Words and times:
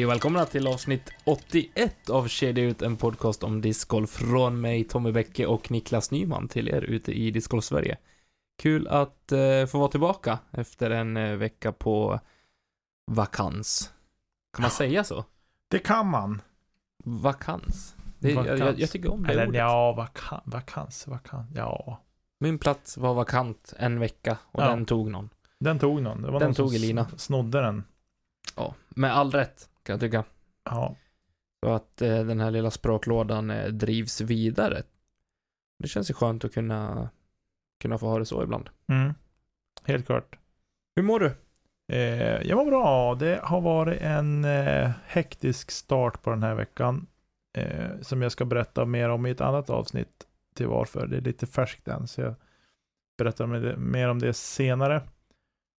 Hej 0.00 0.04
och 0.06 0.10
välkomna 0.12 0.44
till 0.46 0.66
avsnitt 0.66 1.10
81 1.24 2.10
av 2.10 2.28
Kedja 2.28 2.64
ut, 2.64 2.82
en 2.82 2.96
podcast 2.96 3.42
om 3.42 3.60
discgolf 3.60 4.10
från 4.10 4.60
mig, 4.60 4.84
Tommy 4.84 5.12
Bäcke 5.12 5.46
och 5.46 5.70
Niklas 5.70 6.10
Nyman 6.10 6.48
till 6.48 6.68
er 6.68 6.82
ute 6.82 7.12
i 7.12 7.30
Discgolf 7.30 7.64
Sverige. 7.64 7.98
Kul 8.62 8.88
att 8.88 9.32
eh, 9.32 9.66
få 9.66 9.78
vara 9.78 9.88
tillbaka 9.90 10.38
efter 10.50 10.90
en 10.90 11.16
eh, 11.16 11.36
vecka 11.36 11.72
på 11.72 12.20
vakans. 13.10 13.92
Kan 14.56 14.62
man 14.62 14.70
säga 14.70 15.04
så? 15.04 15.24
Det 15.70 15.78
kan 15.78 16.06
man. 16.06 16.42
Vakans. 17.04 17.96
Det, 18.18 18.34
Vakans. 18.34 18.60
Jag, 18.60 18.78
jag, 18.80 18.90
tycker 18.90 19.12
om 19.12 19.22
det 19.22 19.32
Eller 19.32 19.46
ordet. 19.48 19.58
ja, 19.58 19.92
vakan, 19.92 20.40
vakans, 20.44 21.06
vakans. 21.06 21.50
Ja. 21.54 22.00
Min 22.40 22.58
plats 22.58 22.96
var 22.98 23.14
vakant 23.14 23.72
en 23.78 23.98
vecka 24.00 24.38
och 24.42 24.62
Ja. 24.62 24.68
den 24.68 24.86
tog 24.86 25.10
någon. 25.10 25.30
Den 25.58 25.78
tog 25.78 26.02
någon. 26.02 26.22
Det 26.22 26.30
var 26.30 26.40
Den 26.40 26.46
någon 26.48 26.54
som 26.54 26.66
tog 26.66 26.74
Elina. 26.74 27.06
s- 27.14 27.20
Snodde 27.22 27.60
den. 27.60 27.84
Ja, 28.56 28.74
med 28.88 29.16
all 29.16 29.30
rätt 29.32 29.66
kan 29.82 29.94
jag 29.94 30.00
tycka. 30.00 30.24
Ja. 30.64 30.96
Så 31.62 31.72
att 31.72 32.02
eh, 32.02 32.24
den 32.24 32.40
här 32.40 32.50
lilla 32.50 32.70
språklådan 32.70 33.50
eh, 33.50 33.68
drivs 33.68 34.20
vidare. 34.20 34.82
Det 35.78 35.88
känns 35.88 36.10
ju 36.10 36.14
skönt 36.14 36.44
att 36.44 36.54
kunna, 36.54 37.10
kunna 37.80 37.98
få 37.98 38.06
ha 38.08 38.18
det 38.18 38.26
så 38.26 38.42
ibland. 38.42 38.70
Mm. 38.88 39.14
Helt 39.84 40.06
klart. 40.06 40.38
Hur 40.96 41.02
mår 41.02 41.20
du? 41.20 41.34
Eh, 41.92 42.42
jag 42.42 42.56
mår 42.56 42.66
bra. 42.66 43.14
Det 43.14 43.40
har 43.42 43.60
varit 43.60 44.00
en 44.00 44.44
eh, 44.44 44.90
hektisk 45.06 45.70
start 45.70 46.22
på 46.22 46.30
den 46.30 46.42
här 46.42 46.54
veckan. 46.54 47.06
Eh, 47.58 48.00
som 48.00 48.22
jag 48.22 48.32
ska 48.32 48.44
berätta 48.44 48.84
mer 48.84 49.08
om 49.08 49.26
i 49.26 49.30
ett 49.30 49.40
annat 49.40 49.70
avsnitt 49.70 50.26
till 50.54 50.66
varför. 50.66 51.06
Det 51.06 51.16
är 51.16 51.20
lite 51.20 51.46
färskt 51.46 51.88
än. 51.88 52.08
Så 52.08 52.20
jag 52.20 52.34
berättar 53.18 53.76
mer 53.76 54.08
om 54.08 54.18
det 54.18 54.34
senare. 54.34 55.02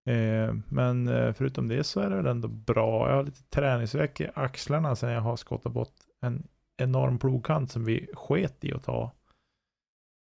Eh, 0.05 0.55
men 0.69 1.07
eh, 1.07 1.33
förutom 1.33 1.67
det 1.67 1.83
så 1.83 1.99
är 1.99 2.09
det 2.09 2.15
väl 2.15 2.25
ändå 2.25 2.47
bra. 2.47 3.09
Jag 3.09 3.15
har 3.15 3.23
lite 3.23 3.43
träningsvärk 3.43 4.21
i 4.21 4.29
axlarna 4.33 4.95
sen 4.95 5.11
jag 5.11 5.21
har 5.21 5.35
skottat 5.35 5.71
bort 5.71 5.93
en 6.21 6.47
enorm 6.77 7.19
plogkant 7.19 7.71
som 7.71 7.85
vi 7.85 8.07
sket 8.13 8.63
i 8.63 8.73
att 8.73 8.83
ta. 8.83 9.11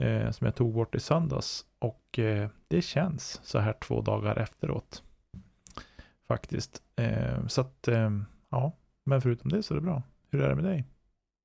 Eh, 0.03 0.31
som 0.31 0.45
jag 0.45 0.55
tog 0.55 0.75
bort 0.75 0.95
i 0.95 1.01
söndags. 1.01 1.67
Och 1.79 2.19
eh, 2.19 2.51
det 2.69 2.83
känns 2.83 3.41
så 3.45 3.59
här 3.59 3.73
två 3.73 4.01
dagar 4.01 4.37
efteråt. 4.37 5.03
Faktiskt. 6.29 6.83
Eh, 6.97 7.47
så 7.47 7.61
att, 7.61 7.89
eh, 7.89 8.11
ja. 8.49 8.73
Men 9.05 9.23
förutom 9.23 9.51
det 9.51 9.63
så 9.63 9.75
är 9.75 9.77
det 9.77 9.83
bra. 9.83 10.03
Hur 10.31 10.41
är 10.41 10.49
det 10.49 10.55
med 10.55 10.65
dig? 10.65 10.85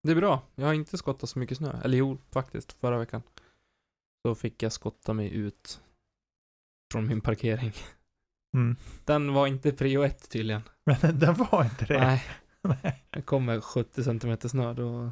Det 0.04 0.12
är 0.12 0.16
bra. 0.16 0.42
Jag 0.56 0.66
har 0.66 0.74
inte 0.74 0.98
skottat 0.98 1.30
så 1.30 1.40
mycket 1.40 1.58
snö. 1.58 1.82
Eller 1.84 1.98
jo, 1.98 2.18
faktiskt. 2.32 2.72
Förra 2.72 2.98
veckan. 2.98 3.22
Så 4.26 4.36
fick 4.36 4.64
jag 4.64 4.72
skotta 4.72 5.14
mig 5.14 5.34
ut 5.34 5.82
från 6.92 7.08
min 7.08 7.22
parkering. 7.22 7.74
Mm. 8.56 8.76
Den 9.06 9.34
var 9.34 9.48
inte 9.48 9.72
prio 9.72 10.04
ett 10.04 10.30
tydligen. 10.30 10.62
Men 10.86 11.20
den 11.20 11.34
var 11.34 11.64
inte 11.64 11.86
det. 11.86 12.00
Nej, 12.00 12.24
Nej. 12.84 13.04
det 13.10 13.22
kommer 13.22 13.62
70 13.62 14.04
cm 14.04 14.38
snö. 14.50 14.74
Då 14.74 15.12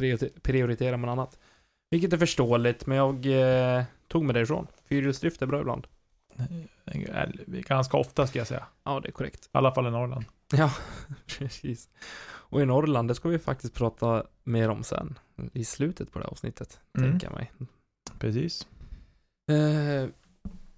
priorite- 0.00 0.40
prioriterar 0.42 0.96
man 0.96 1.10
annat. 1.10 1.38
Vilket 1.90 2.12
är 2.12 2.18
förståeligt, 2.18 2.86
men 2.86 2.96
jag 2.98 3.26
eh, 3.78 3.84
tog 4.08 4.24
mig 4.24 4.34
därifrån. 4.34 4.66
Fyrhjulsdrift 4.84 5.42
är 5.42 5.46
bra 5.46 5.60
ibland. 5.60 5.86
Ganska 7.46 7.96
ofta 7.96 8.26
ska 8.26 8.38
jag 8.38 8.46
säga. 8.48 8.66
Ja, 8.84 9.00
det 9.00 9.08
är 9.08 9.12
korrekt. 9.12 9.44
I 9.44 9.48
alla 9.52 9.72
fall 9.74 9.86
i 9.86 9.90
Norrland. 9.90 10.24
Ja, 10.54 10.72
precis. 11.38 11.88
Och 12.24 12.60
i 12.60 12.64
Norrland, 12.64 13.08
det 13.08 13.14
ska 13.14 13.28
vi 13.28 13.38
faktiskt 13.38 13.74
prata 13.74 14.24
mer 14.44 14.68
om 14.68 14.82
sen. 14.82 15.18
I 15.52 15.64
slutet 15.64 16.12
på 16.12 16.18
det 16.18 16.24
här 16.24 16.30
avsnittet, 16.30 16.80
Mm. 16.98 17.10
tänker 17.10 17.26
jag 17.26 17.34
mig. 17.34 17.52
Precis. 18.18 18.66
Eh, 19.50 20.08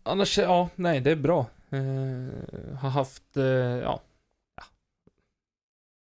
annars, 0.03 0.39
ja, 0.39 0.69
nej, 0.75 1.01
det 1.01 1.11
är 1.11 1.17
bra. 1.17 1.47
Eh, 1.75 2.77
har 2.77 2.91
haft, 2.91 3.37
eh, 3.37 3.45
ja. 3.45 4.01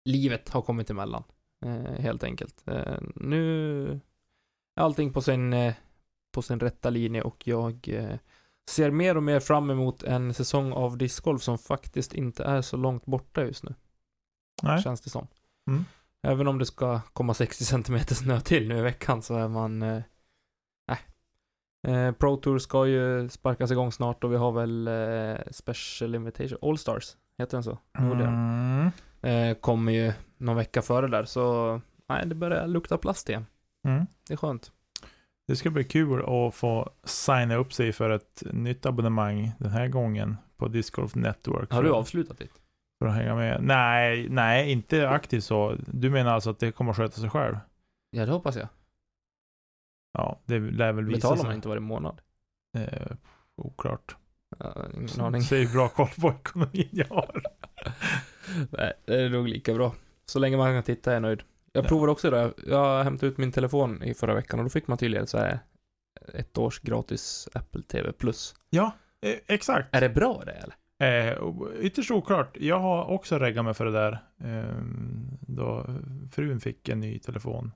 Livet 0.04 0.48
har 0.48 0.62
kommit 0.62 0.90
emellan, 0.90 1.24
eh, 1.64 2.00
helt 2.00 2.24
enkelt. 2.24 2.68
Eh, 2.68 2.98
nu 3.14 3.90
är 4.76 4.82
allting 4.82 5.12
på 5.12 5.22
sin, 5.22 5.72
på 6.32 6.42
sin 6.42 6.60
rätta 6.60 6.90
linje 6.90 7.22
och 7.22 7.48
jag 7.48 7.88
ser 8.70 8.90
mer 8.90 9.16
och 9.16 9.22
mer 9.22 9.40
fram 9.40 9.70
emot 9.70 10.02
en 10.02 10.34
säsong 10.34 10.72
av 10.72 10.98
discgolf 10.98 11.42
som 11.42 11.58
faktiskt 11.58 12.14
inte 12.14 12.44
är 12.44 12.62
så 12.62 12.76
långt 12.76 13.06
borta 13.06 13.44
just 13.44 13.62
nu. 13.62 13.74
Nej. 14.62 14.82
Känns 14.82 15.00
det 15.00 15.10
som. 15.10 15.26
Mm. 15.68 15.84
Även 16.22 16.48
om 16.48 16.58
det 16.58 16.66
ska 16.66 17.00
komma 17.00 17.34
60 17.34 17.64
cm 17.64 17.98
snö 18.06 18.40
till 18.40 18.68
nu 18.68 18.78
i 18.78 18.82
veckan 18.82 19.22
så 19.22 19.36
är 19.36 19.48
man. 19.48 20.02
Eh, 21.86 22.12
Pro 22.12 22.36
Tour 22.36 22.58
ska 22.58 22.86
ju 22.86 23.28
sparkas 23.28 23.70
igång 23.70 23.92
snart 23.92 24.24
och 24.24 24.32
vi 24.32 24.36
har 24.36 24.52
väl 24.52 24.88
eh, 24.88 25.36
Special 25.50 26.14
Invitation, 26.14 26.58
All 26.62 26.78
Stars, 26.78 27.16
heter 27.38 27.56
den 27.56 27.64
så? 27.64 27.78
Mm. 27.98 28.90
Eh, 29.22 29.56
kommer 29.56 29.92
ju 29.92 30.12
någon 30.38 30.56
vecka 30.56 30.82
före 30.82 31.08
där, 31.08 31.24
så 31.24 31.80
nej, 32.08 32.26
det 32.26 32.34
börjar 32.34 32.66
lukta 32.66 32.98
plast 32.98 33.28
igen. 33.28 33.46
Mm. 33.88 34.06
Det 34.28 34.34
är 34.34 34.36
skönt. 34.36 34.72
Det 35.48 35.56
ska 35.56 35.70
bli 35.70 35.84
kul 35.84 36.22
att 36.22 36.54
få 36.54 36.90
signa 37.04 37.56
upp 37.56 37.72
sig 37.72 37.92
för 37.92 38.10
ett 38.10 38.42
nytt 38.52 38.86
abonnemang 38.86 39.52
den 39.58 39.70
här 39.70 39.88
gången 39.88 40.36
på 40.56 40.68
Disc 40.68 40.90
Golf 40.90 41.14
Network. 41.14 41.72
Har 41.72 41.82
du 41.82 41.90
avslutat 41.90 42.38
ditt? 42.38 42.52
För 42.98 43.06
att 43.06 43.14
hänga 43.14 43.34
med. 43.34 43.62
Nej, 43.62 44.28
nej, 44.28 44.72
inte 44.72 45.08
aktivt 45.08 45.44
så. 45.44 45.76
Du 45.86 46.10
menar 46.10 46.34
alltså 46.34 46.50
att 46.50 46.58
det 46.58 46.72
kommer 46.72 46.90
att 46.90 46.96
sköta 46.96 47.20
sig 47.20 47.30
själv? 47.30 47.56
Ja, 48.10 48.26
det 48.26 48.32
hoppas 48.32 48.56
jag. 48.56 48.68
Ja, 50.16 50.40
det 50.44 50.58
lär 50.58 50.92
väl 50.92 51.04
visa 51.04 51.16
Betalar 51.16 51.36
sig. 51.36 51.44
man 51.46 51.54
inte 51.54 51.68
varje 51.68 51.80
månad? 51.80 52.20
Eh, 52.78 53.16
oklart. 53.56 54.16
Ja, 54.58 54.84
ingen 54.94 55.20
aning. 55.20 55.42
Så 55.42 55.54
hur 55.54 55.72
bra 55.72 55.88
koll 55.88 56.08
på 56.20 56.28
ekonomin 56.40 56.88
jag 56.92 57.06
har. 57.08 57.42
Nej, 58.70 58.92
det 59.04 59.20
är 59.22 59.28
nog 59.28 59.48
lika 59.48 59.74
bra. 59.74 59.94
Så 60.26 60.38
länge 60.38 60.56
man 60.56 60.74
kan 60.74 60.82
titta 60.82 61.10
är 61.10 61.14
jag 61.14 61.22
nöjd. 61.22 61.42
Jag 61.72 61.84
Ja. 61.84 61.88
provade 61.88 62.12
också 62.12 62.30
det. 62.30 62.52
Jag 62.66 63.04
hämtade 63.04 63.32
ut 63.32 63.38
min 63.38 63.52
telefon 63.52 64.02
i 64.02 64.14
förra 64.14 64.34
veckan 64.34 64.58
och 64.60 64.64
då 64.64 64.70
fick 64.70 64.86
man 64.88 64.98
tydligen 64.98 65.26
så 65.26 65.38
här 65.38 65.58
ett 66.34 66.58
års 66.58 66.80
gratis 66.80 67.48
Apple 67.54 67.82
TV 67.82 68.12
Plus. 68.12 68.54
Ja, 68.70 68.92
eh, 69.20 69.34
exakt. 69.46 69.94
Är 69.94 70.00
det 70.00 70.08
bra 70.08 70.42
det 70.46 70.52
eller? 70.52 70.74
Eh, 71.30 71.38
ytterst 71.80 72.10
oklart. 72.10 72.56
Jag 72.60 72.78
har 72.80 73.04
också 73.04 73.38
reggat 73.38 73.64
mig 73.64 73.74
för 73.74 73.84
det 73.84 73.92
där. 73.92 74.12
Eh, 74.44 74.76
då 75.40 75.86
frun 76.32 76.60
fick 76.60 76.88
en 76.88 77.00
ny 77.00 77.18
telefon. 77.18 77.72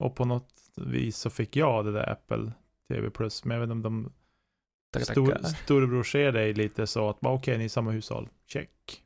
Och 0.00 0.16
på 0.16 0.24
något 0.24 0.54
vis 0.76 1.16
så 1.16 1.30
fick 1.30 1.56
jag 1.56 1.84
det 1.84 1.92
där 1.92 2.10
Apple 2.12 2.52
TV 2.88 3.10
Plus. 3.10 3.44
Men 3.44 3.54
jag 3.54 3.66
vet 3.66 3.76
inte 3.76 3.88
om 3.88 4.04
de 4.04 4.12
Tackar, 4.92 5.12
stor, 5.12 5.32
tackar. 5.32 5.48
storebror 5.48 6.02
ser 6.02 6.32
dig 6.32 6.54
lite 6.54 6.86
så 6.86 7.08
att 7.08 7.18
okej, 7.20 7.58
ni 7.58 7.64
är 7.64 7.68
samma 7.68 7.90
hushåll. 7.90 8.28
Check. 8.46 9.04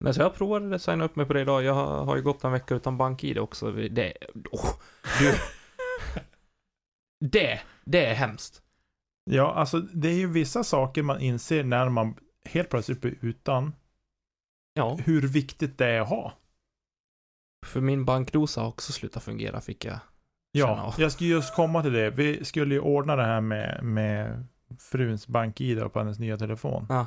Men 0.00 0.14
så 0.14 0.20
jag 0.20 0.34
provade 0.34 0.76
att 0.76 0.82
signa 0.82 1.04
upp 1.04 1.16
mig 1.16 1.26
på 1.26 1.32
det 1.32 1.40
idag. 1.40 1.62
Jag 1.62 1.74
har, 1.74 2.04
har 2.04 2.16
ju 2.16 2.22
gått 2.22 2.44
en 2.44 2.52
vecka 2.52 2.74
utan 2.74 2.98
bank-id 2.98 3.38
också. 3.38 3.72
Det, 3.72 4.14
oh, 4.52 4.70
du. 5.18 5.34
det, 7.28 7.60
det 7.84 8.06
är 8.06 8.14
hemskt. 8.14 8.62
Ja, 9.24 9.54
alltså 9.54 9.80
det 9.80 10.08
är 10.08 10.14
ju 10.14 10.26
vissa 10.26 10.64
saker 10.64 11.02
man 11.02 11.20
inser 11.20 11.64
när 11.64 11.88
man 11.88 12.14
helt 12.44 12.70
plötsligt 12.70 13.00
blir 13.00 13.18
utan. 13.20 13.72
Ja, 14.74 14.98
Hur 15.04 15.28
viktigt 15.28 15.78
det 15.78 15.86
är 15.86 16.00
att 16.00 16.08
ha. 16.08 16.32
För 17.66 17.80
min 17.80 18.04
bankdosa 18.04 18.60
har 18.60 18.68
också 18.68 18.92
slutat 18.92 19.22
fungera 19.22 19.60
fick 19.60 19.84
jag 19.84 19.92
känna 20.54 20.66
Ja, 20.76 20.94
jag 20.98 21.12
skulle 21.12 21.30
just 21.30 21.54
komma 21.54 21.82
till 21.82 21.92
det. 21.92 22.10
Vi 22.10 22.44
skulle 22.44 22.74
ju 22.74 22.80
ordna 22.80 23.16
det 23.16 23.24
här 23.24 23.40
med, 23.40 23.84
med 23.84 24.46
fruns 24.78 25.26
bank-id 25.28 25.92
på 25.92 25.98
hennes 25.98 26.18
nya 26.18 26.36
telefon. 26.36 26.86
Ja. 26.88 27.06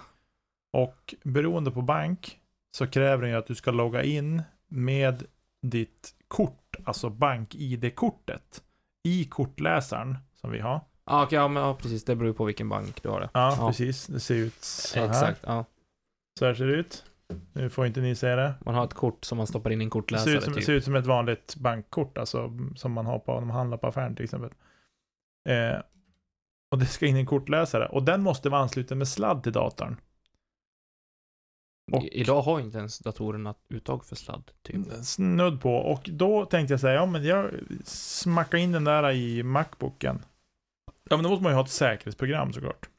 Och 0.73 1.15
beroende 1.23 1.71
på 1.71 1.81
bank 1.81 2.39
så 2.77 2.87
kräver 2.87 3.21
den 3.21 3.31
ju 3.31 3.37
att 3.37 3.47
du 3.47 3.55
ska 3.55 3.71
logga 3.71 4.03
in 4.03 4.41
med 4.67 5.23
ditt 5.61 6.15
kort, 6.27 6.75
alltså 6.83 7.09
bank-id-kortet 7.09 8.63
i 9.03 9.25
kortläsaren 9.25 10.17
som 10.33 10.51
vi 10.51 10.59
har. 10.59 10.81
Ja, 11.05 11.23
okej, 11.23 11.35
ja, 11.35 11.47
men, 11.47 11.63
ja, 11.63 11.75
precis. 11.75 12.03
Det 12.03 12.15
beror 12.15 12.33
på 12.33 12.45
vilken 12.45 12.69
bank 12.69 13.03
du 13.03 13.09
har 13.09 13.19
det. 13.19 13.29
Ja, 13.33 13.55
Ja. 13.59 13.67
precis. 13.67 14.07
Det 14.07 14.19
ser 14.19 14.35
ut 14.35 14.63
så 14.63 14.99
här. 14.99 15.09
Exakt, 15.09 15.41
ja. 15.45 15.65
Så 16.39 16.45
här 16.45 16.53
ser 16.53 16.65
det 16.67 16.73
ut. 16.73 17.03
Nu 17.53 17.69
får 17.69 17.85
inte 17.87 18.01
ni 18.01 18.15
se 18.15 18.35
det. 18.35 18.53
Man 18.65 18.75
har 18.75 18.83
ett 18.85 18.93
kort 18.93 19.25
som 19.25 19.37
man 19.37 19.47
stoppar 19.47 19.69
in 19.71 19.81
i 19.81 19.83
en 19.83 19.89
Det 19.89 19.91
kortläsare 19.93 20.29
ser 20.31 20.37
ut, 20.37 20.43
som, 20.43 20.53
typ. 20.53 20.63
ser 20.63 20.73
ut 20.73 20.83
som 20.83 20.95
ett 20.95 21.05
vanligt 21.05 21.55
bankkort, 21.55 22.17
alltså 22.17 22.51
som 22.75 22.91
man 22.91 23.05
har 23.05 23.19
på 23.19 23.33
när 23.39 23.45
man 23.47 23.55
handlar 23.55 23.77
på 23.77 23.87
affären 23.87 24.15
till 24.15 24.23
exempel. 24.23 24.49
Eh, 25.49 25.81
och 26.71 26.79
det 26.79 26.85
ska 26.85 27.05
in 27.05 27.17
i 27.17 27.19
en 27.19 27.25
kortläsare 27.25 27.87
och 27.87 28.03
den 28.03 28.21
måste 28.23 28.49
vara 28.49 28.61
ansluten 28.61 28.97
med 28.97 29.07
sladd 29.07 29.43
till 29.43 29.51
datorn. 29.51 29.97
och- 31.91 32.03
Idag 32.03 32.41
har 32.41 32.59
inte 32.59 32.77
ens 32.77 32.99
datorerna 32.99 33.55
uttag 33.69 34.05
för 34.05 34.15
sladd, 34.15 34.51
typ. 34.61 34.87
Snudd 35.03 35.61
på. 35.61 35.75
Och 35.75 36.09
då 36.13 36.45
tänkte 36.45 36.73
jag 36.73 36.79
säga, 36.79 36.93
ja 36.93 37.05
men 37.05 37.23
jag 37.23 37.51
smackar 37.85 38.57
in 38.57 38.71
den 38.71 38.83
där 38.83 39.11
i 39.11 39.43
Macbooken. 39.43 40.25
Ja 41.09 41.17
men 41.17 41.23
då 41.23 41.29
måste 41.29 41.43
man 41.43 41.51
ju 41.51 41.55
ha 41.55 41.63
ett 41.63 41.69
säkerhetsprogram 41.71 42.53
såklart. 42.53 42.89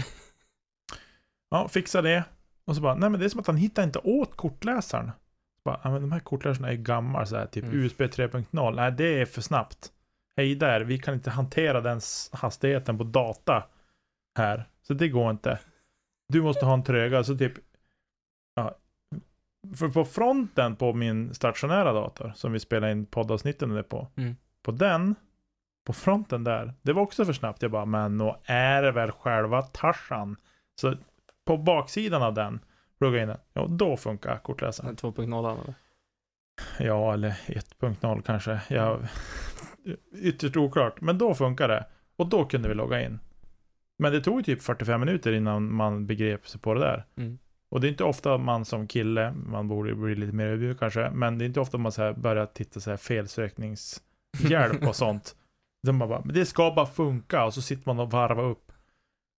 Ja, 1.50 1.68
fixa 1.68 2.02
det. 2.02 2.24
Och 2.68 2.76
så 2.76 2.82
bara, 2.82 2.94
nej 2.94 3.10
men 3.10 3.20
det 3.20 3.26
är 3.26 3.28
som 3.28 3.40
att 3.40 3.46
han 3.46 3.56
hittar 3.56 3.82
inte 3.84 3.98
åt 3.98 4.36
kortläsaren. 4.36 5.06
Så 5.56 5.60
bara, 5.64 5.80
ja 5.84 5.90
men 5.90 6.00
de 6.00 6.12
här 6.12 6.20
kortläsarna 6.20 6.68
är 6.70 6.74
gamla 6.76 7.26
så 7.26 7.36
här, 7.36 7.46
typ 7.46 7.64
Mm. 7.64 7.76
USB 7.80 8.00
3.0. 8.00 8.74
Nej, 8.76 8.92
det 8.92 9.20
är 9.20 9.26
för 9.26 9.40
snabbt. 9.40 9.92
Hej 10.36 10.54
där, 10.54 10.80
vi 10.80 10.98
kan 10.98 11.14
inte 11.14 11.30
hantera 11.30 11.80
den 11.80 12.00
hastigheten 12.32 12.98
på 12.98 13.04
data 13.04 13.64
här. 14.38 14.64
Så 14.82 14.94
det 14.94 15.08
går 15.08 15.30
inte. 15.30 15.58
Du 16.28 16.42
måste 16.42 16.64
ha 16.64 16.74
en 16.74 16.82
tröga, 16.84 17.24
så 17.24 17.38
typ 17.38 17.52
ja, 18.54 18.74
För 19.76 19.88
på 19.88 20.04
fronten 20.04 20.76
på 20.76 20.92
min 20.92 21.34
stationära 21.34 21.92
dator, 21.92 22.32
som 22.36 22.52
vi 22.52 22.60
spelar 22.60 22.88
in 22.88 23.06
poddavsnitten 23.06 23.84
på, 23.88 24.08
Mm. 24.16 24.36
på 24.62 24.70
den, 24.70 25.14
på 25.86 25.92
fronten 25.92 26.44
där, 26.44 26.74
det 26.82 26.92
var 26.92 27.02
också 27.02 27.24
för 27.24 27.32
snabbt. 27.32 27.62
Jag 27.62 27.70
bara, 27.70 27.84
men 27.84 28.16
nå 28.16 28.40
är 28.44 28.82
det 28.82 28.92
väl 28.92 29.10
själva 29.10 29.62
Tarzan? 29.62 30.36
Så 30.80 30.94
på 31.48 31.56
baksidan 31.56 32.22
av 32.22 32.34
den, 32.34 32.60
plugga 32.98 33.22
in 33.22 33.28
den, 33.28 33.38
ja 33.52 33.66
då 33.66 33.96
funkar 33.96 34.38
kortläsaren. 34.38 34.96
2.0 34.96 35.52
eller? 35.52 35.74
Ja, 36.78 37.12
eller 37.14 37.30
1.0 37.46 38.22
kanske. 38.22 38.60
Jag, 38.68 39.06
ytterst 40.22 40.56
oklart. 40.56 41.00
Men 41.00 41.18
då 41.18 41.34
funkar 41.34 41.68
det. 41.68 41.86
Och 42.16 42.26
då 42.28 42.44
kunde 42.44 42.68
vi 42.68 42.74
logga 42.74 43.02
in. 43.02 43.18
Men 43.98 44.12
det 44.12 44.20
tog 44.20 44.44
typ 44.44 44.62
45 44.62 45.00
minuter 45.00 45.32
innan 45.32 45.74
man 45.74 46.06
begrep 46.06 46.48
sig 46.48 46.60
på 46.60 46.74
det 46.74 46.80
där. 46.80 47.04
Mm. 47.16 47.38
Och 47.70 47.80
det 47.80 47.86
är 47.86 47.90
inte 47.90 48.04
ofta 48.04 48.38
man 48.38 48.64
som 48.64 48.86
kille, 48.86 49.32
man 49.32 49.68
borde 49.68 49.94
bli 49.94 50.14
lite 50.14 50.32
mer 50.32 50.46
ödmjuk 50.46 50.78
kanske, 50.78 51.10
men 51.10 51.38
det 51.38 51.44
är 51.44 51.46
inte 51.46 51.60
ofta 51.60 51.78
man 51.78 51.92
så 51.92 52.02
här 52.02 52.12
börjar 52.12 52.46
titta 52.46 52.80
så 52.80 52.90
här 52.90 52.96
felsökningshjälp 52.96 54.86
och 54.88 54.96
sånt. 55.04 55.36
De 55.82 55.98
bara, 55.98 56.20
men 56.24 56.34
det 56.34 56.46
ska 56.46 56.70
bara 56.70 56.86
funka 56.86 57.44
och 57.44 57.54
så 57.54 57.62
sitter 57.62 57.82
man 57.86 58.00
och 58.00 58.10
varvar 58.10 58.44
upp. 58.44 58.67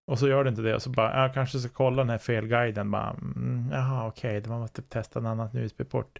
Och 0.09 0.19
så 0.19 0.27
gör 0.27 0.43
det 0.43 0.49
inte 0.49 0.61
det 0.61 0.75
och 0.75 0.81
så 0.81 0.89
bara, 0.89 1.21
jag 1.21 1.33
kanske 1.33 1.59
ska 1.59 1.69
kolla 1.69 1.97
den 2.01 2.09
här 2.09 2.17
felguiden 2.17 2.91
bara, 2.91 3.09
mm, 3.09 3.69
jaha 3.71 4.07
okej, 4.07 4.37
okay, 4.37 4.49
man 4.49 4.59
måste 4.59 4.81
testa 4.81 5.19
en 5.19 5.25
annan 5.25 5.57
USB-port. 5.57 6.19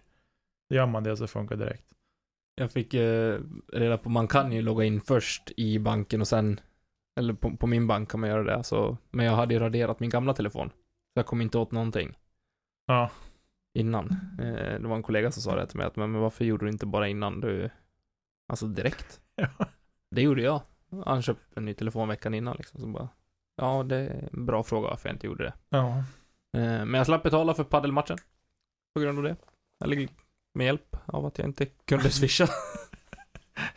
Då 0.68 0.76
gör 0.76 0.86
man 0.86 1.04
det 1.04 1.12
och 1.12 1.18
så 1.18 1.26
funkar 1.26 1.56
det 1.56 1.64
direkt. 1.64 1.86
Jag 2.54 2.70
fick 2.70 2.94
eh, 2.94 3.38
reda 3.72 3.98
på, 3.98 4.08
man 4.08 4.28
kan 4.28 4.52
ju 4.52 4.62
logga 4.62 4.84
in 4.84 5.00
först 5.00 5.50
i 5.56 5.78
banken 5.78 6.20
och 6.20 6.28
sen, 6.28 6.60
eller 7.20 7.34
på, 7.34 7.56
på 7.56 7.66
min 7.66 7.86
bank 7.86 8.10
kan 8.10 8.20
man 8.20 8.30
göra 8.30 8.42
det, 8.42 8.56
alltså, 8.56 8.96
men 9.10 9.26
jag 9.26 9.32
hade 9.32 9.54
ju 9.54 9.60
raderat 9.60 10.00
min 10.00 10.10
gamla 10.10 10.34
telefon. 10.34 10.68
Så 11.12 11.18
jag 11.18 11.26
kom 11.26 11.40
inte 11.40 11.58
åt 11.58 11.72
någonting 11.72 12.18
Ja, 12.86 13.10
innan. 13.74 14.10
Eh, 14.38 14.80
det 14.80 14.88
var 14.88 14.96
en 14.96 15.02
kollega 15.02 15.30
som 15.32 15.42
sa 15.42 15.56
det 15.56 15.66
till 15.66 15.76
mig, 15.76 15.86
att 15.86 15.96
men, 15.96 16.12
men 16.12 16.20
varför 16.20 16.44
gjorde 16.44 16.66
du 16.66 16.70
inte 16.70 16.86
bara 16.86 17.08
innan 17.08 17.40
du, 17.40 17.70
alltså 18.48 18.66
direkt? 18.66 19.20
ja. 19.34 19.48
Det 20.10 20.22
gjorde 20.22 20.42
jag. 20.42 20.62
Han 21.04 21.22
köpte 21.22 21.60
en 21.60 21.64
ny 21.64 21.74
telefon 21.74 22.08
veckan 22.08 22.34
innan 22.34 22.56
liksom, 22.56 22.80
så 22.80 22.86
bara, 22.86 23.08
ja 23.60 23.82
det 23.82 23.96
är 23.96 24.28
en 24.32 24.46
bra 24.46 24.62
fråga 24.62 24.88
varför 24.88 25.08
jag 25.08 25.14
inte 25.14 25.26
gjorde 25.26 25.44
det. 25.44 25.52
ja. 25.68 26.04
Eh, 26.56 26.62
men 26.62 26.94
jag 26.94 27.06
slapp 27.06 27.22
betala 27.22 27.54
för 27.54 27.64
paddelmatchen. 27.64 28.18
På 28.94 29.00
grund 29.00 29.18
av 29.18 29.24
det. 29.24 29.36
Eller 29.84 30.08
med 30.54 30.66
hjälp 30.66 30.96
av 31.06 31.26
att 31.26 31.38
jag 31.38 31.48
inte 31.48 31.66
kunde 31.66 32.10
swisha. 32.10 32.48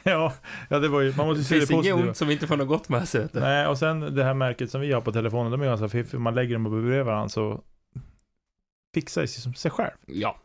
Ja, 0.04 0.34
ja 0.70 0.80
det 0.80 0.88
var 0.88 1.02
ju, 1.02 1.16
man 1.16 1.28
måste 1.28 1.42
Det 1.42 1.46
se 1.46 1.60
det 1.60 1.68
finns 1.68 1.86
inget 1.86 2.08
ont 2.08 2.18
som 2.18 2.30
inte 2.32 2.48
får 2.48 2.58
något 2.58 2.68
gott 2.68 2.90
med 2.90 3.08
sig, 3.10 3.22
vet 3.22 3.34
du. 3.34 3.40
Nej, 3.40 3.68
och 3.68 3.78
sen 3.78 4.16
det 4.16 4.24
här 4.24 4.34
märket 4.34 4.72
som 4.72 4.82
vi 4.82 4.92
har 4.92 5.02
på 5.02 5.12
telefonen, 5.12 5.52
de 5.52 5.62
är 5.62 5.66
ganska 5.66 5.90
fiffiga. 5.90 6.20
Man 6.20 6.36
lägger 6.36 6.56
dem 6.56 6.64
bredvid 6.64 7.06
varandra 7.06 7.30
så 7.30 7.62
fixar 8.94 9.22
det 9.22 9.28
sig 9.28 9.42
som 9.42 9.54
sig 9.54 9.72
själv. 9.72 9.92
Ja. 10.06 10.38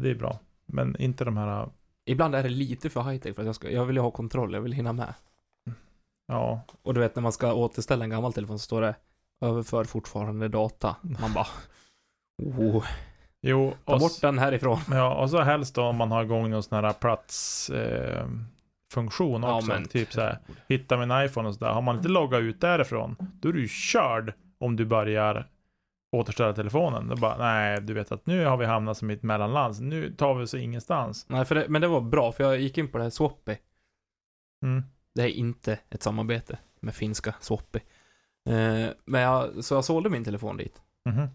Det 0.00 0.10
är 0.10 0.14
bra. 0.14 0.38
Men 0.66 0.96
inte 1.00 1.24
de 1.24 1.36
här, 1.36 1.68
Ibland 2.04 2.34
är 2.34 2.42
det 2.42 2.48
lite 2.48 2.90
för 2.90 3.02
high 3.02 3.22
tech 3.22 3.34
för 3.34 3.42
att 3.42 3.46
jag 3.46 3.54
ska, 3.54 3.70
jag 3.70 3.84
vill 3.84 3.96
ju 3.96 4.02
ha 4.02 4.10
kontroll, 4.10 4.54
jag 4.54 4.60
vill 4.60 4.72
hinna 4.72 4.92
med. 4.92 5.14
Ja, 6.28 6.60
Och 6.82 6.94
du 6.94 7.00
vet 7.00 7.16
när 7.16 7.22
man 7.22 7.32
ska 7.32 7.52
återställa 7.52 8.04
en 8.04 8.10
gammal 8.10 8.32
telefon 8.32 8.58
så 8.58 8.64
står 8.64 8.80
det 8.80 8.94
överför 9.40 9.84
fortfarande 9.84 10.48
data. 10.48 10.96
Man 11.20 11.32
bara, 11.32 11.46
oh, 12.42 12.84
jo. 13.40 13.74
ta 13.84 13.98
bort 13.98 14.20
den 14.20 14.38
härifrån. 14.38 14.78
ja, 14.90 15.14
och 15.14 15.30
så 15.30 15.40
helst 15.40 15.74
då 15.74 15.82
om 15.82 15.96
man 15.96 16.10
har 16.10 16.24
igång 16.24 16.50
någon 16.50 16.62
sån 16.62 16.84
här 16.84 16.92
plats 16.92 17.70
eh, 17.70 18.26
också. 19.58 19.90
typ 19.90 20.12
så 20.12 20.20
här, 20.20 20.38
hitta 20.68 20.96
min 20.96 21.24
iPhone 21.24 21.48
och 21.48 21.54
sådär. 21.54 21.72
Har 21.72 21.82
man 21.82 21.96
inte 21.96 22.08
loggat 22.08 22.40
ut 22.40 22.60
därifrån, 22.60 23.16
då 23.40 23.48
är 23.48 23.52
du 23.52 23.60
ju 23.60 23.68
körd 23.68 24.32
om 24.58 24.76
du 24.76 24.84
börjar 24.84 25.48
återställa 26.12 26.52
telefonen. 26.52 27.08
Då 27.08 27.16
bara, 27.16 27.38
nej, 27.38 27.80
du 27.80 27.94
vet 27.94 28.12
att 28.12 28.26
nu 28.26 28.44
har 28.44 28.56
vi 28.56 28.66
hamnat 28.66 28.96
som 28.96 29.10
i 29.10 29.14
ett 29.14 29.22
mellanland. 29.22 29.80
Nu 29.80 30.12
tar 30.12 30.34
vi 30.34 30.44
oss 30.44 30.54
ingenstans. 30.54 31.26
Nej, 31.28 31.44
för 31.44 31.54
det, 31.54 31.68
men 31.68 31.82
det 31.82 31.88
var 31.88 32.00
bra, 32.00 32.32
för 32.32 32.44
jag 32.44 32.60
gick 32.60 32.78
in 32.78 32.88
på 32.88 32.98
det 32.98 33.04
här 33.04 33.10
Swappy. 33.10 33.56
Mm. 34.62 34.82
Det 35.14 35.22
är 35.22 35.28
inte 35.28 35.78
ett 35.90 36.02
samarbete 36.02 36.58
med 36.80 36.94
finska 36.94 37.34
Swappy. 37.40 37.80
Eh, 38.48 38.88
men 39.04 39.20
jag, 39.20 39.64
så 39.64 39.74
jag 39.74 39.84
sålde 39.84 40.10
min 40.10 40.24
telefon 40.24 40.56
dit. 40.56 40.82
Mhm. 41.04 41.28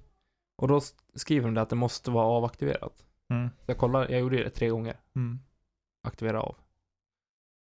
Och 0.58 0.68
då 0.68 0.82
skriver 1.16 1.48
de 1.48 1.54
det 1.54 1.62
att 1.62 1.70
det 1.70 1.76
måste 1.76 2.12
vara 2.12 2.26
avaktiverat. 2.26 3.06
Mm. 3.30 3.50
Så 3.50 3.72
jag 3.72 3.78
kollade, 3.78 4.12
jag 4.12 4.20
gjorde 4.22 4.44
det 4.44 4.50
tre 4.50 4.70
gånger. 4.70 4.98
Mm. 5.16 5.40
Aktivera 6.04 6.42
av. 6.42 6.56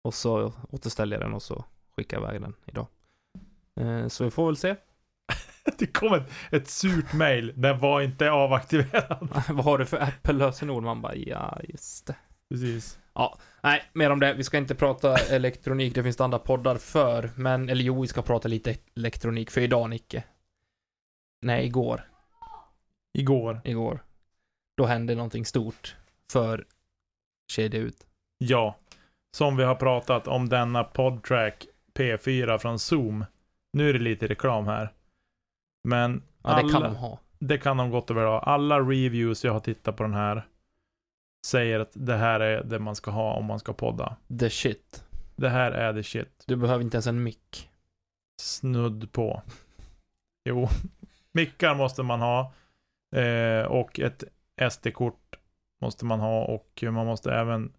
Och 0.04 0.14
så 0.14 0.54
återställde 0.70 1.16
jag 1.16 1.24
den 1.24 1.34
och 1.34 1.44
så 1.44 1.66
skickade 1.96 2.22
jag 2.22 2.30
iväg 2.30 2.42
den 2.42 2.56
idag. 2.66 2.88
Eh, 3.76 4.08
så 4.08 4.24
vi 4.24 4.32
får 4.32 4.46
väl 4.46 4.58
se. 4.58 4.76
Det 5.78 5.88
kom 5.88 6.14
ett, 6.14 6.32
ett 6.52 6.68
surt 6.68 7.14
mail. 7.14 7.54
Den 7.56 7.80
var 7.80 8.02
inte 8.02 8.32
avaktiverad. 8.32 9.30
Vad 9.50 9.66
har 9.66 9.78
du 9.78 9.86
för 9.86 9.98
Apple-lösenord? 9.98 10.84
Man 10.84 11.02
bara, 11.02 11.16
ja, 11.16 11.60
just 11.64 12.08
det. 12.08 12.16
Precis. 12.50 13.00
Nej, 13.66 13.84
mer 13.94 14.10
om 14.10 14.20
det. 14.20 14.34
Vi 14.34 14.44
ska 14.44 14.58
inte 14.58 14.76
prata 14.76 15.18
elektronik, 15.18 15.96
det 15.96 16.04
finns 16.04 16.18
det 16.18 16.24
andra 16.24 16.40
poddar 16.40 16.76
för. 16.78 17.30
Men, 17.36 17.70
eller 17.70 17.84
jo, 17.84 18.02
vi 18.02 18.08
ska 18.08 18.22
prata 18.22 18.48
lite 18.48 18.76
elektronik 18.96 19.52
för 19.52 19.62
idag, 19.62 19.90
Nicke. 19.90 20.24
Nej, 21.42 21.66
igår. 21.66 22.02
Igår. 23.14 23.62
Igår. 23.64 24.00
Då 24.78 24.86
hände 24.86 25.16
någonting 25.16 25.46
stort 25.46 25.96
för 26.32 26.66
Kedja 27.52 27.80
Ut. 27.80 28.08
Ja. 28.38 28.76
Som 29.38 29.58
vi 29.58 29.64
har 29.64 29.76
pratat 29.76 30.28
om 30.28 30.50
denna 30.50 30.84
podtrack 30.84 31.66
P4 31.94 32.58
från 32.58 32.80
Zoom. 32.80 33.26
Nu 33.74 33.90
är 33.90 33.94
det 33.94 34.00
lite 34.00 34.28
reklam 34.28 34.66
här. 34.68 34.94
Men 35.84 36.24
Ja, 36.44 36.56
det 36.56 36.62
kan 36.62 36.76
alla- 36.76 36.88
de 36.88 36.96
ha. 36.96 37.20
det 37.40 37.58
kan 37.58 37.78
de 37.78 37.90
gott 37.90 38.10
och 38.10 38.18
väl 38.18 38.26
ha. 38.26 38.40
Alla 38.40 38.80
reviews 38.80 39.44
jag 39.44 39.54
har 39.54 39.60
tittat 39.60 39.98
på 39.98 40.04
den 40.04 40.14
här 40.14 40.48
säger 41.46 41.80
att 41.80 41.92
det 41.94 42.16
här 42.16 42.40
är 42.40 42.64
det 42.64 42.80
man 42.80 42.96
ska 42.96 43.12
ha 43.12 43.34
om 43.34 43.46
man 43.46 43.60
ska 43.60 43.74
podda. 43.74 44.16
The 44.40 44.50
shit. 44.50 45.04
Det 45.36 45.50
här 45.50 45.72
är 45.72 45.94
the 45.94 46.04
shit. 46.04 46.44
Du 46.48 46.56
behöver 46.56 46.84
inte 46.84 46.96
ens 46.98 47.08
en 47.08 47.24
mick. 47.24 47.70
Snudd 48.42 49.12
på. 49.12 49.42
Jo, 50.50 50.68
mickar 51.32 51.76
måste 51.76 52.04
man 52.04 52.22
ha. 52.22 52.54
Eh, 53.16 53.66
och 53.66 54.00
ett 54.00 54.24
SD-kort 54.72 55.36
måste 55.82 56.06
man 56.06 56.20
ha 56.20 56.46
och 56.46 56.84
man 56.84 57.06
måste 57.06 57.32
även 57.32 57.74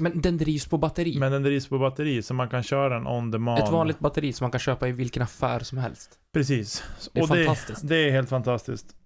Men 0.00 0.20
den 0.20 0.38
drivs 0.38 0.68
på 0.68 0.78
batteri. 0.78 1.18
Men 1.18 1.32
den 1.32 1.42
drivs 1.42 1.68
på 1.68 1.78
batteri 1.78 2.22
så 2.22 2.34
man 2.34 2.48
kan 2.48 2.62
köra 2.62 2.94
den 2.94 3.06
on 3.06 3.30
demand. 3.30 3.62
Ett 3.62 3.70
vanligt 3.70 3.98
batteri 3.98 4.32
som 4.32 4.44
man 4.44 4.50
kan 4.50 4.60
köpa 4.60 4.88
i 4.88 4.92
vilken 4.92 5.22
affär 5.22 5.60
som 5.60 5.78
helst. 5.78 6.18
Precis. 6.32 6.84
Det 7.12 7.20
är 7.20 7.22
och 7.22 7.28
fantastiskt. 7.28 7.82
Det, 7.82 7.88
det 7.88 8.08
är 8.08 8.10
helt 8.10 8.28
fantastiskt. 8.28 8.96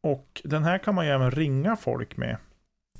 Och 0.00 0.42
den 0.44 0.64
här 0.64 0.78
kan 0.78 0.94
man 0.94 1.06
ju 1.06 1.12
även 1.12 1.30
ringa 1.30 1.76
folk 1.76 2.16
med. 2.16 2.36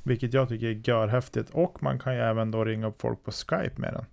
Vilket 0.09 0.35
jag 0.35 0.49
tycker 0.49 0.67
är 0.67 0.89
görhäftigt. 0.89 1.51
Och 1.51 1.83
man 1.83 1.99
kan 1.99 2.15
ju 2.15 2.21
även 2.21 2.51
då 2.51 2.65
ringa 2.65 2.87
upp 2.87 3.01
folk 3.01 3.23
på 3.25 3.31
Skype 3.31 3.81
med 3.81 3.93
den. 3.95 4.05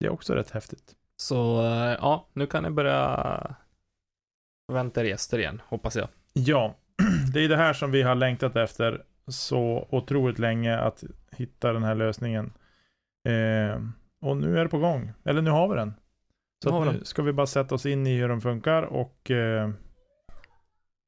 Det 0.00 0.06
är 0.06 0.10
också 0.10 0.34
rätt 0.34 0.50
häftigt. 0.50 0.94
Så, 1.16 1.64
eh, 1.64 1.96
ja, 2.00 2.28
nu 2.32 2.46
kan 2.46 2.62
ni 2.62 2.70
börja 2.70 3.56
förvänta 4.70 5.00
er 5.00 5.04
gäster 5.04 5.38
igen, 5.38 5.62
hoppas 5.64 5.96
jag. 5.96 6.08
Ja, 6.32 6.76
det 7.32 7.44
är 7.44 7.48
det 7.48 7.56
här 7.56 7.72
som 7.72 7.90
vi 7.90 8.02
har 8.02 8.14
längtat 8.14 8.56
efter 8.56 9.04
så 9.26 9.88
otroligt 9.90 10.38
länge 10.38 10.78
att 10.78 11.04
hitta 11.30 11.72
den 11.72 11.82
här 11.82 11.94
lösningen. 11.94 12.52
Eh, 13.28 13.80
och 14.20 14.36
nu 14.36 14.58
är 14.58 14.64
det 14.64 14.70
på 14.70 14.78
gång. 14.78 15.12
Eller 15.24 15.42
nu 15.42 15.50
har 15.50 15.68
vi 15.68 15.74
den. 15.74 15.94
Så 16.64 16.84
Nu 16.84 17.04
ska 17.04 17.22
vi 17.22 17.32
bara 17.32 17.46
sätta 17.46 17.74
oss 17.74 17.86
in 17.86 18.06
i 18.06 18.16
hur 18.16 18.28
den 18.28 18.40
funkar 18.40 18.82
och 18.82 19.30
eh, 19.30 19.70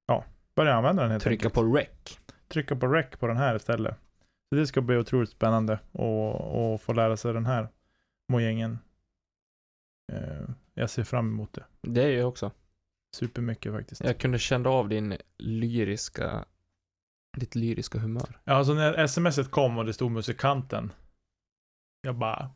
ja, 0.07 0.25
börja 0.55 0.75
använda 0.75 1.03
den 1.03 1.11
helt 1.11 1.25
Trycka 1.25 1.49
enkelt. 1.49 1.55
på 1.55 1.77
rec. 1.77 2.19
Trycka 2.49 2.77
på 2.77 2.87
rec 2.87 3.07
på 3.19 3.27
den 3.27 3.37
här 3.37 3.57
istället. 3.57 3.97
Så 4.49 4.57
det 4.57 4.67
ska 4.67 4.81
bli 4.81 4.97
otroligt 4.97 5.31
spännande 5.31 5.73
att 5.73 6.41
att 6.75 6.83
få 6.83 6.93
lära 6.93 7.17
sig 7.17 7.33
den 7.33 7.47
här 7.47 7.69
mojängen. 8.33 8.79
Eh, 10.13 10.49
jag 10.75 10.91
ser 10.91 11.05
fram 11.05 11.29
emot 11.29 11.53
det. 11.53 11.65
Det 11.81 12.03
är 12.03 12.19
jag 12.19 12.29
också. 12.29 12.51
Supermycket 13.17 13.73
faktiskt. 13.73 14.05
Jag 14.05 14.19
kunde 14.19 14.39
känna 14.39 14.69
av 14.69 14.89
din 14.89 15.17
lyriska, 15.39 16.45
ditt 17.37 17.55
lyriska 17.55 17.99
humör. 17.99 18.41
Ja, 18.45 18.53
alltså 18.53 18.75
när 18.75 19.07
smset 19.07 19.51
kom 19.51 19.79
och 19.79 19.85
det 19.85 19.93
stod 19.93 20.11
musikanten. 20.11 20.93
Jag 22.03 22.15
bara... 22.17 22.51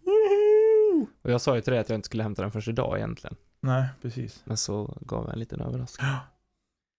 Och 1.23 1.31
jag 1.31 1.41
sa 1.41 1.55
ju 1.55 1.61
till 1.61 1.73
dig 1.73 1.81
att 1.81 1.89
jag 1.89 1.99
inte 1.99 2.07
skulle 2.07 2.23
hämta 2.23 2.43
den 2.43 2.53
först 2.53 2.69
idag 2.69 2.99
egentligen. 2.99 3.37
Nej, 3.61 3.89
precis. 4.03 4.43
Men 4.45 4.57
så 4.57 4.99
gav 5.01 5.25
jag 5.25 5.33
en 5.33 5.39
liten 5.39 5.61
överraskning. 5.61 6.11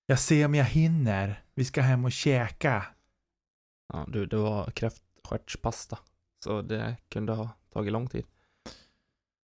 Jag 0.06 0.20
ser 0.20 0.46
om 0.46 0.56
jag 0.56 0.66
hinner. 0.66 1.42
Vi 1.56 1.66
ska 1.66 1.82
hem 1.82 2.06
och 2.06 2.12
käka. 2.12 2.86
Ja, 3.94 4.06
du, 4.08 4.26
det 4.26 4.38
var 4.38 4.66
kräftstjärtspasta. 4.72 5.98
Så 6.44 6.62
det 6.62 6.96
kunde 7.10 7.34
ha 7.34 7.50
tagit 7.74 7.92
lång 7.94 8.08
tid. 8.08 8.26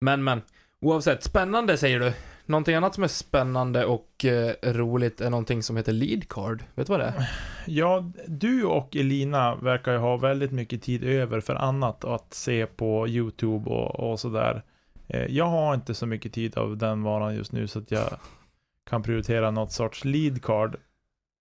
Men, 0.00 0.25
men. 0.25 0.42
Oavsett, 0.80 1.23
spännande 1.25 1.76
säger 1.76 2.00
du. 2.00 2.12
Någonting 2.47 2.75
annat 2.75 2.95
som 2.95 3.04
är 3.04 3.09
spännande 3.09 3.85
och 3.85 4.25
eh, 4.25 4.54
roligt 4.62 5.21
är 5.21 5.30
någonting 5.30 5.62
som 5.62 5.76
heter 5.76 5.92
leadcard. 5.92 6.64
Vet 6.75 6.87
du 6.87 6.90
vad 6.92 7.00
det 7.00 7.07
är? 7.07 7.30
Ja, 7.66 8.12
du 8.26 8.64
och 8.64 8.97
Elina 8.97 9.54
verkar 9.54 9.92
ju 9.92 9.99
ha 9.99 10.16
väldigt 10.16 10.52
mycket 10.52 10.83
tid 10.83 11.04
över 11.04 11.40
för 11.40 11.54
annat 11.54 12.04
att 12.04 12.35
se 12.35 12.66
på 12.66 13.09
YouTube 13.09 13.71
och, 13.71 14.11
och 14.11 14.21
sådär. 14.21 14.62
Eh, 15.09 15.25
Jag 15.25 15.47
har 15.47 15.75
inte 15.75 15.95
så 15.95 16.07
mycket 16.07 16.33
tid 16.33 16.59
av 16.59 16.76
den 16.76 17.02
varan 17.02 17.35
just 17.35 17.52
nu 17.52 17.66
så 17.66 17.78
att 17.78 17.90
jag 17.90 18.19
kan 18.90 19.02
prioritera 19.02 19.50
något 19.50 19.73
sorts 19.73 20.04
lead 20.04 20.42
card. 20.42 20.76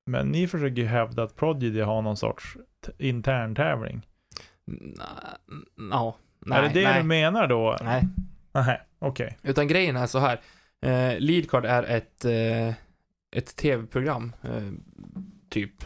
Men 0.06 0.27
ni 0.27 0.48
försöker 0.48 0.75
ju 0.75 0.86
hävda 0.86 1.24
att 1.24 1.36
Prodigy 1.36 1.82
har 1.82 2.01
någon 2.01 2.18
sorts 2.18 2.58
intern 2.98 3.56
tävling. 3.56 4.08
Ja, 5.91 6.15
nej, 6.39 6.60
är 6.60 6.63
det 6.63 6.70
det 6.70 6.84
nej, 6.84 7.01
du 7.01 7.08
menar 7.08 7.48
då? 7.48 7.77
nej. 7.82 8.03
Nej, 8.51 8.82
okej. 9.00 9.38
Utan 9.44 9.68
grejen 9.68 9.96
är 9.96 10.08
så 10.08 10.20
här. 10.20 10.41
Eh, 10.82 11.20
Leadcard 11.20 11.65
är 11.65 11.84
ett, 11.84 12.25
eh, 12.25 12.74
ett 13.36 13.56
tv-program, 13.56 14.34
eh, 14.41 14.72
typ. 15.50 15.84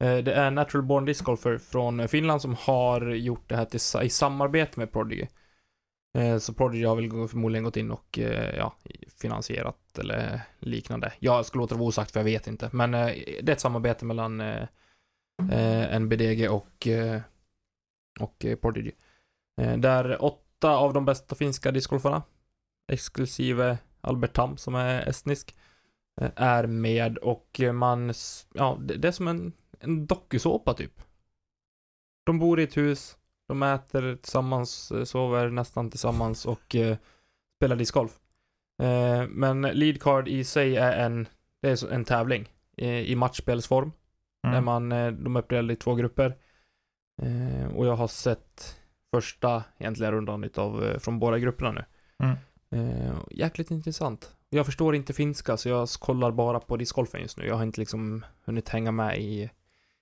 Eh, 0.00 0.16
det 0.16 0.32
är 0.34 0.50
Natural 0.50 0.86
Born 0.86 1.04
Disc 1.04 1.20
Golfer 1.20 1.58
från 1.58 2.08
Finland 2.08 2.42
som 2.42 2.56
har 2.60 3.00
gjort 3.00 3.48
det 3.48 3.56
här 3.56 3.64
till, 3.64 3.80
i 4.02 4.08
samarbete 4.08 4.80
med 4.80 4.92
Prodigy. 4.92 5.26
Eh, 6.16 6.38
så 6.38 6.54
Prodigy 6.54 6.84
har 6.84 6.96
väl 6.96 7.28
förmodligen 7.28 7.64
gått 7.64 7.76
in 7.76 7.90
och 7.90 8.18
eh, 8.18 8.56
ja, 8.56 8.74
finansierat 9.20 9.98
eller 9.98 10.40
liknande. 10.58 11.12
Jag 11.18 11.46
ska 11.46 11.58
låta 11.58 11.74
det 11.74 11.78
vara 11.78 11.88
osagt 11.88 12.10
för 12.10 12.20
jag 12.20 12.24
vet 12.24 12.46
inte. 12.46 12.70
Men 12.72 12.94
eh, 12.94 13.06
det 13.42 13.48
är 13.48 13.52
ett 13.52 13.60
samarbete 13.60 14.04
mellan 14.04 14.40
eh, 14.40 16.00
NBDG 16.00 16.50
och, 16.50 16.88
och 18.20 18.46
Prodigy. 18.60 18.92
Där 19.78 20.24
åtta 20.24 20.76
av 20.76 20.92
de 20.92 21.04
bästa 21.04 21.34
finska 21.34 21.70
discgolfarna 21.70 22.22
exklusive 22.92 23.78
Albert 24.00 24.32
Tam 24.32 24.56
som 24.56 24.74
är 24.74 25.08
estnisk, 25.08 25.56
är 26.36 26.66
med 26.66 27.18
och 27.18 27.60
man, 27.72 28.12
ja, 28.54 28.78
det, 28.80 28.96
det 28.96 29.08
är 29.08 29.12
som 29.12 29.28
en, 29.28 29.52
en 29.80 30.06
dokusåpa 30.06 30.74
typ. 30.74 31.02
De 32.26 32.38
bor 32.38 32.60
i 32.60 32.62
ett 32.62 32.76
hus, 32.76 33.16
de 33.48 33.62
äter 33.62 34.16
tillsammans, 34.16 34.92
eh, 34.92 35.04
sover 35.04 35.48
nästan 35.48 35.90
tillsammans 35.90 36.46
och 36.46 36.76
eh, 36.76 36.96
spelar 37.58 37.76
discgolf. 37.76 38.12
Eh, 38.82 39.26
men 39.28 39.62
leadcard 39.62 40.28
i 40.28 40.44
sig 40.44 40.76
är 40.76 40.92
en, 40.92 41.28
det 41.62 41.68
är 41.68 41.92
en 41.92 42.04
tävling 42.04 42.48
eh, 42.76 43.00
i 43.00 43.16
matchspelsform. 43.16 43.92
Där 44.42 44.50
Mm. 44.52 44.64
man, 44.64 44.92
eh, 44.92 45.10
de 45.12 45.36
är 45.36 45.40
uppdelade 45.40 45.72
i 45.72 45.76
två 45.76 45.94
grupper. 45.94 46.36
Eh, 47.22 47.76
och 47.76 47.86
jag 47.86 47.96
har 47.96 48.08
sett 48.08 48.76
första 49.14 49.64
egentligen 49.78 50.12
rundan 50.12 50.44
utav, 50.44 50.98
från 50.98 51.18
båda 51.18 51.38
grupperna 51.38 51.72
nu. 51.72 51.84
Mm. 52.22 52.36
Jäkligt 53.30 53.70
intressant. 53.70 54.36
Jag 54.48 54.66
förstår 54.66 54.94
inte 54.94 55.12
finska 55.12 55.56
så 55.56 55.68
jag 55.68 55.88
kollar 55.88 56.30
bara 56.30 56.60
på 56.60 56.76
discgolfen 56.76 57.20
just 57.20 57.38
nu. 57.38 57.46
Jag 57.46 57.54
har 57.54 57.62
inte 57.62 57.80
liksom 57.80 58.24
hunnit 58.44 58.68
hänga 58.68 58.92
med 58.92 59.18
i, 59.18 59.50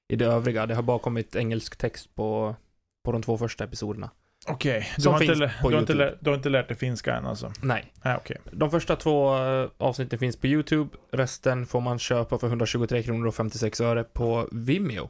i 0.09 0.17
det 0.17 0.25
övriga. 0.27 0.67
Det 0.67 0.75
har 0.75 0.83
bara 0.83 0.99
kommit 0.99 1.37
engelsk 1.37 1.77
text 1.77 2.15
på, 2.15 2.57
på 3.05 3.13
de 3.13 3.23
två 3.23 3.39
första 3.39 3.65
episoderna. 3.65 4.11
Okej, 4.49 4.87
du, 4.99 5.09
har 5.09 5.23
inte 5.23 5.53
på 5.63 5.69
du, 5.71 5.75
har 5.77 5.81
inte 5.81 5.95
lä- 5.95 6.19
du 6.21 6.31
har 6.31 6.37
inte 6.37 6.49
lärt 6.49 6.69
dig 6.69 6.77
finska 6.77 7.17
än 7.17 7.27
alltså? 7.27 7.53
Nej. 7.63 7.93
Nej, 8.05 8.17
okej. 8.17 8.41
De 8.53 8.71
första 8.71 8.97
två 8.97 9.37
eh, 9.37 9.71
avsnitten 9.79 10.19
finns 10.19 10.37
på 10.37 10.47
YouTube. 10.47 10.97
Resten 11.13 11.67
får 11.67 11.81
man 11.81 11.99
köpa 11.99 12.39
för 12.39 12.47
123 12.47 13.03
kronor 13.03 13.27
och 13.27 13.35
56 13.35 13.81
öre 13.81 14.05
på 14.05 14.49
Vimeo. 14.53 15.09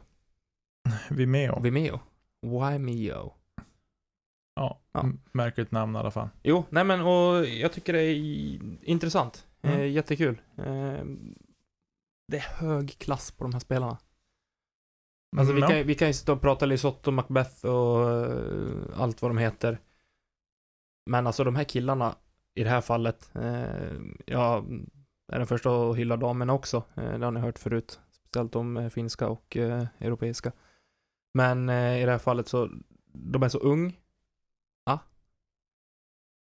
Vimeo. 1.11 1.61
Vimeo. 1.61 2.01
Vimeo. 2.43 3.33
Ja, 4.57 4.81
Ja. 4.93 5.05
märkligt 5.33 5.71
namn 5.71 5.97
i 5.97 5.99
alla 5.99 6.11
fall. 6.11 6.29
Jo, 6.43 6.65
nej 6.71 6.85
men 6.85 7.01
och 7.01 7.47
jag 7.47 7.73
tycker 7.73 7.93
det 7.93 8.03
är 8.03 8.61
intressant. 8.83 9.47
Mm. 9.63 9.81
Eh, 9.81 9.87
jättekul. 9.87 10.41
Eh, 10.59 11.05
det 12.29 12.37
är 12.37 12.55
hög 12.57 12.99
klass 12.99 13.31
på 13.33 13.45
de 13.45 13.53
här 13.53 13.61
spelarna. 13.61 13.99
Alltså 15.39 15.53
vi, 15.53 15.63
Mm, 15.63 15.71
kan, 15.71 15.87
vi 15.87 15.95
kan 15.95 16.09
ju 16.09 16.15
sitta 16.15 16.33
och 16.33 16.41
prata 16.41 16.67
Lisotto, 16.67 17.11
Macbeth 17.11 17.67
och 17.67 18.11
eh, 18.11 19.01
allt 19.01 19.23
vad 19.23 19.31
de 19.31 19.39
heter. 19.39 19.79
Men 21.07 21.27
alltså 21.27 21.45
de 21.45 21.57
här 21.57 21.65
killarna 21.65 22.15
i 22.55 22.65
det 22.65 22.71
här 22.71 22.81
fallet, 22.81 23.31
eh, 23.35 23.93
jag 24.27 24.65
är 25.33 25.39
den 25.39 25.47
första 25.47 25.71
att 25.91 25.97
hylla 25.97 26.17
damerna 26.17 26.53
också. 26.53 26.85
Eh, 26.97 27.19
det 27.19 27.25
har 27.25 27.31
ni 27.33 27.41
hört 27.41 27.59
förut. 27.59 28.01
Speciellt 28.13 28.57
om 28.57 28.77
eh, 28.77 28.89
finska 28.89 29.29
och 29.29 29.57
eh, 29.57 29.87
europeiska. 30.01 30.53
Men 31.35 31.69
eh, 31.69 32.03
i 32.03 32.05
det 32.05 32.11
här 32.11 32.19
fallet 32.19 32.49
så, 32.49 32.71
de 33.13 33.43
är 33.43 33.49
så 33.49 33.59
ung. 33.59 33.99
Ja. 34.85 34.99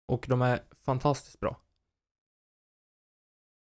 Och 0.07 0.25
de 0.29 0.41
är 0.41 0.59
fantastiskt 0.85 1.39
bra. 1.39 1.59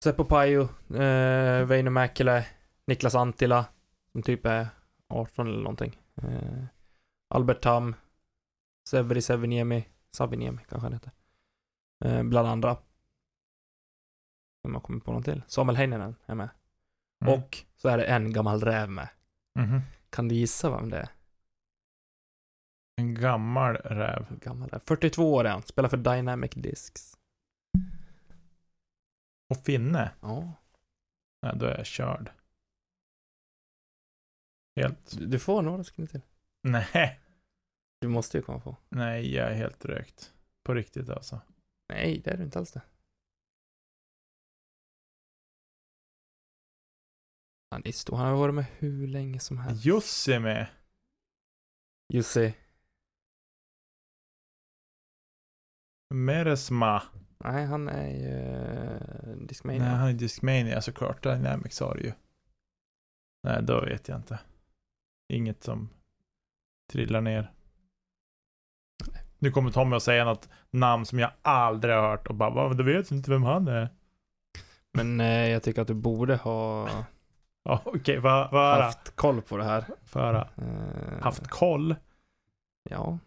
Seppo 0.04 0.24
Pajo, 0.24 0.62
eh, 0.94 1.64
Väinö 1.64 1.90
Mäkelä, 1.90 2.46
Niklas 2.86 3.14
Antila, 3.14 3.66
som 4.12 4.22
typ 4.22 4.46
är 4.46 4.68
18 5.08 5.46
eller 5.46 5.58
någonting. 5.58 6.00
Eh, 6.14 6.64
Albert 7.28 7.62
Tam, 7.62 7.94
Severi 8.88 9.22
Seveniemi, 9.22 9.88
Saviniemi 10.10 10.62
kanske 10.68 10.86
han 10.86 10.92
heter. 10.92 11.12
Eh, 12.04 12.22
bland 12.22 12.48
andra. 12.48 12.76
Om 14.62 14.72
jag 14.72 14.82
kommer 14.82 15.00
på 15.00 15.12
någon 15.12 15.22
till. 15.22 15.42
Samuel 15.46 15.76
Heininen 15.76 16.16
är 16.26 16.34
med. 16.34 16.48
Mm. 17.24 17.34
Och 17.34 17.58
så 17.76 17.88
är 17.88 17.98
det 17.98 18.04
en 18.04 18.32
gammal 18.32 18.60
räv 18.60 18.90
med. 18.90 19.08
Mhm. 19.58 19.80
Kan 20.10 20.28
du 20.28 20.34
gissa 20.34 20.70
vem 20.70 20.90
det 20.90 20.98
är? 20.98 21.08
En 22.96 23.14
gammal 23.14 23.76
räv. 23.76 24.38
Gammal 24.40 24.68
räv. 24.68 24.78
42 24.78 25.34
år 25.34 25.44
är 25.44 25.50
han. 25.50 25.62
Spelar 25.62 25.88
för 25.88 25.96
Dynamic 25.96 26.50
Discs. 26.54 27.18
Och 29.50 29.56
finne? 29.64 30.10
Ja. 30.20 30.52
Nej, 31.42 31.52
då 31.56 31.66
är 31.66 31.76
jag 31.76 31.86
körd. 31.86 32.30
Helt. 34.76 35.16
Du, 35.30 35.38
får 35.38 35.62
några 35.62 35.84
sekunder 35.84 36.10
till. 36.10 36.20
Nej. 36.62 37.20
Du 38.00 38.08
måste 38.08 38.38
ju 38.38 38.42
komma 38.42 38.60
på. 38.60 38.76
Nej, 38.88 39.34
jag 39.34 39.50
är 39.50 39.54
helt 39.54 39.84
rökt. 39.84 40.32
På 40.62 40.74
riktigt 40.74 41.08
alltså. 41.08 41.40
Nej, 41.88 42.20
det 42.24 42.30
är 42.30 42.36
du 42.36 42.44
inte 42.44 42.58
alls 42.58 42.72
det. 42.72 42.82
Han 47.70 47.82
är 47.84 47.92
stor. 47.92 48.16
Han 48.16 48.26
har 48.26 48.36
varit 48.36 48.54
med 48.54 48.66
hur 48.78 49.06
länge 49.06 49.40
som 49.40 49.58
helst. 49.58 49.84
Jussi 49.84 50.38
med. 50.38 50.66
Jussi. 52.12 52.54
Meresma. 56.14 57.02
Nej, 57.38 57.66
han 57.66 57.88
är 57.88 58.08
ju 58.08 58.34
uh, 59.30 59.46
Discmania. 59.46 59.82
Nej, 59.82 59.94
han 59.94 60.08
är 60.08 60.12
Discmania 60.12 60.80
såklart. 60.80 61.22
Dynamics 61.22 61.80
har 61.80 61.96
ju. 61.96 62.12
Nej, 63.42 63.62
då 63.62 63.80
vet 63.80 64.08
jag 64.08 64.18
inte. 64.18 64.38
Inget 65.28 65.62
som 65.62 65.88
trillar 66.92 67.20
ner. 67.20 67.50
Nu 69.38 69.50
kommer 69.50 69.70
Tommy 69.70 69.96
att 69.96 70.02
säga 70.02 70.24
något 70.24 70.48
namn 70.70 71.06
som 71.06 71.18
jag 71.18 71.30
aldrig 71.42 71.94
har 71.94 72.02
hört 72.10 72.26
och 72.26 72.34
bara, 72.34 72.50
"Va, 72.50 72.74
du 72.74 72.84
vet 72.84 73.10
inte 73.10 73.30
vem 73.30 73.42
han 73.42 73.68
är. 73.68 73.88
Men 74.92 75.20
eh, 75.20 75.48
jag 75.48 75.62
tycker 75.62 75.82
att 75.82 75.88
du 75.88 75.94
borde 75.94 76.36
ha 76.36 76.88
Ja, 77.64 77.80
vad 77.84 78.50
får 78.50 78.56
höra? 78.56 78.82
haft 78.82 79.16
koll 79.16 79.42
på 79.42 79.56
det 79.56 79.64
här. 79.64 79.84
Få 80.04 80.18
höra. 80.18 80.48
Eh, 80.56 81.22
Haft 81.22 81.48
koll. 81.48 81.94
Ja. 82.90 83.18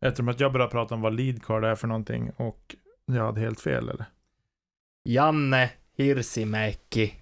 Eftersom 0.00 0.28
att 0.28 0.40
jag 0.40 0.52
började 0.52 0.70
prata 0.70 0.94
om 0.94 1.00
vad 1.00 1.14
leadcard 1.14 1.64
är 1.64 1.74
för 1.74 1.88
någonting 1.88 2.30
och 2.30 2.76
jag 3.06 3.24
hade 3.26 3.40
helt 3.40 3.60
fel 3.60 3.88
eller? 3.88 4.04
Janne 5.04 5.70
Hirsimäki. 5.96 7.14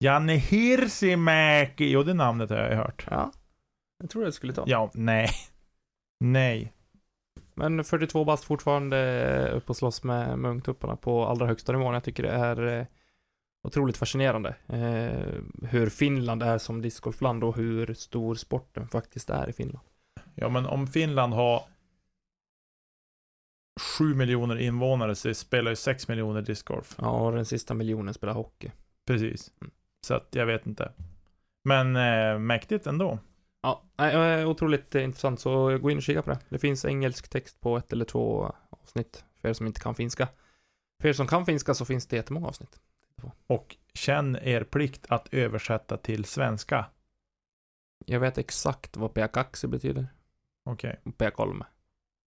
Janne 0.00 0.32
Hirsimäki. 0.32 1.90
Jo, 1.90 2.02
det 2.02 2.14
namnet 2.14 2.50
har 2.50 2.56
jag 2.56 2.76
hört. 2.76 3.06
Ja. 3.10 3.32
Jag 3.98 4.10
tror 4.10 4.24
det 4.24 4.32
skulle 4.32 4.52
ta. 4.52 4.64
Ja, 4.66 4.90
nej. 4.94 5.28
Nej. 6.20 6.72
Men 7.54 7.84
42 7.84 8.24
bast 8.24 8.44
fortfarande 8.44 9.50
upp 9.50 9.70
och 9.70 9.76
slåss 9.76 10.04
med, 10.04 10.38
med 10.38 10.50
ungtupparna 10.50 10.96
på 10.96 11.26
allra 11.26 11.46
högsta 11.46 11.72
nivån. 11.72 11.94
Jag 11.94 12.04
tycker 12.04 12.22
det 12.22 12.30
är 12.30 12.66
eh, 12.66 12.86
otroligt 13.62 13.96
fascinerande. 13.96 14.54
Eh, 14.66 15.42
hur 15.68 15.88
Finland 15.88 16.42
är 16.42 16.58
som 16.58 16.82
discgolfland 16.82 17.44
och 17.44 17.56
hur 17.56 17.94
stor 17.94 18.34
sporten 18.34 18.88
faktiskt 18.88 19.30
är 19.30 19.48
i 19.48 19.52
Finland. 19.52 19.86
Ja, 20.34 20.48
men 20.48 20.66
om 20.66 20.86
Finland 20.86 21.34
har 21.34 21.62
7 23.98 24.14
miljoner 24.14 24.56
invånare 24.56 25.14
så 25.14 25.34
spelar 25.34 25.70
ju 25.70 25.76
6 25.76 26.08
miljoner 26.08 26.42
discgolf. 26.42 26.94
Ja, 26.98 27.10
och 27.10 27.32
den 27.32 27.44
sista 27.44 27.74
miljonen 27.74 28.14
spelar 28.14 28.34
hockey. 28.34 28.70
Precis. 29.06 29.52
Mm. 29.60 29.70
Så 30.06 30.14
att 30.14 30.28
jag 30.30 30.46
vet 30.46 30.66
inte. 30.66 30.92
Men 31.64 31.96
eh, 31.96 32.38
mäktigt 32.38 32.86
ändå. 32.86 33.18
Ja, 33.62 33.82
nej, 33.96 34.40
eh, 34.40 34.48
otroligt 34.48 34.94
intressant, 34.94 35.40
så 35.40 35.78
gå 35.78 35.90
in 35.90 35.96
och 35.96 36.02
kika 36.02 36.22
på 36.22 36.30
det. 36.30 36.38
Det 36.48 36.58
finns 36.58 36.84
engelsk 36.84 37.28
text 37.28 37.60
på 37.60 37.76
ett 37.76 37.92
eller 37.92 38.04
två 38.04 38.54
avsnitt, 38.70 39.24
för 39.40 39.48
er 39.48 39.52
som 39.52 39.66
inte 39.66 39.80
kan 39.80 39.94
finska. 39.94 40.28
För 41.02 41.08
er 41.08 41.12
som 41.12 41.26
kan 41.26 41.46
finska 41.46 41.74
så 41.74 41.84
finns 41.84 42.06
det 42.06 42.16
jättemånga 42.16 42.46
avsnitt. 42.48 42.80
Och 43.46 43.76
känn 43.94 44.36
er 44.42 44.64
plikt 44.64 45.06
att 45.08 45.34
översätta 45.34 45.96
till 45.96 46.24
svenska. 46.24 46.86
Jag 48.06 48.20
vet 48.20 48.38
exakt 48.38 48.96
vad 48.96 49.14
P-kaxi 49.14 49.66
betyder, 49.66 50.06
Okej, 50.64 51.00
och 51.04 51.18
P-kolme. 51.18 51.64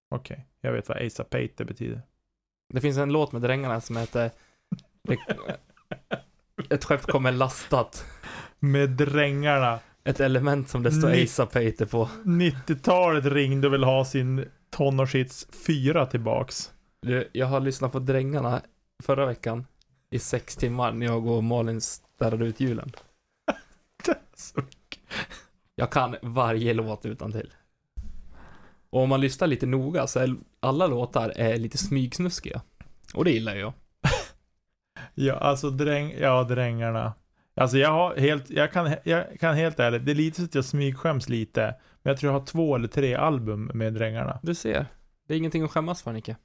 okej. 0.09 0.47
Jag 0.61 0.73
vet 0.73 0.89
vad 0.89 1.05
Asa 1.05 1.23
Peite 1.23 1.65
betyder. 1.65 2.01
Det 2.73 2.81
finns 2.81 2.97
en 2.97 3.13
låt 3.13 3.31
med 3.31 3.41
Drängarna 3.41 3.81
som 3.81 3.97
heter 3.97 4.31
Ett 6.69 6.85
skepp 6.85 7.01
kommer 7.01 7.31
lastat. 7.31 8.05
Med 8.59 8.89
drängarna. 8.89 9.79
Ett 10.03 10.19
element 10.19 10.69
som 10.69 10.83
det 10.83 10.91
står 10.91 11.09
ASAP 11.23 11.53
på. 11.91 12.09
90-talet 12.23 13.25
ringde 13.25 13.67
och 13.67 13.73
vill 13.73 13.83
ha 13.83 14.05
sin 14.05 14.45
tonårshits 14.69 15.47
4 15.67 16.05
tillbaks. 16.05 16.71
Du, 17.01 17.29
jag 17.33 17.47
har 17.47 17.59
lyssnat 17.59 17.91
på 17.91 17.99
Drängarna 17.99 18.61
förra 19.03 19.25
veckan 19.25 19.65
i 20.11 20.19
sex 20.19 20.55
timmar 20.55 20.91
när 20.91 21.05
jag 21.05 21.27
och 21.27 21.43
Malin 21.43 21.81
städade 21.81 22.45
ut 22.45 22.59
julen. 22.59 22.91
Så- 24.35 24.61
Jag 25.75 25.91
kan 25.91 26.15
varje 26.21 26.73
låt 26.73 27.05
utan 27.05 27.31
till. 27.31 27.53
Och 28.89 29.01
om 29.01 29.09
man 29.09 29.21
lyssnar 29.21 29.47
lite 29.47 29.65
noga 29.65 30.07
så 30.07 30.19
är 30.19 30.35
alla 30.59 30.87
låtar 30.87 31.29
är 31.29 31.57
lite 31.57 31.77
smygsnuskiga. 31.77 32.61
Och 33.13 33.25
det 33.25 33.31
gillar 33.31 33.55
jag. 33.55 33.73
Ja, 35.13 35.33
alltså 35.33 35.69
dräng, 35.69 36.15
ja, 36.19 36.43
drängarna. 36.43 37.13
Alltså 37.55 37.77
jag 37.77 37.91
har 37.91 38.15
helt, 38.15 38.49
jag 38.49 38.71
kan, 38.71 38.95
jag 39.03 39.39
kan 39.39 39.55
helt 39.55 39.79
ärligt, 39.79 40.05
det 40.05 40.11
är 40.11 40.15
lite 40.15 40.37
så 40.39 40.45
att 40.45 40.55
jag 40.55 40.65
smygskäms 40.65 41.29
lite. 41.29 41.75
Men 42.01 42.11
jag 42.11 42.17
tror 42.17 42.33
jag 42.33 42.39
har 42.39 42.45
två 42.45 42.75
eller 42.75 42.87
tre 42.87 43.15
album 43.15 43.71
med 43.73 43.93
drängarna. 43.93 44.39
Du 44.43 44.55
ser. 44.55 44.85
Det 45.27 45.33
är 45.33 45.37
ingenting 45.37 45.63
att 45.63 45.71
skämmas 45.71 46.01
för, 46.01 46.13
Nicke. 46.13 46.35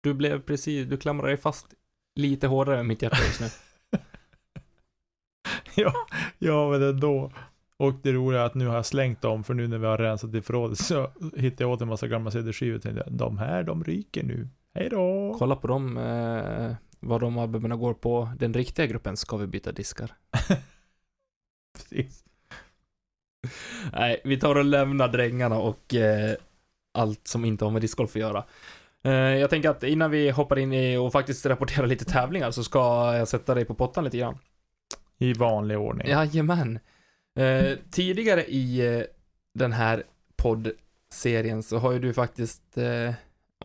Du 0.00 0.14
blev 0.14 0.40
precis, 0.40 0.86
du 0.86 0.96
klamrar 0.96 1.26
dig 1.26 1.36
fast 1.36 1.66
lite 2.14 2.46
hårdare 2.46 2.80
än 2.80 2.86
mitt 2.86 3.02
hjärta 3.02 3.16
just 3.26 3.40
nu. 3.40 3.46
ja, 5.74 5.92
ja, 6.38 6.70
men 6.70 6.82
ändå. 6.82 7.32
Och 7.76 7.94
det 8.02 8.12
roliga 8.12 8.40
är 8.40 8.46
att 8.46 8.54
nu 8.54 8.66
har 8.66 8.74
jag 8.74 8.86
slängt 8.86 9.22
dem, 9.22 9.44
för 9.44 9.54
nu 9.54 9.68
när 9.68 9.78
vi 9.78 9.86
har 9.86 9.98
rensat 9.98 10.34
i 10.34 10.42
förrådet 10.42 10.78
så 10.78 11.10
hittade 11.36 11.64
jag 11.64 11.70
åt 11.70 11.80
en 11.80 11.88
massa 11.88 12.08
gamla 12.08 12.30
CD-skivor 12.30 12.76
och 12.76 12.82
tänkte 12.82 13.04
de 13.10 13.38
här, 13.38 13.62
de 13.62 13.84
ryker 13.84 14.22
nu. 14.22 14.48
Hej 14.74 14.88
då! 14.88 15.36
Kolla 15.38 15.56
på 15.56 15.66
dem, 15.66 15.96
eh, 15.96 16.74
vad 17.00 17.20
de 17.20 17.38
albumen 17.38 17.78
går 17.78 17.94
på 17.94 18.28
den 18.38 18.54
riktiga 18.54 18.86
gruppen 18.86 19.16
Ska 19.16 19.36
vi 19.36 19.46
byta 19.46 19.72
diskar? 19.72 20.12
Precis. 21.76 22.24
Nej, 23.92 24.20
vi 24.24 24.36
tar 24.36 24.54
och 24.54 24.64
lämnar 24.64 25.08
drängarna 25.08 25.58
och 25.58 25.94
eh, 25.94 26.36
allt 26.94 27.28
som 27.28 27.44
inte 27.44 27.64
har 27.64 27.72
med 27.72 27.82
discgolf 27.82 28.10
att 28.10 28.20
göra. 28.20 28.44
Eh, 29.04 29.12
jag 29.12 29.50
tänker 29.50 29.70
att 29.70 29.82
innan 29.82 30.10
vi 30.10 30.30
hoppar 30.30 30.58
in 30.58 30.72
i 30.72 30.96
och 30.96 31.12
faktiskt 31.12 31.46
rapporterar 31.46 31.86
lite 31.86 32.04
tävlingar 32.04 32.50
så 32.50 32.64
ska 32.64 32.78
jag 33.16 33.28
sätta 33.28 33.54
dig 33.54 33.64
på 33.64 33.74
pottan 33.74 34.04
lite 34.04 34.18
grann. 34.18 34.38
I 35.18 35.32
vanlig 35.32 35.78
ordning. 35.78 36.08
Jajamän. 36.08 36.78
Eh, 37.38 37.78
tidigare 37.90 38.44
i 38.44 38.96
eh, 38.96 39.02
den 39.54 39.72
här 39.72 40.02
poddserien 40.36 41.62
så 41.62 41.78
har 41.78 41.92
ju 41.92 41.98
du 41.98 42.12
faktiskt, 42.12 42.78
eh, 42.78 43.14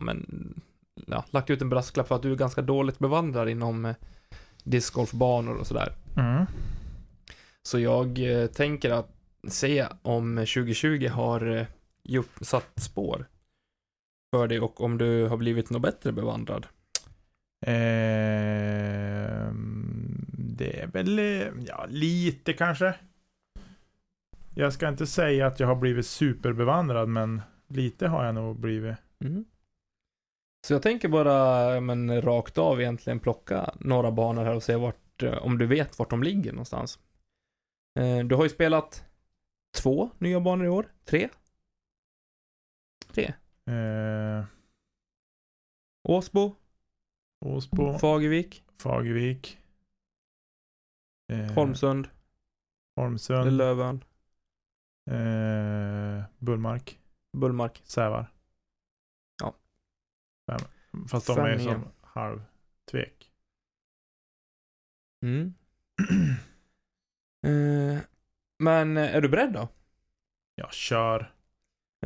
men, 0.00 0.26
ja, 1.06 1.24
lagt 1.30 1.50
ut 1.50 1.62
en 1.62 1.68
brasklapp 1.68 2.08
för 2.08 2.14
att 2.14 2.22
du 2.22 2.32
är 2.32 2.36
ganska 2.36 2.62
dåligt 2.62 2.98
bevandrad 2.98 3.48
inom 3.48 3.84
eh, 3.84 3.94
discgolfbanor 4.64 5.54
och 5.54 5.66
sådär. 5.66 5.92
Mm. 6.16 6.44
Så 7.62 7.78
jag 7.78 8.18
eh, 8.18 8.46
tänker 8.46 8.90
att 8.90 9.10
se 9.48 9.86
om 10.02 10.36
2020 10.36 11.08
har 11.08 11.56
eh, 11.56 11.66
gjort, 12.02 12.32
satt 12.40 12.80
spår 12.80 13.26
för 14.34 14.48
dig 14.48 14.60
och 14.60 14.80
om 14.80 14.98
du 14.98 15.26
har 15.26 15.36
blivit 15.36 15.70
något 15.70 15.82
bättre 15.82 16.12
bevandrad. 16.12 16.66
Ehm, 17.66 19.04
det 20.32 20.80
är 20.80 20.86
väl, 20.86 21.18
eh, 21.18 21.48
ja, 21.66 21.86
lite 21.88 22.52
kanske. 22.52 22.94
Jag 24.54 24.72
ska 24.72 24.88
inte 24.88 25.06
säga 25.06 25.46
att 25.46 25.60
jag 25.60 25.66
har 25.66 25.76
blivit 25.76 26.06
superbevandrad, 26.06 27.08
men 27.08 27.42
lite 27.68 28.08
har 28.08 28.24
jag 28.24 28.34
nog 28.34 28.60
blivit. 28.60 28.96
Mm. 29.24 29.44
Så 30.64 30.72
jag 30.74 30.82
tänker 30.82 31.08
bara, 31.08 31.80
men 31.80 32.22
rakt 32.22 32.58
av 32.58 32.80
egentligen 32.80 33.20
plocka 33.20 33.74
några 33.80 34.10
banor 34.12 34.44
här 34.44 34.54
och 34.54 34.62
se 34.62 34.76
vart, 34.76 35.22
eh, 35.22 35.38
om 35.38 35.58
du 35.58 35.66
vet 35.66 35.98
vart 35.98 36.10
de 36.10 36.22
ligger 36.22 36.52
någonstans. 36.52 36.98
Eh, 38.00 38.18
Du 38.18 38.34
har 38.34 38.42
ju 38.44 38.50
spelat 38.50 39.04
två 39.82 40.10
nya 40.18 40.40
banor 40.40 40.66
i 40.66 40.68
år, 40.68 40.92
tre? 41.04 41.28
Tre. 43.12 43.34
Eh, 43.74 44.44
Åsbo, 46.08 46.56
Åsbo, 47.44 47.98
Fagervik, 47.98 48.64
Fagervik. 48.82 49.58
Eh, 51.32 51.52
Holmsund, 51.54 52.08
Holmsund. 52.96 53.52
Lövön, 53.52 54.04
Eh, 55.10 56.24
Bullmark. 56.38 56.98
Bullmark. 57.36 57.82
Sävar. 57.84 58.33
Ja. 60.46 60.58
Fem. 60.58 61.08
Fast 61.08 61.26
de 61.26 61.36
Fem 61.36 61.44
är 61.44 61.58
igen. 61.58 61.72
som 61.72 61.84
halvtvek. 62.00 63.30
Mm. 65.22 65.54
Eh, 67.46 67.98
Men 68.58 68.96
är 68.96 69.20
du 69.20 69.28
beredd 69.28 69.52
då? 69.52 69.68
Jag 70.54 70.72
kör. 70.72 71.20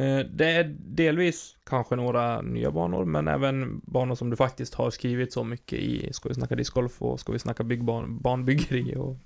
Eh, 0.01 0.19
Det 0.19 0.51
är 0.51 0.65
delvis 0.79 1.57
kanske 1.65 1.97
några 1.97 2.41
nya 2.43 2.71
banor, 2.71 3.05
men 3.05 3.29
även 3.29 3.81
banor 3.85 4.15
som 4.15 4.31
du 4.31 4.37
faktiskt 4.37 4.75
har 4.75 4.91
skrivit 4.91 5.33
så 5.33 5.45
mycket 5.45 5.79
i 5.79 6.13
Ska 6.13 6.29
vi 6.29 6.35
snacka 6.35 6.55
discgolf 6.55 7.03
och 7.03 7.21
Ska 7.21 7.33
vi 7.33 7.39
snacka 7.39 7.65
byggban, 7.65 8.19
banbyggeri 8.19 8.97
och 8.97 9.17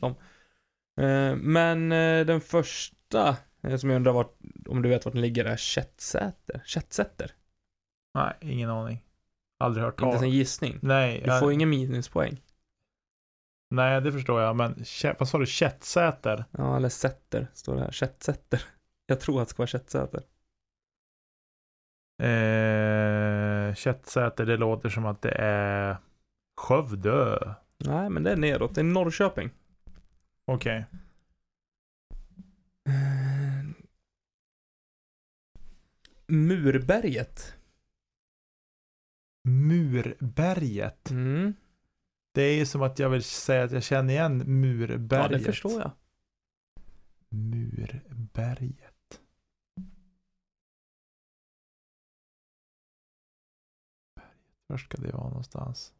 dem. 0.00 0.14
Eh, 1.00 1.36
Men 1.36 1.88
den 2.26 2.40
första 2.40 3.36
som 3.78 3.90
jag 3.90 3.96
undrar 3.96 4.12
vart, 4.12 4.36
om 4.68 4.82
du 4.82 4.88
vet 4.88 5.04
vart 5.04 5.14
den 5.14 5.22
ligger 5.22 5.44
är 5.44 5.56
Chetsäter. 5.56 6.62
Chetsätter. 6.66 7.30
Nej, 8.16 8.34
ingen 8.40 8.70
aning. 8.70 9.02
Aldrig 9.58 9.84
hört 9.84 9.94
Inte 9.94 10.04
ens 10.04 10.14
en 10.14 10.20
talas 10.20 10.34
gissning. 10.34 10.78
Nej, 10.82 11.20
Du 11.24 11.26
jag, 11.26 11.40
får 11.40 11.52
ingen 11.52 11.70
minuspoäng. 11.70 12.42
nej, 13.70 14.00
det 14.00 14.12
förstår 14.12 14.40
jag. 14.40 14.56
Men 14.56 14.74
Kä- 14.74 15.16
vad 15.18 15.28
sa 15.28 15.38
du? 15.38 15.46
Kättsäter? 15.46 16.44
Ja, 16.50 16.76
eller 16.76 16.88
Sätter 16.88 17.46
står 17.54 17.74
det 17.74 17.80
här. 17.80 17.92
Chetsätter. 17.92 18.62
Jag 19.06 19.20
tror 19.20 19.42
att 19.42 19.48
det 19.48 19.50
ska 19.50 19.60
vara 19.60 19.66
Chetsäter. 19.66 20.22
Eh, 22.22 23.74
Kättsäter, 23.74 24.46
det 24.46 24.56
låter 24.56 24.88
som 24.88 25.06
att 25.06 25.22
det 25.22 25.30
är 25.38 25.96
Skövde. 26.56 27.54
Nej, 27.78 28.10
men 28.10 28.22
det 28.22 28.32
är 28.32 28.36
neråt. 28.36 28.74
Det 28.74 28.80
är 28.80 28.84
Norrköping. 28.84 29.50
Okej. 30.44 30.84
Eh, 32.88 33.66
Murberget. 36.26 37.55
Murberget. 39.46 41.10
Mm. 41.10 41.54
Det 42.32 42.42
är 42.42 42.56
ju 42.56 42.66
som 42.66 42.82
att 42.82 42.98
jag 42.98 43.10
vill 43.10 43.22
säga 43.22 43.64
att 43.64 43.72
jag 43.72 43.82
känner 43.82 44.12
igen 44.12 44.60
Murberget. 44.60 45.30
Ja, 45.32 45.38
det 45.38 45.44
förstår 45.44 45.80
jag. 45.80 45.90
Murberget. 47.28 48.92
Var 54.66 54.78
ska 54.78 54.96
det 54.96 55.12
vara 55.12 55.28
någonstans? 55.28 55.94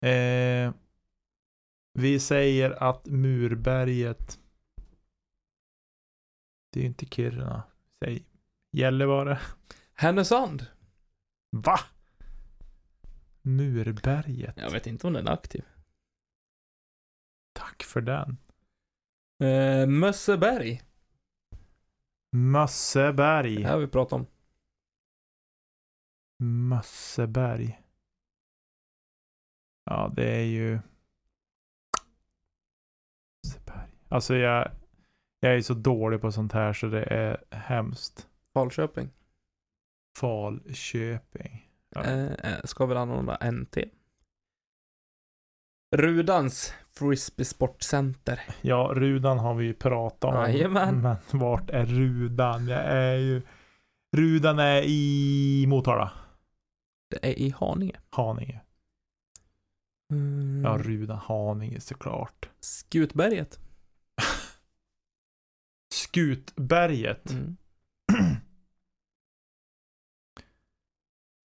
Eh, 0.00 0.74
vi 1.92 2.20
säger 2.20 2.70
att 2.70 3.06
Murberget 3.06 4.38
Det 6.70 6.80
är 6.80 6.82
ju 6.82 6.88
inte 6.88 7.06
Kiruna. 7.06 7.62
Säg 8.04 8.24
Gällivare. 8.74 9.38
Härnösand. 9.94 10.66
Va? 11.50 11.80
Murberget. 13.42 14.56
Jag 14.56 14.70
vet 14.70 14.86
inte 14.86 15.06
om 15.06 15.12
den 15.12 15.26
är 15.26 15.32
aktiv. 15.32 15.64
Tack 17.52 17.82
för 17.82 18.00
den. 18.00 18.38
Eh, 19.42 19.86
Mösseberg. 19.86 20.82
Mösseberg. 22.32 23.56
Det 23.56 23.66
här 23.66 23.72
har 23.72 23.80
vi 23.80 23.86
pratat 23.86 24.12
om. 24.12 24.26
Mösseberg. 26.68 27.82
Ja, 29.84 30.12
det 30.16 30.36
är 30.36 30.44
ju... 30.44 30.80
Mösseberg. 33.44 33.88
Alltså 34.08 34.36
jag, 34.36 34.70
jag 35.40 35.54
är 35.54 35.60
så 35.60 35.74
dålig 35.74 36.20
på 36.20 36.32
sånt 36.32 36.52
här 36.52 36.72
så 36.72 36.86
det 36.86 37.02
är 37.04 37.44
hemskt. 37.50 38.28
Falköping. 38.54 39.10
Falköping. 40.18 41.70
Ja. 41.94 42.04
Eh, 42.04 42.32
eh, 42.32 42.60
ska 42.64 42.86
väl 42.86 42.96
anordna 42.96 43.38
NT. 43.50 43.78
Rudans 45.96 46.74
Frisbee 46.90 47.44
Sportcenter. 47.44 48.40
Ja, 48.60 48.92
Rudan 48.94 49.38
har 49.38 49.54
vi 49.54 49.64
ju 49.64 49.74
pratat 49.74 50.34
om. 50.34 50.34
Jajamän. 50.34 51.02
Men 51.02 51.16
vart 51.32 51.70
är 51.70 51.86
Rudan? 51.86 52.68
Jag 52.68 52.84
är 52.84 53.16
ju... 53.16 53.42
Rudan 54.16 54.58
är 54.58 54.82
i 54.82 55.64
Motala. 55.68 56.12
Det 57.10 57.26
är 57.26 57.38
i 57.38 57.50
Haninge. 57.50 58.00
Haninge. 58.10 58.60
Mm. 60.12 60.64
Ja, 60.64 60.78
Rudan, 60.78 61.18
Haninge 61.18 61.80
såklart. 61.80 62.50
Skutberget. 62.60 63.58
Skutberget. 65.94 67.30
Mm. 67.30 67.56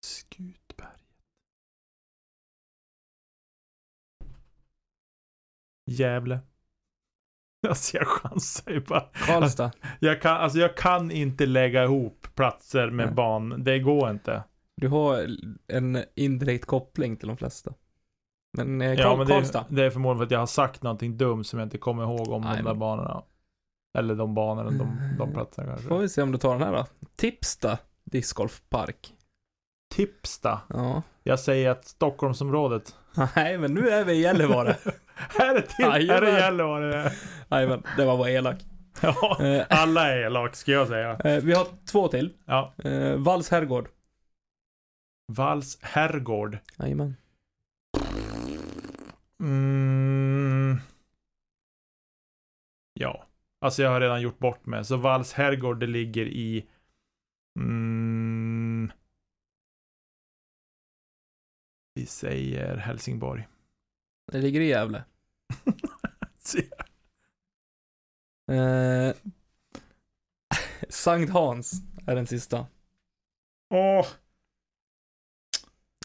Skutberget. 0.06 1.00
Gävle. 5.90 6.40
Alltså 7.68 7.98
jag 7.98 8.08
chansar 8.08 8.72
ju 8.72 8.80
bara. 8.80 9.02
Karlstad. 9.14 9.72
Jag 10.00 10.22
kan, 10.22 10.38
alltså 10.38 10.60
jag 10.60 10.78
kan 10.78 11.12
inte 11.12 11.46
lägga 11.46 11.84
ihop 11.84 12.28
platser 12.36 12.90
med 12.90 13.06
Nej. 13.06 13.16
ban. 13.16 13.64
Det 13.64 13.80
går 13.80 14.10
inte. 14.10 14.44
Du 14.78 14.88
har 14.88 15.28
en 15.68 16.04
indirekt 16.16 16.66
koppling 16.66 17.18
till 17.18 17.28
de 17.28 17.38
flesta. 17.38 17.74
Men 18.58 18.82
eh, 18.82 18.94
Ja, 18.94 19.04
Karl, 19.04 19.18
men 19.18 19.28
det 19.28 19.34
Karlstad. 19.34 19.66
det 19.70 19.84
är 19.84 19.90
förmodligen 19.90 20.18
för 20.18 20.26
att 20.26 20.32
jag 20.32 20.40
har 20.40 20.46
sagt 20.46 20.84
någonting 20.84 21.18
dumt 21.18 21.44
som 21.44 21.60
jag 21.60 21.66
inte 21.66 21.78
kommer 21.78 22.04
ihåg 22.04 22.28
om 22.30 22.42
Nej, 22.42 22.52
de 22.58 22.64
där 22.64 22.72
men- 22.72 22.80
banorna. 22.80 23.24
Eller 23.98 24.16
de 24.16 24.34
banorna, 24.36 24.70
de, 24.72 24.98
de 25.18 25.34
platserna 25.34 25.68
kanske. 25.68 25.88
Får 25.88 26.00
vi 26.00 26.10
se 26.10 26.22
om 26.22 26.32
du 26.32 26.38
tar 26.38 26.54
den 26.60 26.68
här 26.68 26.74
då. 26.74 26.86
Tipsta 27.16 27.78
discgolfpark. 28.04 29.14
Tipsta. 29.96 30.62
Ja. 30.70 31.02
Jag 31.24 31.40
säger 31.40 31.70
att 31.70 31.86
Stockholmsområdet. 31.86 32.96
Nej, 33.36 33.58
men 33.58 33.74
nu 33.74 33.90
är 33.90 34.06
vi 34.06 34.14
i 34.14 34.22
Gällivare. 34.22 34.76
Här 35.40 35.56
är 35.56 35.62
till, 35.62 35.86
här 35.86 36.00
är 36.00 36.00
Jajamän. 36.02 36.34
Gällivare. 36.40 37.12
Nej, 37.48 37.68
men 37.68 37.84
det 37.98 38.06
var 38.06 38.18
bara 38.18 38.30
elak. 38.32 38.66
Ja, 39.02 39.38
Eh, 39.46 39.66
alla 39.70 40.10
är 40.10 40.18
elak 40.26 40.56
ska 40.56 40.72
jag 40.72 40.88
säga. 40.88 41.12
eh, 41.24 41.44
vi 41.44 41.54
har 41.54 41.68
två 41.86 42.08
till. 42.08 42.34
Ja. 42.46 42.74
Eh, 42.84 43.16
Valls 43.16 43.50
herrgård. 43.52 43.90
Valls 45.32 45.80
herrgård. 45.82 46.58
Jajamän. 46.80 47.16
Mm. 49.44 50.78
Ja, 52.94 53.26
alltså 53.62 53.82
jag 53.84 53.90
har 53.90 54.02
redan 54.02 54.22
gjort 54.22 54.40
bort 54.40 54.66
mig. 54.66 54.86
Så 54.86 54.98
Valls 54.98 55.34
herrgård, 55.34 55.80
det 55.80 55.88
ligger 55.88 56.26
i... 56.26 56.68
Mm, 57.60 58.92
vi 61.94 62.06
säger 62.06 62.78
Helsingborg. 62.78 63.48
Det 64.32 64.38
ligger 64.42 64.62
i 64.62 64.68
Gävle. 64.68 65.04
Eh, 68.52 69.14
Sankt 70.90 71.32
Hans 71.34 71.74
är 72.08 72.16
den 72.16 72.28
sista. 72.28 72.68
Åh, 73.70 74.06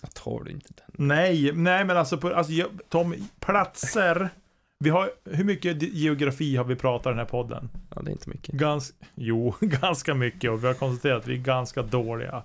Jag 0.03 0.15
tar 0.15 0.45
du 0.45 0.51
inte 0.51 0.73
den. 0.77 1.07
nej, 1.09 1.53
nej 1.53 1.85
men 1.85 1.97
alltså, 1.97 2.19
på, 2.19 2.35
alltså 2.35 2.53
Tom, 2.89 3.15
platser. 3.41 4.31
Vi 4.79 4.91
har, 4.91 5.11
hur 5.25 5.45
mycket 5.45 5.83
geografi 5.83 6.57
har 6.57 6.65
vi 6.65 6.77
pratat 6.77 7.07
i 7.07 7.09
den 7.09 7.19
här 7.19 7.25
podden? 7.27 7.71
Ja, 7.95 8.03
det 8.03 8.11
är 8.11 8.13
inte 8.13 8.29
mycket. 8.29 8.55
Gans, 8.55 8.93
jo, 9.15 9.55
ganska 9.61 10.15
mycket 10.15 10.51
och 10.51 10.63
vi 10.63 10.67
har 10.67 10.75
konstaterat 10.75 11.23
att 11.23 11.29
vi 11.29 11.35
är 11.35 11.39
ganska 11.43 11.83
dåliga. 11.83 12.45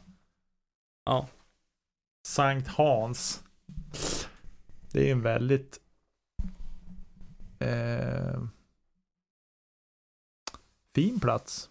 Ja. 1.05 1.27
Sankt 2.27 2.67
Hans. 2.67 3.43
Det 4.91 5.07
är 5.07 5.11
en 5.11 5.21
väldigt... 5.21 5.79
Eh, 7.59 8.43
fin 10.95 11.19
plats, 11.19 11.69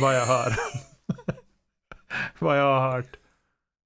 vad 0.00 0.16
jag 0.16 0.26
hör. 0.26 0.52
vad 2.38 2.58
jag 2.58 2.80
har 2.80 2.90
hört. 2.90 3.16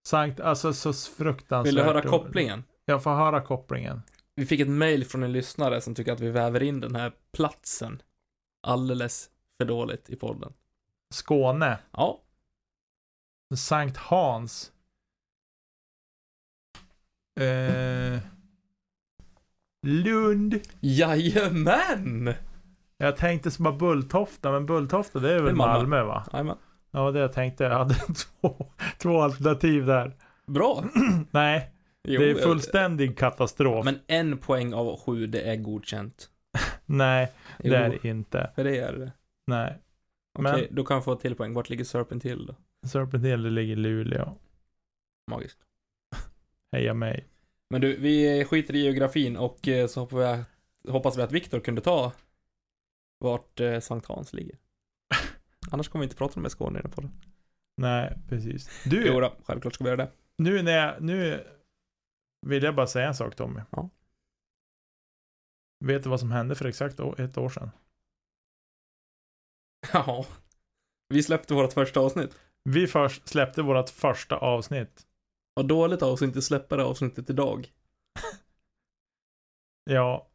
Sankt, 0.07 0.41
alltså 0.41 0.73
så 0.73 0.93
fruktansvärt. 0.93 1.69
Vill 1.69 1.75
du 1.75 1.83
höra 1.83 2.03
kopplingen? 2.03 2.65
Jag 2.85 3.03
får 3.03 3.11
höra 3.11 3.41
kopplingen. 3.41 4.03
Vi 4.35 4.47
fick 4.47 4.61
ett 4.61 4.69
mail 4.69 5.05
från 5.05 5.23
en 5.23 5.33
lyssnare 5.33 5.81
som 5.81 5.95
tycker 5.95 6.13
att 6.13 6.21
vi 6.21 6.31
väver 6.31 6.63
in 6.63 6.81
den 6.81 6.95
här 6.95 7.13
platsen 7.33 8.03
alldeles 8.63 9.31
för 9.59 9.65
dåligt 9.65 10.11
i 10.11 10.17
podden. 10.17 10.53
Skåne. 11.11 11.79
Ja, 11.93 12.21
Sankt 13.57 13.97
Hans. 13.97 14.73
Eh, 17.41 18.21
Lund. 19.87 20.61
jajamän! 20.81 22.35
Jag 22.97 23.17
tänkte 23.17 23.51
som 23.51 23.63
bara 23.65 23.75
Bulltofta, 23.75 24.53
men 24.53 24.67
Bulltofta 24.67 25.19
det 25.19 25.33
är 25.35 25.43
väl 25.43 25.55
Malmö. 25.55 25.79
Malmö. 25.79 26.03
va? 26.03 26.27
Jajamän. 26.33 26.57
Ja, 26.91 27.11
det 27.11 27.19
jag 27.21 27.33
tänkte. 27.33 27.65
Jag 27.65 27.79
hade 27.79 27.95
två, 28.41 28.67
två 28.99 29.21
alternativ 29.21 29.87
där. 29.87 30.17
Bra! 30.47 30.85
Nej, 31.31 31.71
Jo, 32.05 32.21
det 32.21 32.31
är 32.31 32.35
fullständig 32.35 33.19
katastrof. 33.19 33.85
Men 33.85 33.99
en 34.07 34.39
poäng 34.39 34.75
av 34.75 34.97
sju, 35.01 35.27
det 35.27 35.41
är 35.41 35.57
godkänt. 35.57 36.31
Nej, 36.87 37.33
Jo, 37.59 37.71
det 37.71 37.77
är 37.79 37.89
det 38.03 38.09
inte. 38.09 38.51
för 38.55 38.65
det 38.65 38.79
är 38.79 38.93
det. 38.93 39.13
Nej. 39.47 39.79
Okej, 40.39 40.53
Men- 40.53 40.75
då 40.75 40.85
kan 40.85 40.95
jag 40.95 41.05
få 41.05 41.13
ett 41.13 41.21
till 41.21 41.35
poäng. 41.35 41.55
Vart 41.55 41.69
ligger 41.71 41.85
Serpentine 41.85 42.47
då? 42.47 42.55
Serpentine 42.89 43.37
ligger 43.51 43.73
i 43.73 43.77
Luleå. 43.77 44.37
Magiskt. 45.31 45.59
Heja 46.73 46.95
mig. 46.95 47.27
Men 47.71 47.81
du, 47.81 47.97
vi 47.97 48.45
skiter 48.45 48.75
i 48.75 48.79
geografin 48.85 49.37
och 49.37 49.69
eh, 49.69 49.87
så 49.87 50.01
hoppas 50.01 50.19
vi 50.19 50.25
att, 50.25 50.47
hoppas 50.89 51.19
vi 51.19 51.23
att 51.23 51.33
Viktor 51.33 51.61
kunde 51.61 51.81
ta 51.81 52.13
vart 53.19 53.61
eh, 53.61 53.81
Sankt 53.81 54.07
Hans 54.07 54.33
ligger. 54.33 54.59
Annars 55.71 55.89
kommer 55.89 56.01
vi 56.01 56.05
inte 56.07 56.17
prata 56.17 56.41
med 56.41 56.51
Skåne 56.51 56.79
i 56.79 56.83
den 56.83 56.91
podden. 56.91 57.11
Nej, 57.77 58.19
precis. 58.29 58.85
Du, 58.85 59.07
Jo 59.07 59.21
då, 59.21 59.37
självklart 59.45 59.75
ska 59.75 59.85
vi 59.85 59.91
göra 59.91 60.05
det. 60.05 60.11
nu 60.37 60.63
när 60.63 60.73
jag, 60.73 61.03
nu 61.03 61.47
vill 62.47 62.63
jag 62.63 62.75
bara 62.75 62.87
säga 62.87 63.09
en 63.09 63.15
sak 63.15 63.37
Tommy. 63.37 63.61
Ja. 63.71 63.91
Vet 65.85 66.03
du 66.03 66.09
vad 66.11 66.21
som 66.21 66.31
hände 66.31 66.55
för 66.55 66.65
exakt 66.65 67.01
ett 67.19 67.39
år 67.39 67.49
sedan? 67.49 67.71
Ja. 69.93 70.27
Vi 71.09 71.23
släppte 71.23 71.55
vårt 71.55 71.73
första 71.73 72.01
avsnitt. 72.01 72.39
Vi 72.65 72.87
först 72.87 73.29
släppte 73.29 73.63
vårt 73.63 73.91
första 73.91 74.37
avsnitt. 74.37 75.07
Vad 75.61 75.69
dåligt 75.69 76.03
av 76.03 76.13
oss 76.13 76.23
att 76.23 76.27
inte 76.27 76.43
släppa 76.43 76.77
det 76.77 76.85
avsnittet 76.85 77.31
idag. 77.31 77.73
Ja. 79.85 80.29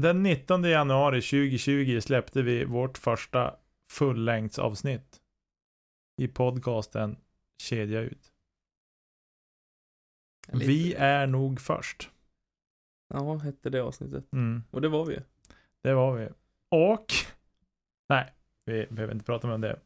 Den 0.00 0.22
19 0.22 0.64
januari 0.64 1.22
2020 1.22 2.00
släppte 2.00 2.42
vi 2.42 2.64
vårt 2.64 2.98
första 2.98 3.56
fullängdsavsnitt 3.92 5.20
i 6.22 6.28
podcasten 6.28 7.16
Kedja 7.62 8.00
ut. 8.00 8.32
Lite- 10.52 10.66
Vi 10.66 10.94
är 10.94 11.26
nog 11.26 11.60
först. 11.60 12.10
Ja, 13.14 13.34
hette 13.38 13.70
det 13.70 13.80
avsnittet. 13.82 14.32
Mm, 14.32 14.62
Och 14.70 14.80
det 14.80 14.88
var 14.88 15.06
vi 15.06 15.18
det 15.82 15.94
var 15.94 16.16
vi. 16.16 16.28
Och, 16.70 17.06
nej, 18.08 18.32
vi 18.64 18.86
behöver 18.86 19.14
inte 19.14 19.24
prata 19.26 19.54
om 19.54 19.60
det. 19.60 19.80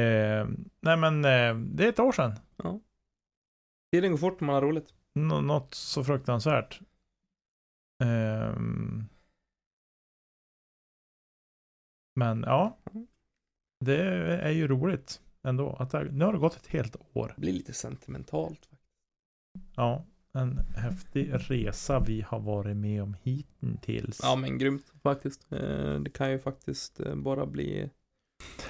Eh, 0.00 0.48
nej 0.80 0.96
men, 0.96 1.24
eh, 1.24 1.56
det 1.74 1.84
är 1.84 1.88
ett 1.88 1.98
år 1.98 2.12
sedan. 2.12 2.32
Tiden 3.92 4.10
går 4.10 4.18
fort 4.18 4.40
när 4.40 4.46
man 4.46 4.54
har 4.54 4.62
roligt. 4.62 4.94
Nå- 5.14 5.40
något 5.40 5.74
så 5.74 6.04
fruktansvärt. 6.04 6.80
Ehm. 8.04 9.04
men 12.16 12.42
ja, 12.42 12.78
det 13.84 14.02
är 14.42 14.50
ju 14.50 14.68
roligt 14.68 15.20
ändå. 15.42 15.76
Att 15.78 15.90
det, 15.90 16.04
nu 16.12 16.24
har 16.24 16.32
det 16.32 16.38
gått 16.38 16.56
ett 16.56 16.66
helt 16.66 16.96
år. 17.12 17.32
Det 17.36 17.40
blir 17.40 17.52
lite 17.52 17.72
sentimentalt. 17.72 18.68
Ja, 19.76 20.04
en 20.32 20.58
häftig 20.58 21.30
resa 21.32 22.00
vi 22.00 22.20
har 22.20 22.40
varit 22.40 22.76
med 22.76 23.02
om 23.02 23.16
hittills. 23.22 24.20
Ja, 24.22 24.36
men 24.36 24.58
grymt 24.58 24.92
faktiskt. 25.02 25.52
Eh, 25.52 25.94
Det 26.00 26.10
kan 26.14 26.30
ju 26.30 26.38
faktiskt 26.38 27.00
eh, 27.00 27.14
bara 27.14 27.46
bli... 27.46 27.90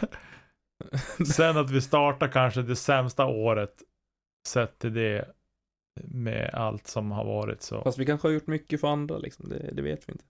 Sen 1.36 1.56
att 1.56 1.70
vi 1.70 1.80
startar 1.80 2.28
kanske 2.28 2.62
det 2.62 2.76
sämsta 2.76 3.26
året 3.26 3.82
sett 4.48 4.78
till 4.78 4.94
det 4.94 5.28
med 6.04 6.50
allt 6.54 6.86
som 6.86 7.10
har 7.10 7.24
varit 7.24 7.62
så. 7.62 7.82
Fast 7.82 7.98
vi 7.98 8.06
kanske 8.06 8.28
har 8.28 8.32
gjort 8.32 8.46
mycket 8.46 8.80
för 8.80 8.88
andra 8.88 9.18
liksom, 9.18 9.48
det, 9.48 9.70
det 9.72 9.82
vet 9.82 10.08
vi 10.08 10.12
inte. 10.12 10.24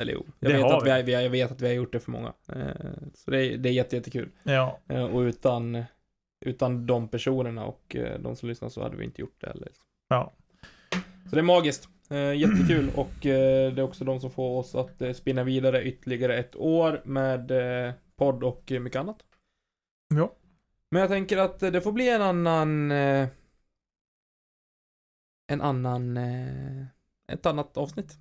Eller 0.00 0.12
jo, 0.12 0.24
jag, 0.40 0.50
Det 0.50 0.56
vet 0.56 0.62
har 0.64 0.78
att 0.78 0.86
vi. 0.86 0.90
har- 0.90 1.02
vi, 1.02 1.14
har- 1.14 1.22
jag 1.22 1.30
vet 1.30 1.52
att 1.52 1.60
vi 1.60 1.66
har 1.66 1.74
gjort 1.74 1.92
det 1.92 2.00
för 2.00 2.10
många. 2.10 2.32
Eh, 2.48 2.92
Så 3.14 3.30
det 3.30 3.46
är, 3.46 3.56
det 3.56 3.68
är 3.68 3.72
jätte, 3.72 3.96
jättekul. 3.96 4.30
Ja, 4.42 4.78
Eh, 4.88 5.04
Och 5.04 5.20
utan, 5.20 5.84
utan 6.44 6.86
de 6.86 7.08
personerna 7.08 7.64
och 7.64 7.96
eh, 7.96 8.18
de 8.20 8.36
som 8.36 8.48
lyssnar 8.48 8.68
så 8.68 8.82
hade 8.82 8.96
vi 8.96 9.04
inte 9.04 9.20
gjort 9.20 9.40
det 9.40 9.46
heller. 9.46 9.68
ja, 10.08 10.32
Så 11.30 11.30
det 11.36 11.38
är 11.40 11.42
magiskt. 11.42 11.88
Jättekul 12.36 12.90
och 12.96 13.10
det 13.22 13.30
är 13.78 13.80
också 13.82 14.04
de 14.04 14.20
som 14.20 14.30
får 14.30 14.58
oss 14.58 14.74
att 14.74 15.16
spinna 15.16 15.44
vidare 15.44 15.82
ytterligare 15.84 16.38
ett 16.38 16.56
år 16.56 17.00
med 17.04 17.52
podd 18.16 18.44
och 18.44 18.72
mycket 18.80 19.00
annat. 19.00 19.22
ja. 20.14 20.32
Men 20.90 21.00
jag 21.00 21.10
tänker 21.10 21.38
att 21.38 21.60
det 21.60 21.80
får 21.80 21.92
bli 21.92 22.08
en 22.10 22.22
annan... 22.22 22.92
En 25.52 25.60
annan... 25.60 26.16
eh, 26.16 26.84
Ett 27.32 27.46
annat 27.46 27.76
avsnitt. 27.76 28.12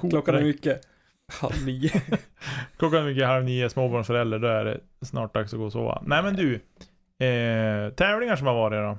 Klockan 0.10 0.34
är 0.34 0.42
mycket. 0.42 0.86
Halv 1.32 1.66
nio. 1.66 1.90
Klockan 2.76 3.02
är 3.02 3.06
mycket 3.06 3.26
halv 3.26 3.44
nio, 3.44 3.70
småbarnsförälder, 3.70 4.38
då 4.38 4.48
är 4.48 4.64
det 4.64 4.80
snart 5.06 5.34
dags 5.34 5.52
att 5.52 5.58
gå 5.58 5.64
och 5.66 5.72
sova. 5.72 6.02
Nej 6.06 6.22
men 6.22 6.34
du, 6.36 6.54
eh, 7.26 7.92
tävlingar 7.94 8.36
som 8.36 8.46
har 8.46 8.54
varit 8.54 8.78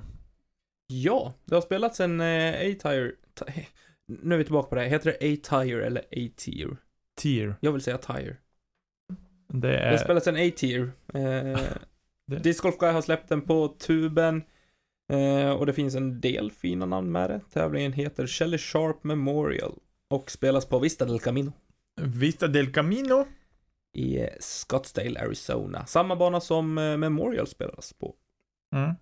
Ja, 0.86 1.32
det 1.44 1.54
har 1.54 1.62
spelats 1.62 2.00
en 2.00 2.20
eh, 2.20 2.48
A-tire. 2.54 3.12
ti- 3.40 3.66
Nu 4.06 4.34
är 4.34 4.38
vi 4.38 4.44
tillbaka 4.44 4.68
på 4.68 4.74
det 4.74 4.80
här. 4.80 4.88
Heter 4.88 5.16
det 5.20 5.32
A-tire 5.34 5.86
eller 5.86 6.00
A-tier? 6.02 6.76
Tier. 7.20 7.54
Jag 7.60 7.72
vill 7.72 7.82
säga 7.82 7.98
tire. 7.98 8.36
Det 9.48 9.60
Det 9.68 9.68
har 9.86 9.92
är... 9.92 9.96
spelats 9.96 10.26
en 10.26 10.36
A-tier. 10.36 10.92
Eh, 11.14 11.20
Det- 12.26 12.38
Disc 12.42 12.60
Golf 12.60 12.78
Guy 12.78 12.90
har 12.92 13.02
släppt 13.02 13.28
den 13.28 13.40
på 13.42 13.68
tuben. 13.68 14.42
Eh, 15.12 15.50
och 15.50 15.66
det 15.66 15.72
finns 15.72 15.94
en 15.94 16.20
del 16.20 16.50
fina 16.50 16.86
namn 16.86 17.12
med 17.12 17.30
det. 17.30 17.40
Tävlingen 17.50 17.92
heter 17.92 18.26
Shelley 18.26 18.58
Sharp 18.58 19.04
Memorial. 19.04 19.78
Och 20.10 20.30
spelas 20.30 20.66
på 20.66 20.78
Vista 20.78 21.04
del 21.04 21.20
Camino. 21.20 21.52
Vista 22.00 22.48
del 22.48 22.72
Camino. 22.72 23.26
I 23.94 24.26
Scottsdale, 24.40 25.20
Arizona. 25.20 25.86
Samma 25.86 26.16
bana 26.16 26.40
som 26.40 26.78
eh, 26.78 26.96
Memorial 26.96 27.46
spelas 27.46 27.92
på. 27.92 28.14
Mm. 28.74 28.94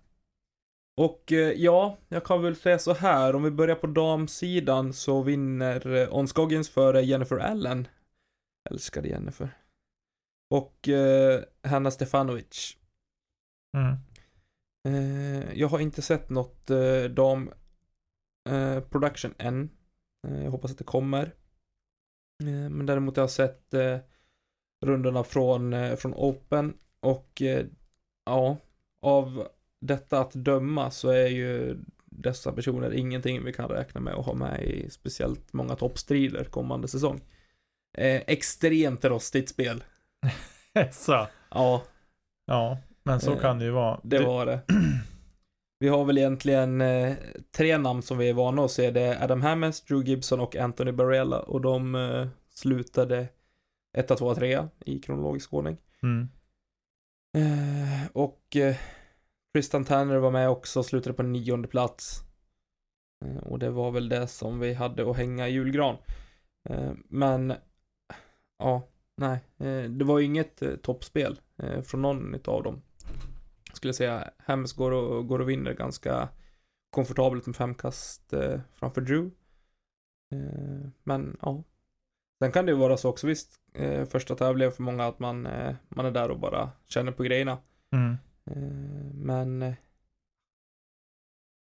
Och 0.97 1.31
eh, 1.31 1.51
ja, 1.51 1.97
jag 2.07 2.23
kan 2.23 2.41
väl 2.41 2.55
säga 2.55 2.79
så 2.79 2.93
här, 2.93 3.35
om 3.35 3.43
vi 3.43 3.51
börjar 3.51 3.75
på 3.75 3.87
damsidan 3.87 4.93
så 4.93 5.21
vinner 5.21 6.07
On 6.11 6.27
Scoggins 6.27 6.69
före 6.69 7.01
Jennifer 7.01 7.37
Allen. 7.37 7.87
Älskade 8.69 9.07
Jennifer. 9.07 9.49
Och 10.49 10.89
eh, 10.89 11.43
Hanna 11.63 11.91
Stefanovic. 11.91 12.77
Mm. 13.77 13.97
Eh, 14.87 15.53
jag 15.53 15.67
har 15.67 15.79
inte 15.79 16.01
sett 16.01 16.29
något 16.29 16.69
eh, 16.69 17.03
dam 17.03 17.51
eh, 18.49 18.79
production 18.79 19.33
än. 19.37 19.69
Eh, 20.27 20.43
jag 20.43 20.51
hoppas 20.51 20.71
att 20.71 20.77
det 20.77 20.83
kommer. 20.83 21.23
Eh, 22.43 22.69
men 22.69 22.85
däremot 22.85 23.15
har 23.15 23.23
jag 23.23 23.31
sett 23.31 23.73
eh, 23.73 23.97
rundorna 24.85 25.23
från, 25.23 25.73
eh, 25.73 25.95
från 25.95 26.13
Open 26.13 26.77
och 26.99 27.41
ja, 28.25 28.57
av 29.01 29.47
detta 29.81 30.19
att 30.19 30.33
döma 30.33 30.91
så 30.91 31.09
är 31.09 31.27
ju 31.27 31.77
dessa 32.05 32.51
personer 32.51 32.93
ingenting 32.93 33.43
vi 33.43 33.53
kan 33.53 33.69
räkna 33.69 34.01
med 34.01 34.13
att 34.13 34.25
ha 34.25 34.33
med 34.33 34.63
i 34.63 34.89
speciellt 34.89 35.53
många 35.53 35.75
toppstrider 35.75 36.43
kommande 36.43 36.87
säsong. 36.87 37.21
Extremt 37.97 39.05
rostigt 39.05 39.49
spel. 39.49 39.83
Så. 40.91 41.27
Ja, 41.49 41.83
Ja, 42.45 42.77
men 43.03 43.19
så 43.19 43.31
Eh, 43.31 43.39
kan 43.39 43.59
det 43.59 43.65
ju 43.65 43.71
vara. 43.71 43.99
det 44.03 44.19
var 44.25 44.45
det. 44.45 44.61
Vi 45.79 45.87
har 45.87 46.05
väl 46.05 46.17
egentligen 46.17 46.81
eh, 46.81 47.15
tre 47.51 47.77
namn 47.77 48.01
som 48.01 48.17
vi 48.17 48.29
är 48.29 48.33
vana 48.33 48.65
att 48.65 48.71
se. 48.71 48.91
Det 48.91 49.01
är 49.01 49.23
Adam 49.23 49.41
Hammes, 49.41 49.81
Drew 49.81 50.03
Gibson 50.03 50.39
och 50.39 50.55
Anthony 50.55 50.91
Barella. 50.91 51.39
Och 51.39 51.61
de 51.61 51.95
eh, 51.95 52.27
slutade 52.49 53.27
1, 53.97 54.07
2, 54.17 54.35
3 54.35 54.67
i 54.85 54.99
kronologisk 54.99 55.53
ordning. 55.53 55.77
Mm. 56.03 56.29
Eh, 57.37 58.07
och 58.13 58.55
eh, 58.55 58.75
Tristan 59.53 59.85
Tanner 59.85 60.17
var 60.17 60.31
med 60.31 60.49
också, 60.49 60.83
slutade 60.83 61.13
på 61.13 61.23
nionde 61.23 61.67
plats. 61.67 62.23
Och 63.41 63.59
det 63.59 63.69
var 63.69 63.91
väl 63.91 64.09
det 64.09 64.27
som 64.27 64.59
vi 64.59 64.73
hade 64.73 65.09
att 65.11 65.17
hänga 65.17 65.47
i 65.47 65.51
julgran. 65.51 65.97
Men, 67.05 67.53
ja, 68.59 68.87
nej. 69.17 69.39
Det 69.89 70.05
var 70.05 70.19
inget 70.19 70.61
eh, 70.61 70.75
toppspel 70.75 71.39
från 71.83 72.01
någon 72.01 72.35
av 72.45 72.63
dem. 72.63 72.81
Jag 73.71 73.77
skulle 73.77 73.93
säga 73.93 74.31
Hems 74.37 74.73
går 74.73 74.91
och, 74.91 75.27
går 75.27 75.39
och 75.39 75.49
vinner 75.49 75.73
ganska 75.73 76.29
komfortabelt 76.89 77.45
med 77.45 77.55
fem 77.55 77.75
kast 77.75 78.33
eh, 78.33 78.59
framför 78.73 79.01
Drew. 79.01 79.31
Eh, 80.33 80.89
men 81.03 81.37
ja. 81.41 81.63
Sen 82.43 82.51
kan 82.51 82.65
det 82.65 82.71
ju 82.71 82.77
vara 82.77 82.97
så 82.97 83.09
också 83.09 83.27
visst, 83.27 83.59
eh, 83.73 84.05
första 84.05 84.35
tävlingen 84.35 84.71
för 84.71 84.83
många 84.83 85.05
att 85.05 85.19
man, 85.19 85.45
eh, 85.45 85.75
man 85.89 86.05
är 86.05 86.11
där 86.11 86.31
och 86.31 86.39
bara 86.39 86.71
känner 86.85 87.11
på 87.11 87.23
grejerna. 87.23 87.57
Mm. 87.91 88.17
Eh, 88.45 89.13
men 89.13 89.61
eh, 89.61 89.73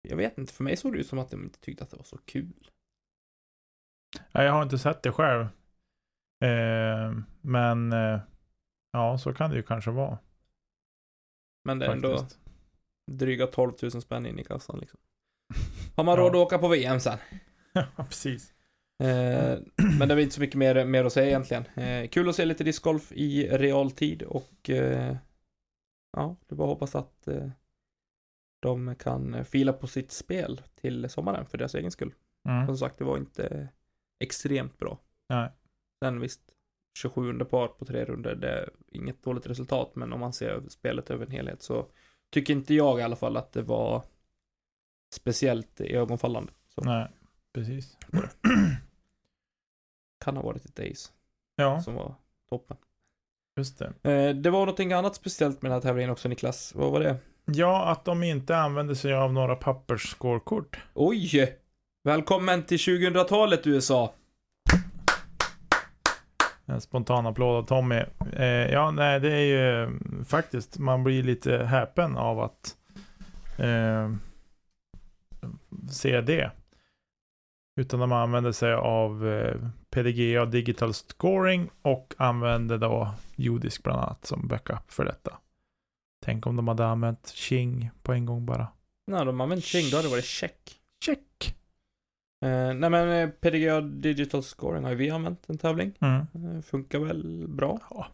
jag 0.02 0.16
vet 0.16 0.38
inte, 0.38 0.52
för 0.52 0.64
mig 0.64 0.76
såg 0.76 0.92
det 0.92 0.98
ut 0.98 1.06
som 1.06 1.18
att 1.18 1.30
de 1.30 1.44
inte 1.44 1.60
tyckte 1.60 1.84
att 1.84 1.90
det 1.90 1.96
var 1.96 2.04
så 2.04 2.18
kul. 2.18 2.70
Ja, 4.32 4.42
jag 4.42 4.52
har 4.52 4.62
inte 4.62 4.78
sett 4.78 5.02
det 5.02 5.12
själv. 5.12 5.46
Men 7.40 7.92
ja, 8.92 9.18
så 9.18 9.34
kan 9.34 9.50
det 9.50 9.56
ju 9.56 9.62
kanske 9.62 9.90
vara. 9.90 10.18
Men 11.64 11.78
det 11.78 11.86
är 11.86 11.90
ändå 11.90 12.18
Faktiskt. 12.18 12.40
dryga 13.10 13.46
12 13.46 13.72
000 13.82 13.90
spänn 13.90 14.26
in 14.26 14.38
i 14.38 14.44
kassan 14.44 14.78
liksom. 14.78 15.00
Har 15.96 16.04
man 16.04 16.16
råd 16.16 16.30
att 16.30 16.36
åka 16.36 16.58
på 16.58 16.68
VM 16.68 17.00
sen? 17.00 17.18
ja, 17.72 17.86
precis. 17.96 18.52
Eh, 19.02 19.58
men 19.98 20.08
det 20.08 20.14
är 20.14 20.18
inte 20.18 20.34
så 20.34 20.40
mycket 20.40 20.56
mer, 20.56 20.84
mer 20.84 21.04
att 21.04 21.12
säga 21.12 21.26
egentligen. 21.26 21.64
Eh, 21.76 22.08
kul 22.08 22.28
att 22.28 22.36
se 22.36 22.44
lite 22.44 22.64
discgolf 22.64 23.12
i 23.12 23.48
realtid 23.48 24.22
och 24.22 24.70
eh, 24.70 25.16
ja, 26.16 26.36
det 26.46 26.54
bara 26.54 26.68
hoppas 26.68 26.94
att 26.94 27.28
eh, 27.28 27.50
de 28.60 28.94
kan 28.94 29.44
fila 29.44 29.72
på 29.72 29.86
sitt 29.86 30.12
spel 30.12 30.62
till 30.74 31.08
sommaren 31.10 31.46
för 31.46 31.58
deras 31.58 31.74
egen 31.74 31.90
skull. 31.90 32.14
Mm. 32.48 32.66
Som 32.66 32.76
sagt, 32.76 32.98
det 32.98 33.04
var 33.04 33.16
inte 33.16 33.68
extremt 34.20 34.78
bra. 34.78 34.98
Nej. 35.28 35.50
Sen 36.04 36.20
visst, 36.20 36.40
27 37.02 37.44
par 37.44 37.68
på 37.68 37.84
tre 37.84 38.04
runder, 38.04 38.34
det 38.34 38.50
är 38.50 38.70
inget 38.92 39.22
dåligt 39.22 39.46
resultat, 39.46 39.90
men 39.94 40.12
om 40.12 40.20
man 40.20 40.32
ser 40.32 40.62
spelet 40.68 41.10
över 41.10 41.26
en 41.26 41.32
helhet 41.32 41.62
så 41.62 41.86
tycker 42.30 42.54
inte 42.54 42.74
jag 42.74 43.00
i 43.00 43.02
alla 43.02 43.16
fall 43.16 43.36
att 43.36 43.52
det 43.52 43.62
var 43.62 44.02
speciellt 45.14 45.80
ögonfallande. 45.80 46.52
Så 46.74 46.80
Nej, 46.80 47.08
precis. 47.54 47.96
kan 50.24 50.36
ha 50.36 50.42
varit 50.42 50.64
ett 50.64 50.80
ace 50.92 51.12
Ja, 51.56 51.82
som 51.82 51.94
var 51.94 52.14
toppen. 52.50 52.76
just 53.56 53.78
det. 53.78 53.86
Eh, 54.12 54.34
det 54.34 54.50
var 54.50 54.58
någonting 54.60 54.92
annat 54.92 55.14
speciellt 55.14 55.62
med 55.62 55.70
den 55.70 55.76
här 55.76 55.80
tävlingen 55.80 56.10
också 56.10 56.28
Niklas. 56.28 56.74
Vad 56.74 56.92
var 56.92 57.00
det? 57.00 57.16
Ja, 57.44 57.88
att 57.90 58.04
de 58.04 58.22
inte 58.22 58.56
använder 58.56 58.94
sig 58.94 59.14
av 59.14 59.32
några 59.32 59.56
pappersskårkort. 59.56 60.78
Oj! 60.94 61.58
Välkommen 62.04 62.66
till 62.66 62.78
2000-talet 62.78 63.66
USA! 63.66 64.14
En 66.68 66.80
spontan 66.80 67.26
applåd 67.26 67.56
av 67.56 67.66
Tommy. 67.66 68.02
Eh, 68.32 68.46
ja, 68.46 68.90
nej, 68.90 69.20
det 69.20 69.32
är 69.32 69.44
ju 69.44 69.98
faktiskt, 70.24 70.78
man 70.78 71.04
blir 71.04 71.22
lite 71.22 71.64
häpen 71.64 72.16
av 72.16 72.40
att 72.40 72.76
eh, 73.58 74.12
se 75.90 76.20
det. 76.20 76.50
Utan 77.76 78.00
de 78.00 78.12
använder 78.12 78.52
sig 78.52 78.72
av 78.72 79.28
eh, 79.28 79.56
PDGA 79.90 80.44
Digital 80.44 80.94
Scoring 80.94 81.70
och 81.82 82.14
använder 82.16 82.78
då 82.78 83.14
Judisk 83.36 83.82
bland 83.82 84.00
annat 84.00 84.26
som 84.26 84.48
backup 84.48 84.92
för 84.92 85.04
detta. 85.04 85.38
Tänk 86.24 86.46
om 86.46 86.56
de 86.56 86.68
hade 86.68 86.86
använt 86.86 87.28
Ching 87.28 87.90
på 88.02 88.12
en 88.12 88.26
gång 88.26 88.46
bara. 88.46 88.68
Nej, 89.06 89.24
de 89.24 89.40
har 89.40 89.44
använt 89.44 89.64
Ching, 89.64 89.90
då 89.90 89.96
hade 89.96 90.08
det 90.08 90.12
varit 90.12 90.24
check. 90.24 90.80
Check! 91.04 91.57
Eh, 92.44 92.74
nej 92.74 92.90
men 92.90 93.08
eh, 93.08 93.28
PDGA 93.28 93.80
Digital 93.80 94.42
Scoring 94.42 94.82
har 94.84 94.90
ju 94.90 94.96
vi 94.96 95.10
använt 95.10 95.48
en 95.48 95.58
tävling. 95.58 95.92
Mm. 96.00 96.16
Eh, 96.56 96.62
funkar 96.62 96.98
väl 96.98 97.44
bra. 97.48 97.78
Ja. 97.90 98.06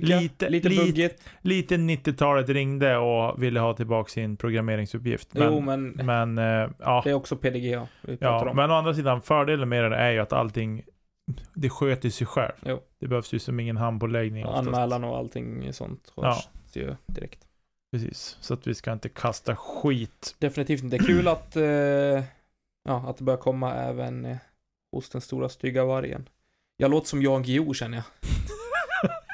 Lite- 0.00 0.48
lite 0.50 0.68
lite-. 0.68 1.16
Lite 1.40 1.76
90-talet 1.76 2.48
ringde 2.48 2.96
och 2.96 3.42
ville 3.42 3.60
ha 3.60 3.74
tillbaka 3.74 4.08
sin 4.08 4.36
programmeringsuppgift. 4.36 5.34
Men, 5.34 5.52
jo, 5.52 5.60
men 5.60 5.88
men 5.90 6.38
eh, 6.38 6.70
ja. 6.78 7.00
det 7.04 7.10
är 7.10 7.14
också 7.14 7.36
PDGA 7.36 7.88
vi 8.02 8.16
pratar 8.16 8.46
Ja, 8.46 8.50
om. 8.50 8.56
men 8.56 8.70
å 8.70 8.74
andra 8.74 8.94
sidan, 8.94 9.22
fördelen 9.22 9.68
med 9.68 9.90
det 9.90 9.96
är 9.96 10.10
ju 10.10 10.18
att 10.18 10.32
allting, 10.32 10.82
det 11.54 11.70
sköter 11.70 12.10
sig 12.10 12.26
själv. 12.26 12.52
Jo. 12.66 12.80
Det 13.00 13.08
behövs 13.08 13.32
ju 13.34 13.38
som 13.38 13.60
ingen 13.60 13.76
handpåläggning 13.76 14.46
oftast. 14.46 14.68
Anmälan 14.68 15.04
och 15.04 15.16
allting 15.18 15.72
sånt 15.72 16.12
Ja. 16.16 16.22
hörs 16.24 16.48
ju 16.76 16.94
direkt. 17.06 17.46
Precis, 17.92 18.36
så 18.40 18.54
att 18.54 18.66
vi 18.66 18.74
ska 18.74 18.92
inte 18.92 19.08
kasta 19.08 19.56
skit. 19.56 20.36
Definitivt 20.38 20.82
inte. 20.82 20.98
Kul 20.98 21.28
att, 21.28 21.56
eh, 21.56 21.62
ja, 22.84 23.08
att 23.08 23.16
det 23.16 23.24
börjar 23.24 23.38
komma 23.38 23.74
även 23.74 24.24
eh, 24.24 24.36
hos 24.92 25.08
den 25.08 25.20
stora 25.20 25.48
stygga 25.48 25.84
vargen. 25.84 26.28
Jag 26.76 26.90
låter 26.90 27.08
som 27.08 27.22
Jan 27.22 27.42
Guillou 27.42 27.74
känner 27.74 27.96
jag. 27.96 28.04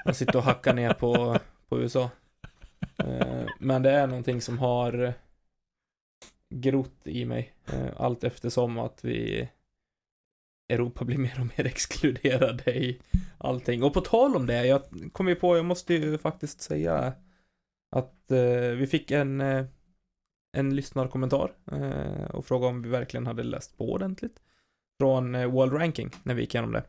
Jag 0.05 0.17
sitter 0.17 0.37
och 0.37 0.45
hackar 0.45 0.75
ner 0.75 0.93
på, 0.93 1.39
på 1.69 1.81
USA. 1.81 2.11
Eh, 2.99 3.47
men 3.59 3.83
det 3.83 3.91
är 3.91 4.07
någonting 4.07 4.41
som 4.41 4.59
har 4.59 5.03
eh, 5.03 5.13
grott 6.55 7.01
i 7.05 7.25
mig. 7.25 7.53
Eh, 7.67 7.89
allt 7.97 8.25
eftersom 8.25 8.79
att 8.79 9.05
vi 9.05 9.49
Europa 10.69 11.05
blir 11.05 11.19
mer 11.19 11.41
och 11.41 11.47
mer 11.59 11.67
exkluderade 11.67 12.75
i 12.75 13.01
allting. 13.39 13.83
Och 13.83 13.95
på 13.95 14.01
tal 14.01 14.37
om 14.37 14.47
det, 14.47 14.67
jag 14.67 14.83
kom 15.13 15.29
ju 15.29 15.35
på, 15.35 15.57
jag 15.57 15.65
måste 15.65 15.95
ju 15.95 16.19
faktiskt 16.19 16.61
säga 16.61 17.13
att 17.91 18.31
eh, 18.31 18.71
vi 18.77 18.87
fick 18.87 19.11
en, 19.11 19.41
eh, 19.41 19.65
en 20.57 20.77
lyssnarkommentar 20.77 21.53
eh, 21.73 22.31
och 22.31 22.47
fråga 22.47 22.67
om 22.67 22.83
vi 22.83 22.89
verkligen 22.89 23.27
hade 23.27 23.43
läst 23.43 23.79
på 23.79 23.93
ordentligt. 23.93 24.43
Från 25.01 25.35
eh, 25.35 25.47
World 25.47 25.73
Ranking, 25.73 26.11
när 26.23 26.35
vi 26.35 26.43
gick 26.43 26.55
igenom 26.55 26.73
det. 26.73 26.85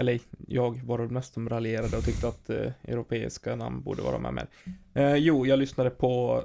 Eller 0.00 0.20
jag 0.48 0.82
var 0.84 0.98
det 0.98 1.08
mest 1.08 1.34
som 1.34 1.48
raljerade 1.48 1.96
och 1.96 2.04
tyckte 2.04 2.28
att 2.28 2.50
eh, 2.50 2.72
europeiska 2.82 3.56
namn 3.56 3.82
borde 3.82 4.02
vara 4.02 4.18
med 4.18 4.34
mer. 4.34 4.48
Eh, 4.94 5.14
jo, 5.14 5.46
jag 5.46 5.58
lyssnade 5.58 5.90
på 5.90 6.44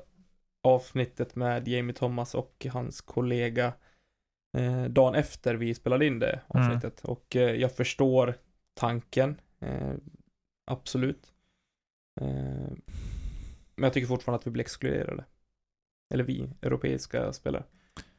avsnittet 0.64 1.36
med 1.36 1.68
Jamie 1.68 1.94
Thomas 1.94 2.36
och 2.36 2.68
hans 2.72 3.02
kollega 3.02 3.74
eh, 4.58 4.84
dagen 4.84 5.16
efter 5.16 5.56
vi 5.56 5.74
spelade 5.74 6.06
in 6.06 6.20
det 6.20 6.42
avsnittet. 6.48 7.06
Och 7.06 7.36
eh, 7.36 7.56
jag 7.56 7.76
förstår 7.76 8.36
tanken. 8.74 9.42
Eh, 9.60 9.94
absolut. 10.66 11.34
Eh, 12.22 12.72
men 13.76 13.84
jag 13.84 13.94
tycker 13.94 14.08
fortfarande 14.08 14.40
att 14.40 14.48
vi 14.48 14.52
blir 14.52 14.64
exkluderade. 14.64 15.26
Eller 16.14 16.24
vi, 16.24 16.50
europeiska 16.62 17.34
spelare. 17.34 17.64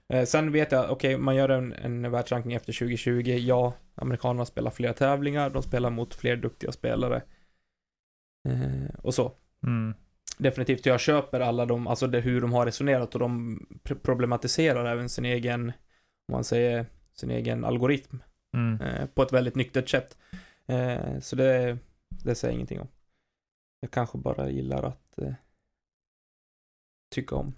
Eh, 0.09 0.25
sen 0.25 0.53
vet 0.53 0.73
jag, 0.73 0.91
okej, 0.91 1.19
man 1.19 1.37
gör 1.37 1.49
en, 1.49 1.73
en 1.73 2.11
världsranking 2.11 2.53
efter 2.53 2.73
2020. 2.73 3.21
Ja, 3.23 3.75
amerikanerna 3.95 4.45
spelar 4.45 4.71
fler 4.71 4.93
tävlingar, 4.93 5.51
de 5.51 5.63
spelar 5.63 5.91
mot 5.91 6.15
fler 6.15 6.37
duktiga 6.37 6.73
spelare. 6.73 7.23
Eh, 8.49 8.95
och 9.03 9.15
så. 9.15 9.33
Mm. 9.67 9.95
Definitivt, 10.39 10.87
jag 10.87 11.01
köper 11.01 11.41
alla 11.41 11.67
de, 11.67 11.87
alltså 11.87 12.07
det, 12.07 12.21
hur 12.21 12.41
de 12.41 12.53
har 12.53 12.67
resonerat 12.67 13.15
och 13.15 13.21
de 13.21 13.59
pr- 13.85 13.99
problematiserar 14.03 14.85
även 14.85 15.09
sin 15.09 15.25
egen, 15.25 15.69
om 16.29 16.33
man 16.33 16.45
säger, 16.45 16.87
sin 17.13 17.31
egen 17.31 17.65
algoritm 17.65 18.19
Mm. 18.57 18.81
eh, 18.81 19.07
på 19.07 19.23
ett 19.23 19.33
väldigt 19.33 19.55
nyktert 19.55 19.89
sätt. 19.89 20.19
Eh, 20.67 21.21
så 21.21 21.37
det, 21.37 21.79
det 22.09 22.35
säger 22.35 22.53
jag 22.53 22.55
ingenting 22.55 22.81
om. 22.81 22.89
Jag 23.81 23.91
kanske 23.91 24.19
bara 24.19 24.51
gillar 24.51 24.83
att 24.83 25.19
eh, 25.19 25.35
tycka 27.15 27.37
om 27.37 27.55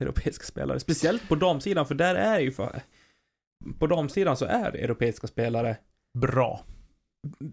europeiska 0.00 0.44
spelare. 0.44 0.80
Speciellt 0.80 1.28
på 1.28 1.34
damsidan, 1.34 1.86
för 1.86 1.94
där 1.94 2.14
är 2.14 2.40
ju 2.40 2.52
för... 2.52 2.80
På 3.78 3.86
damsidan 3.86 4.36
så 4.36 4.44
är 4.44 4.72
europeiska 4.76 5.26
spelare 5.26 5.76
Bra. 6.18 6.64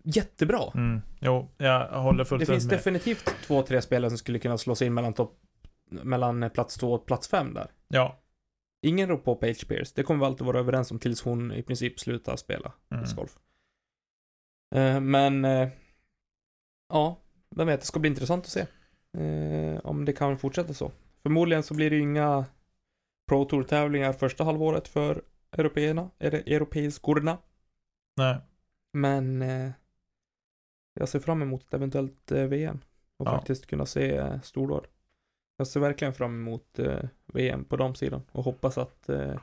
jättebra. 0.03 0.71
Mm. 0.75 1.01
Jo, 1.21 1.49
jag 1.57 2.01
håller 2.01 2.17
Det 2.19 2.25
fullständigt 2.25 2.47
finns 2.61 2.71
med. 2.71 2.79
definitivt 2.79 3.25
två, 3.43 3.61
tre 3.61 3.81
spelare 3.81 4.09
som 4.09 4.17
skulle 4.17 4.39
kunna 4.39 4.57
slå 4.57 4.75
sig 4.75 4.87
in 4.87 4.93
mellan 4.93 5.13
topp... 5.13 5.39
Mellan 5.91 6.49
plats 6.49 6.75
två 6.77 6.93
och 6.93 7.05
plats 7.05 7.27
fem 7.27 7.53
där. 7.53 7.71
Ja. 7.87 8.19
Ingen 8.81 9.09
rår 9.09 9.17
på 9.17 9.35
Page 9.35 9.67
Pierce. 9.67 9.91
Det 9.95 10.03
kommer 10.03 10.19
vi 10.19 10.25
alltid 10.25 10.45
vara 10.47 10.59
överens 10.59 10.91
om 10.91 10.99
tills 10.99 11.21
hon 11.21 11.51
i 11.51 11.63
princip 11.63 11.99
slutar 11.99 12.35
spela 12.35 12.73
Mm. 12.91 13.03
discgolf. 13.03 13.37
Eh, 14.75 14.99
men... 14.99 15.45
Eh, 15.45 15.69
ja, 16.89 17.19
vem 17.55 17.67
vet. 17.67 17.79
Det 17.79 17.85
ska 17.85 17.99
bli 17.99 18.09
intressant 18.09 18.45
att 18.45 18.51
se. 18.51 18.65
Eh, 19.17 19.79
om 19.83 20.05
det 20.05 20.13
kan 20.13 20.37
fortsätta 20.37 20.73
så. 20.73 20.91
Förmodligen 21.25 21.63
så 21.63 21.73
blir 21.73 21.89
det 21.89 21.99
inga 21.99 22.45
Pro 23.27 23.45
Tour-tävlingar 23.45 24.13
första 24.13 24.43
halvåret 24.43 24.87
för 24.87 25.23
européerna, 25.51 26.09
eller 26.19 26.39
europeiskorna. 26.39 27.37
Nej. 28.17 28.37
Men 28.93 29.41
eh, 29.41 29.71
jag 30.93 31.09
ser 31.09 31.19
fram 31.19 31.41
emot 31.41 31.63
ett 31.63 31.73
eventuellt 31.73 32.31
eh, 32.31 32.43
VM 32.43 32.79
och 33.17 33.27
Ja. 33.27 33.31
faktiskt 33.31 33.65
kunna 33.65 33.85
se 33.85 34.15
eh, 34.17 34.41
stordåd. 34.41 34.87
Jag 35.57 35.67
ser 35.67 35.79
verkligen 35.79 36.13
fram 36.13 36.35
emot 36.35 36.79
eh, 36.79 37.03
VM 37.25 37.65
på 37.65 37.77
damsidan 37.77 38.21
och 38.31 38.43
hoppas 38.43 38.77
att 38.77 39.09
eh, 39.09 39.39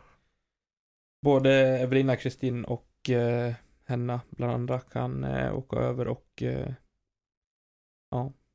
både 1.22 1.78
Evelina 1.78 2.16
Kristin 2.16 2.64
och 2.64 3.10
eh, 3.10 3.54
Henna 3.84 4.20
bland 4.30 4.52
andra 4.52 4.80
kan 4.80 5.24
eh, 5.24 5.56
åka 5.58 5.76
över 5.76 6.08
och 6.08 6.42
eh, 6.42 6.72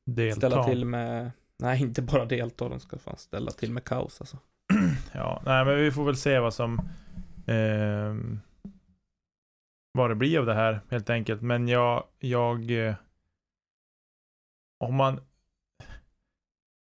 Delta. 0.04 0.36
ställa 0.36 0.64
till 0.64 0.84
med, 0.84 1.30
nej 1.58 1.82
inte 1.82 2.02
bara 2.02 2.24
delta, 2.24 2.68
de 2.68 2.80
ska 2.80 2.98
fan 2.98 3.16
ställa 3.16 3.50
till 3.50 3.72
med 3.72 3.84
kaos 3.84 4.20
alltså. 4.20 4.38
Ja, 5.12 5.42
nej 5.46 5.64
men 5.64 5.76
vi 5.76 5.92
får 5.92 6.04
väl 6.04 6.16
se 6.16 6.38
vad 6.38 6.54
som 6.54 6.88
ehm, 7.46 8.40
vad 9.92 10.10
det 10.10 10.14
blir 10.14 10.38
av 10.38 10.46
det 10.46 10.54
här 10.54 10.80
helt 10.90 11.10
enkelt. 11.10 11.42
Men 11.42 11.68
jag, 11.68 12.04
jag 12.18 12.70
eh, 12.70 12.94
om 14.84 14.94
man 14.94 15.20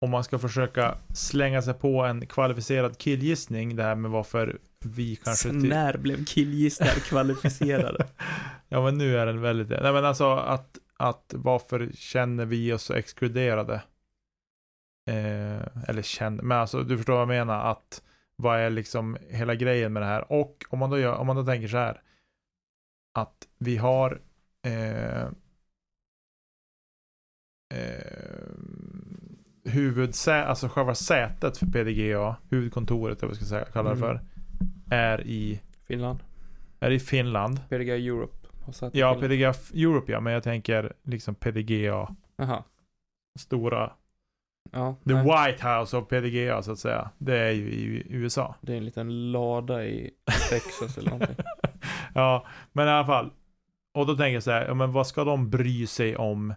om 0.03 0.09
man 0.09 0.23
ska 0.23 0.39
försöka 0.39 0.97
slänga 1.13 1.61
sig 1.61 1.73
på 1.73 2.03
en 2.03 2.25
kvalificerad 2.25 2.97
killgissning, 2.97 3.75
det 3.75 3.83
här 3.83 3.95
med 3.95 4.11
varför 4.11 4.59
vi 4.85 5.15
kanske... 5.15 5.49
Så 5.49 5.55
när 5.55 5.97
blev 5.97 6.25
killgissningar 6.25 6.93
kvalificerade? 7.09 8.07
ja 8.69 8.83
men 8.83 8.97
nu 8.97 9.17
är 9.17 9.25
den 9.25 9.41
väldigt... 9.41 9.69
Nej 9.69 9.93
men 9.93 10.05
alltså 10.05 10.31
att, 10.31 10.77
att 10.97 11.33
varför 11.35 11.91
känner 11.95 12.45
vi 12.45 12.73
oss 12.73 12.83
så 12.83 12.93
exkluderade? 12.93 13.81
Eh, 15.05 15.89
eller 15.89 16.01
känner, 16.01 16.43
men 16.43 16.57
alltså 16.57 16.83
du 16.83 16.97
förstår 16.97 17.13
vad 17.13 17.21
jag 17.21 17.27
menar. 17.27 17.71
Att 17.71 18.03
vad 18.35 18.59
är 18.59 18.69
liksom 18.69 19.17
hela 19.29 19.55
grejen 19.55 19.93
med 19.93 20.01
det 20.01 20.07
här? 20.07 20.31
Och 20.31 20.65
om 20.69 20.79
man 20.79 20.89
då, 20.89 20.99
gör, 20.99 21.15
om 21.15 21.27
man 21.27 21.35
då 21.35 21.45
tänker 21.45 21.67
så 21.67 21.77
här. 21.77 22.01
Att 23.13 23.47
vi 23.57 23.77
har 23.77 24.21
eh, 24.65 25.23
eh, 27.73 28.51
huvudsä, 29.65 30.43
alltså 30.43 30.67
själva 30.67 30.95
sätet 30.95 31.57
för 31.57 31.65
PDGA, 31.65 32.35
huvudkontoret, 32.49 33.17
eller 33.23 33.27
vad 33.33 33.37
jag 33.41 33.47
ska 33.47 33.71
kalla 33.73 33.89
det 33.89 33.95
Mm. 33.95 34.09
för, 34.09 34.21
är 34.95 35.21
i, 35.27 35.61
Finland, 35.87 36.19
är 36.79 36.91
i 36.91 36.99
Finland. 36.99 37.59
PDGA 37.69 37.95
Europe. 37.95 38.37
Ja, 38.65 38.89
Finland. 38.91 39.21
PDGA 39.21 39.53
Europe 39.73 40.11
ja, 40.11 40.19
men 40.19 40.33
jag 40.33 40.43
tänker 40.43 40.93
liksom 41.03 41.35
PDGA, 41.35 42.15
Jaha. 42.35 42.63
stora, 43.39 43.91
Ja, 44.71 44.95
the 45.05 45.13
nej. 45.13 45.23
White 45.23 45.67
House 45.67 45.97
of 45.97 46.07
PDGA 46.07 46.61
så 46.63 46.71
att 46.71 46.79
säga. 46.79 47.11
Det 47.17 47.37
är 47.37 47.51
ju 47.51 47.71
i 47.71 48.03
USA. 48.09 48.55
Det 48.61 48.73
är 48.73 48.77
en 48.77 48.85
liten 48.85 49.31
lada 49.31 49.85
i 49.85 50.11
Texas 50.49 50.97
eller 50.97 51.09
någonting. 51.11 51.35
ja, 52.15 52.47
men 52.71 52.87
i 52.87 52.89
alla 52.91 53.05
fall. 53.05 53.31
Och 53.93 54.05
då 54.07 54.15
tänker 54.15 54.33
jag 54.33 54.43
så 54.43 54.51
här, 54.51 54.65
ja, 54.65 54.73
men 54.73 54.91
vad 54.91 55.07
ska 55.07 55.23
de 55.23 55.49
bry 55.49 55.87
sig 55.87 56.15
om? 56.17 56.53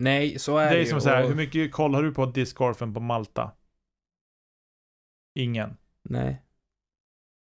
Nej, 0.00 0.38
så 0.38 0.58
är 0.58 0.64
Det 0.64 0.70
det, 0.70 0.76
är 0.76 0.84
ju. 0.84 0.86
som 0.90 1.00
så 1.00 1.08
här, 1.08 1.22
och- 1.22 1.28
hur 1.28 1.36
mycket 1.36 1.72
koll 1.72 1.94
har 1.94 2.02
du 2.02 2.14
på 2.14 2.26
discgolfen 2.26 2.94
på 2.94 3.00
Malta? 3.00 3.50
Ingen. 5.38 5.76
Nej, 6.02 6.42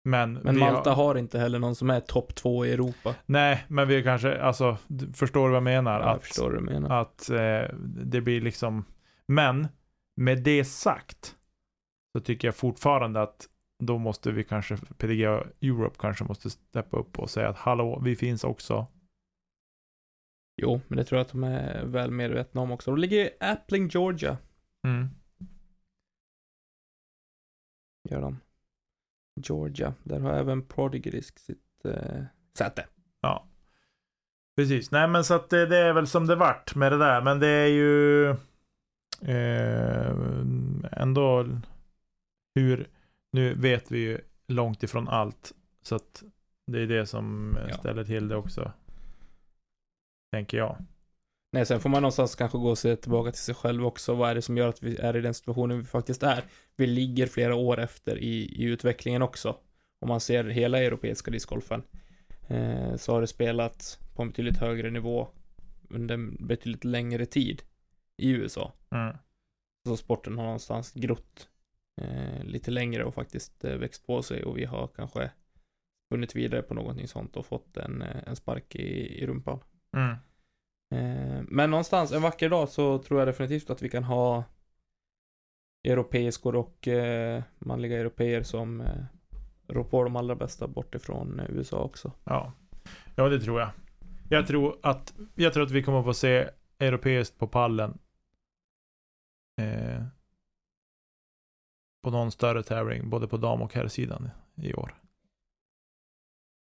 Men, 0.07 0.33
men 0.33 0.59
Malta 0.59 0.89
har, 0.89 1.05
har 1.05 1.15
inte 1.15 1.39
heller 1.39 1.59
någon 1.59 1.75
som 1.75 1.89
är 1.89 1.99
topp 1.99 2.35
två 2.35 2.65
i 2.65 2.71
Europa. 2.71 3.15
Nej, 3.25 3.65
men 3.67 3.87
vi 3.87 4.03
kanske, 4.03 4.41
alltså, 4.41 4.77
förstår 5.13 5.43
du 5.43 5.49
vad 5.49 5.55
jag 5.55 5.63
menar? 5.63 5.99
Ja, 5.99 6.07
jag 6.07 6.15
att, 6.15 6.23
förstår 6.23 6.51
du 6.51 6.59
menar. 6.59 7.01
att 7.01 7.29
eh, 7.29 7.75
det 7.83 8.21
blir 8.21 8.41
liksom, 8.41 8.85
men 9.27 9.67
med 10.15 10.43
det 10.43 10.65
sagt 10.65 11.35
så 12.15 12.19
tycker 12.19 12.47
jag 12.47 12.55
fortfarande 12.55 13.21
att 13.21 13.49
då 13.83 13.97
måste 13.97 14.31
vi 14.31 14.43
kanske, 14.43 14.77
PDGA 14.97 15.43
Europe 15.61 15.95
kanske 15.99 16.23
måste 16.23 16.49
steppa 16.49 16.97
upp 16.97 17.19
och 17.19 17.29
säga 17.29 17.49
att 17.49 17.57
hallå, 17.57 18.01
vi 18.03 18.15
finns 18.15 18.43
också. 18.43 18.87
Jo, 20.61 20.81
men 20.87 20.97
det 20.97 21.03
tror 21.03 21.17
jag 21.17 21.25
att 21.25 21.31
de 21.31 21.43
är 21.43 21.85
väl 21.85 22.11
medvetna 22.11 22.61
om 22.61 22.71
också. 22.71 22.91
De 22.91 22.99
ligger 22.99 23.17
i 23.17 23.29
Appling, 23.39 23.87
Georgia. 23.87 24.37
Mm. 24.87 25.07
Gör 28.09 28.21
de. 28.21 28.39
Georgia. 29.35 29.93
Där 30.03 30.19
har 30.19 30.33
även 30.33 30.65
Prodigy 30.65 31.21
sitt 31.21 31.85
eh, 31.85 32.23
säte. 32.57 32.85
Ja. 33.21 33.45
Precis, 34.55 34.91
nej 34.91 35.07
men 35.07 35.23
så 35.23 35.33
att 35.33 35.49
det, 35.49 35.65
det 35.65 35.77
är 35.77 35.93
väl 35.93 36.07
som 36.07 36.27
det 36.27 36.35
vart 36.35 36.75
med 36.75 36.91
det 36.91 36.97
där, 36.97 37.21
men 37.21 37.39
det 37.39 37.47
är 37.47 37.67
ju 37.67 38.29
eh, 39.21 40.15
ändå 40.91 41.47
hur, 42.55 42.87
nu 43.31 43.53
vet 43.53 43.91
vi 43.91 43.99
ju 43.99 44.21
långt 44.47 44.83
ifrån 44.83 45.07
allt, 45.07 45.53
så 45.81 45.95
att 45.95 46.23
det 46.67 46.79
är 46.81 46.87
det 46.87 47.05
som 47.05 47.57
Ja. 47.69 47.75
ställer 47.77 48.03
till 48.03 48.27
det 48.27 48.35
också. 48.35 48.71
Tänker 50.31 50.57
jag. 50.57 50.77
Nej, 51.55 51.65
sen 51.65 51.79
får 51.79 51.89
man 51.89 52.01
någonstans 52.01 52.35
kanske 52.35 52.57
gå 52.57 52.69
och 52.69 52.77
se 52.77 52.95
tillbaka 52.95 53.31
till 53.31 53.41
sig 53.41 53.55
själv 53.55 53.85
också. 53.85 54.15
Vad 54.15 54.29
är 54.29 54.35
det 54.35 54.41
som 54.41 54.57
gör 54.57 54.69
att 54.69 54.83
vi 54.83 54.97
är 54.97 55.15
i 55.15 55.21
den 55.21 55.33
situationen 55.33 55.79
vi 55.79 55.85
faktiskt 55.85 56.23
är? 56.23 56.43
Vi 56.75 56.87
ligger 56.87 57.27
flera 57.27 57.55
år 57.55 57.79
efter 57.79 58.17
i, 58.17 58.63
i 58.63 58.63
utvecklingen 58.63 59.21
också. 59.21 59.57
Om 59.99 60.07
man 60.09 60.19
ser 60.19 60.43
hela 60.43 60.83
europeiska 60.83 61.31
discgolfen. 61.31 61.83
Eh, 62.47 62.95
så 62.95 63.13
har 63.13 63.21
det 63.21 63.27
spelats 63.27 63.99
på 64.15 64.21
en 64.21 64.29
betydligt 64.29 64.57
högre 64.57 64.91
nivå 64.91 65.27
under 65.89 66.13
en 66.15 66.47
betydligt 66.47 66.83
längre 66.83 67.25
tid 67.25 67.61
i 68.17 68.29
USA. 68.29 68.73
Mm. 68.91 69.17
Så 69.87 69.97
sporten 69.97 70.37
har 70.37 70.43
någonstans 70.43 70.93
grott 70.93 71.49
eh, 72.01 72.43
lite 72.43 72.71
längre 72.71 73.03
och 73.03 73.13
faktiskt 73.13 73.65
eh, 73.65 73.75
växt 73.75 74.07
på 74.07 74.21
sig 74.21 74.43
och 74.43 74.57
vi 74.57 74.65
har 74.65 74.87
kanske 74.87 75.31
spunnit 76.07 76.35
vidare 76.35 76.61
på 76.61 76.73
någonting 76.73 77.07
sånt 77.07 77.37
och 77.37 77.45
fått 77.45 77.77
en, 77.77 78.01
eh, 78.01 78.27
en 78.27 78.35
spark 78.35 78.75
i, 78.75 79.21
i 79.21 79.25
rumpan. 79.25 79.59
Mm. 79.97 80.15
Eh, 80.95 81.41
men 81.47 81.69
någonstans 81.69 82.11
en 82.11 82.21
vacker 82.21 82.49
dag 82.49 82.69
så 82.69 82.97
tror 82.99 83.19
jag 83.19 83.27
definitivt 83.27 83.69
att 83.69 83.81
vi 83.81 83.89
kan 83.89 84.03
ha 84.03 84.43
europeiskor 85.83 86.55
och 86.55 86.87
eh, 86.87 87.43
manliga 87.59 87.99
europeer 87.99 88.43
som 88.43 88.81
eh, 88.81 89.05
rår 89.67 89.83
på 89.83 90.03
de 90.03 90.15
allra 90.15 90.35
bästa 90.35 90.67
bortifrån 90.67 91.41
USA 91.49 91.77
också. 91.77 92.11
Ja. 92.23 92.53
ja, 93.15 93.29
det 93.29 93.39
tror 93.39 93.59
jag. 93.59 93.69
Jag 94.29 94.47
tror 94.47 94.79
att, 94.83 95.13
jag 95.35 95.53
tror 95.53 95.63
att 95.63 95.71
vi 95.71 95.83
kommer 95.83 96.03
få 96.03 96.13
se 96.13 96.49
europeiskt 96.79 97.37
på 97.37 97.47
pallen. 97.47 97.97
Eh, 99.61 100.03
på 102.03 102.11
någon 102.11 102.31
större 102.31 102.63
tävling, 102.63 103.09
både 103.09 103.27
på 103.27 103.37
dam 103.37 103.61
och 103.61 103.73
herrsidan 103.73 104.29
i 104.55 104.73
år. 104.73 104.95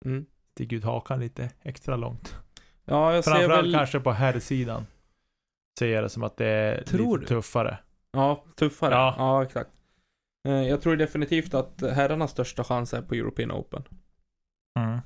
Mm. 0.04 0.26
Stick 0.50 0.72
ut 0.72 0.84
hakan 0.84 1.20
lite 1.20 1.50
extra 1.62 1.96
långt. 1.96 2.36
Ja, 2.90 3.14
jag 3.14 3.24
ser 3.24 3.30
Framförallt 3.30 3.66
väl... 3.66 3.74
kanske 3.74 4.00
på 4.00 4.12
herrsidan. 4.12 4.86
Ser 5.78 5.88
jag 5.88 6.04
det 6.04 6.08
som 6.08 6.22
att 6.22 6.36
det 6.36 6.46
är 6.46 6.84
Tror 6.84 7.18
lite 7.18 7.34
du? 7.34 7.40
tuffare. 7.40 7.78
Ja, 8.12 8.44
tuffare. 8.56 8.94
Ja. 8.94 9.14
Ja, 9.18 9.42
exakt. 9.42 9.70
Eh, 10.48 10.62
jag 10.62 10.80
tror 10.80 10.96
definitivt 10.96 11.54
att 11.54 11.80
herrarnas 11.82 12.30
största 12.30 12.64
chans 12.64 12.94
är 12.94 13.02
på 13.02 13.14
European 13.14 13.52
Open. 13.52 13.84
Mm. 14.78 14.98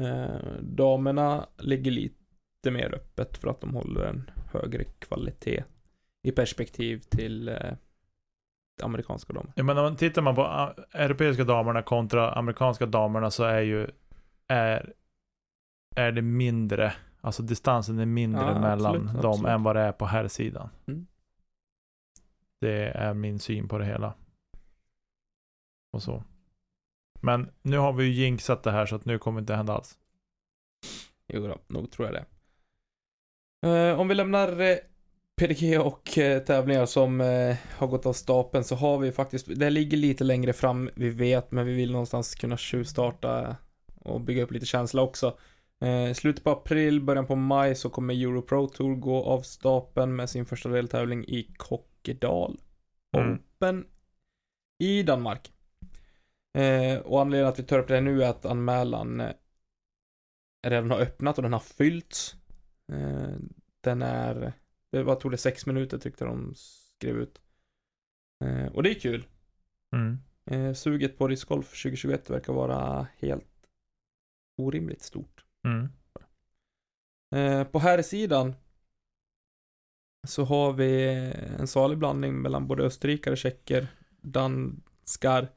Eh, 0.00 0.40
damerna 0.60 1.46
ligger 1.58 1.90
lite 1.90 2.70
mer 2.70 2.94
öppet 2.94 3.38
för 3.38 3.48
att 3.48 3.60
de 3.60 3.74
håller 3.74 4.04
en 4.04 4.30
högre 4.52 4.84
kvalitet 4.84 5.64
i 6.22 6.32
perspektiv 6.32 6.98
till 6.98 7.48
eh, 7.48 7.72
amerikanska 8.82 9.32
damer. 9.32 9.52
Ja, 9.56 9.64
men 9.64 9.78
om 9.78 9.84
man 9.84 9.96
tittar 9.96 10.22
man 10.22 10.34
på 10.34 10.42
ah, 10.42 10.74
europeiska 10.92 11.44
damerna 11.44 11.82
kontra 11.82 12.32
amerikanska 12.32 12.86
damerna 12.86 13.30
så 13.30 13.44
är 13.44 13.60
ju 13.60 13.86
är, 14.48 14.92
är 15.96 16.12
det 16.12 16.22
mindre, 16.22 16.92
alltså 17.20 17.42
distansen 17.42 17.98
är 17.98 18.06
mindre 18.06 18.40
Ja, 18.40 18.60
mellan 18.60 18.96
absolut, 18.96 19.22
dem 19.22 19.30
absolut. 19.30 19.50
än 19.50 19.62
vad 19.62 19.76
det 19.76 19.82
är 19.82 19.92
på 19.92 20.06
herrsidan. 20.06 20.68
Mm. 20.86 21.06
Det 22.60 22.88
är 22.88 23.14
min 23.14 23.38
syn 23.38 23.68
på 23.68 23.78
det 23.78 23.84
hela. 23.84 24.14
Och 25.92 26.02
så. 26.02 26.24
Men 27.20 27.50
nu 27.62 27.78
har 27.78 27.92
vi 27.92 28.04
ju 28.04 28.12
jinxat 28.12 28.62
det 28.62 28.70
här 28.70 28.86
så 28.86 28.96
att 28.96 29.04
nu 29.04 29.18
kommer 29.18 29.40
det 29.40 29.42
inte 29.42 29.54
hända 29.54 29.72
alls. 29.74 29.98
Jo 31.28 31.46
då, 31.46 31.58
nog 31.66 31.90
tror 31.90 32.08
jag 32.08 32.14
det. 32.14 32.24
Eh, 33.68 34.00
om 34.00 34.08
vi 34.08 34.14
lämnar 34.14 34.60
eh, 34.60 34.76
PDG 35.36 35.80
och 35.80 36.18
eh, 36.18 36.42
tävlingar 36.42 36.86
som 36.86 37.20
eh, 37.20 37.56
har 37.78 37.86
gått 37.86 38.06
av 38.06 38.12
stapeln 38.12 38.64
så 38.64 38.74
har 38.74 38.98
vi 38.98 39.12
faktiskt, 39.12 39.46
det 39.56 39.70
ligger 39.70 39.96
lite 39.96 40.24
längre 40.24 40.52
fram, 40.52 40.90
vi 40.94 41.10
vet, 41.10 41.52
men 41.52 41.66
vi 41.66 41.74
vill 41.74 41.92
någonstans 41.92 42.34
kunna 42.34 42.56
tjuvstarta 42.56 43.56
och 44.00 44.20
bygga 44.20 44.42
upp 44.42 44.50
lite 44.50 44.66
känsla 44.66 45.02
också. 45.02 45.38
Eh, 45.80 46.12
slutet 46.14 46.44
på 46.44 46.50
april, 46.50 47.00
början 47.00 47.26
på 47.26 47.36
maj 47.36 47.74
så 47.74 47.90
kommer 47.90 48.14
Euro 48.14 48.42
Pro 48.42 48.68
Tour 48.68 48.94
gå 48.94 49.24
av 49.24 49.40
stapeln 49.40 50.16
med 50.16 50.30
sin 50.30 50.46
första 50.46 50.68
deltävling 50.68 51.24
i 51.24 51.54
Kokkedal 51.56 52.60
Mm. 53.16 53.34
Open 53.34 53.86
i 54.78 55.02
Danmark. 55.02 55.52
Eh, 56.58 56.98
och 56.98 57.20
anledningen 57.20 57.52
att 57.52 57.58
vi 57.58 57.62
tar 57.62 57.78
upp 57.78 57.88
det 57.88 58.00
nu 58.00 58.22
är 58.22 58.28
att 58.28 58.44
anmälan 58.44 59.20
eh, 59.20 59.32
redan 60.66 60.90
har 60.90 61.00
öppnat 61.00 61.38
och 61.38 61.42
den 61.42 61.52
har 61.52 61.60
fyllts. 61.60 62.36
Eh, 62.92 63.36
den 63.80 64.02
är, 64.02 64.52
det 64.90 65.02
var, 65.02 65.14
tog 65.14 65.30
det 65.30 65.38
sex 65.38 65.66
minuter 65.66 65.98
tyckte 65.98 66.24
de 66.24 66.54
skrev 66.54 67.16
ut. 67.16 67.40
Eh, 68.44 68.66
och 68.66 68.82
det 68.82 68.90
är 68.90 69.00
kul. 69.00 69.26
Mm. 69.92 70.18
Eh, 70.50 70.74
suget 70.74 71.18
på 71.18 71.28
discgolf 71.28 71.66
2021 71.66 72.30
verkar 72.30 72.52
vara 72.52 73.06
helt 73.18 73.68
orimligt 74.56 75.02
stort. 75.02 75.45
Mm. 75.66 75.88
Eh, 77.34 77.64
på 77.64 77.78
här 77.78 78.02
sidan 78.02 78.54
så 80.26 80.44
har 80.44 80.72
vi 80.72 81.04
en 81.58 81.66
salig 81.66 81.98
blandning 81.98 82.34
mellan 82.34 82.66
både 82.66 82.82
österrikare, 82.82 83.36
tjecker, 83.36 83.88
danskar, 84.20 85.48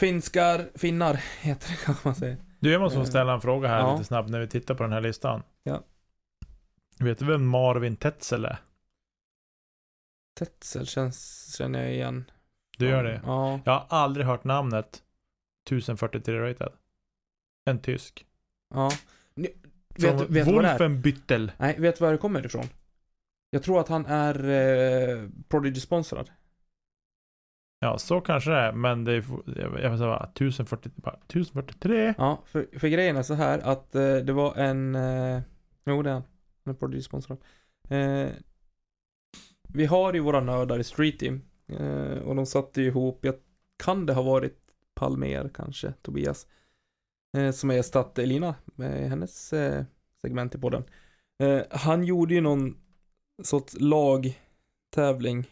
finskar, 0.00 0.70
finnar 0.74 1.14
heter 1.40 1.68
det 1.70 1.76
kanske 1.84 2.08
man 2.08 2.14
säger. 2.14 2.36
Du, 2.60 2.72
jag 2.72 2.80
måste 2.80 2.96
få 2.96 3.02
Eh, 3.02 3.08
ställa 3.08 3.34
en 3.34 3.40
fråga 3.40 3.68
här 3.68 3.78
ja. 3.78 3.92
lite 3.92 4.04
snabbt 4.04 4.30
när 4.30 4.40
vi 4.40 4.48
tittar 4.48 4.74
på 4.74 4.82
den 4.82 4.92
här 4.92 5.00
listan. 5.00 5.42
Ja. 5.62 5.84
Vet 6.98 7.18
du 7.18 7.24
vem 7.24 7.46
Marvin 7.46 7.96
Tetzel 7.96 8.44
är? 8.44 8.58
Tetzel 10.38 10.86
känns, 10.86 11.54
känner 11.56 11.82
jag 11.82 11.92
igen. 11.92 12.30
Du 12.78 12.88
gör 12.88 13.04
det? 13.04 13.20
Ja. 13.24 13.60
Jag 13.64 13.72
har 13.72 13.86
aldrig 13.88 14.26
hört 14.26 14.44
namnet 14.44 15.02
1043 15.66 16.40
rated. 16.40 16.72
En 17.64 17.78
tysk. 17.78 18.26
Ja. 18.74 18.90
Ni, 19.34 19.48
Från 20.00 20.18
vet, 20.18 20.30
vet 20.30 20.46
du 20.46 20.52
vad 20.52 20.64
det 20.64 20.68
är? 20.68 20.78
Wolfenbüttel. 20.78 21.50
Nej, 21.58 21.76
vet 21.78 21.98
du 21.98 22.04
var 22.04 22.12
det 22.12 22.18
kommer 22.18 22.46
ifrån? 22.46 22.64
Jag 23.50 23.62
tror 23.62 23.80
att 23.80 23.88
han 23.88 24.06
är 24.06 24.34
eh, 24.44 25.28
Prodigy-sponsrad. 25.48 26.30
Ja, 27.78 27.98
så 27.98 28.20
kanske 28.20 28.50
det 28.50 28.56
är, 28.56 28.72
men 28.72 29.04
det 29.04 29.12
är, 29.12 29.24
jag 29.46 29.82
jag 29.82 29.90
vill 29.90 29.98
säga 29.98 30.16
1040, 30.16 30.90
bara 30.96 31.14
1043. 31.14 32.14
Ja, 32.18 32.42
för, 32.46 32.78
för 32.78 32.88
grejen 32.88 33.16
är 33.16 33.22
så 33.22 33.34
här 33.34 33.58
att 33.58 33.94
eh, 33.94 34.16
det 34.16 34.32
var 34.32 34.54
en, 34.54 34.94
eh, 34.94 35.40
jo 35.84 36.02
det 36.02 36.10
är 36.10 36.14
han, 36.14 36.22
han 36.64 36.74
är 36.74 36.78
Prodigy-sponsrad. 36.78 37.38
Eh, 37.88 38.28
vi 39.68 39.86
har 39.86 40.12
ju 40.12 40.20
våra 40.20 40.40
nördar 40.40 40.78
i 40.78 40.84
Street 40.84 41.18
Team 41.18 41.40
eh, 41.68 42.18
och 42.18 42.36
de 42.36 42.46
satte 42.46 42.80
ju 42.80 42.86
ihop, 42.86 43.18
jag, 43.24 43.34
kan 43.84 44.06
det 44.06 44.12
ha 44.12 44.22
varit 44.22 44.58
Palmer 44.94 45.50
kanske, 45.54 45.92
Tobias, 45.92 46.46
som 47.52 47.70
är 47.70 47.74
gästat 47.74 48.18
Elina 48.18 48.54
med 48.64 49.10
hennes 49.10 49.52
eh, 49.52 49.84
segment 50.22 50.54
i 50.54 50.58
podden. 50.58 50.84
Eh, 51.42 51.62
han 51.70 52.04
gjorde 52.04 52.34
ju 52.34 52.40
någon 52.40 52.76
sorts 53.42 53.76
lagtävling 53.80 55.50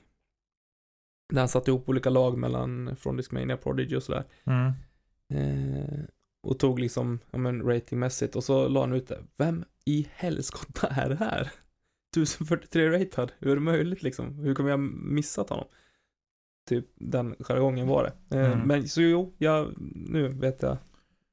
där 1.32 1.38
han 1.40 1.48
satte 1.48 1.70
ihop 1.70 1.88
olika 1.88 2.10
lag 2.10 2.38
mellan 2.38 2.96
från 2.96 3.16
Discmania, 3.16 3.56
Prodigy 3.56 3.96
och 3.96 4.02
sådär. 4.02 4.24
Mm. 4.44 4.72
Eh, 5.34 6.04
och 6.42 6.58
tog 6.58 6.78
liksom, 6.78 7.18
ja 7.30 7.38
men 7.38 7.62
ratingmässigt 7.62 8.36
och 8.36 8.44
så 8.44 8.68
la 8.68 8.80
han 8.80 8.92
ut 8.92 9.08
det. 9.08 9.24
Vem 9.36 9.64
i 9.84 10.08
helskotta 10.12 10.86
är 10.86 11.08
det 11.08 11.16
här? 11.16 11.52
1043 12.16 12.88
ratad, 12.90 13.32
hur 13.38 13.50
är 13.50 13.54
det 13.54 13.60
möjligt 13.60 14.02
liksom? 14.02 14.38
Hur 14.38 14.54
kommer 14.54 14.70
jag 14.70 14.80
missat 14.80 15.50
honom? 15.50 15.66
Typ 16.68 16.86
den 16.94 17.36
jargongen 17.40 17.86
var 17.86 18.02
det. 18.02 18.36
Eh, 18.36 18.52
Mm. 18.52 18.68
Men 18.68 18.88
så 18.88 19.02
jo, 19.02 19.34
jag, 19.38 19.74
nu 19.94 20.28
vet 20.28 20.62
jag 20.62 20.76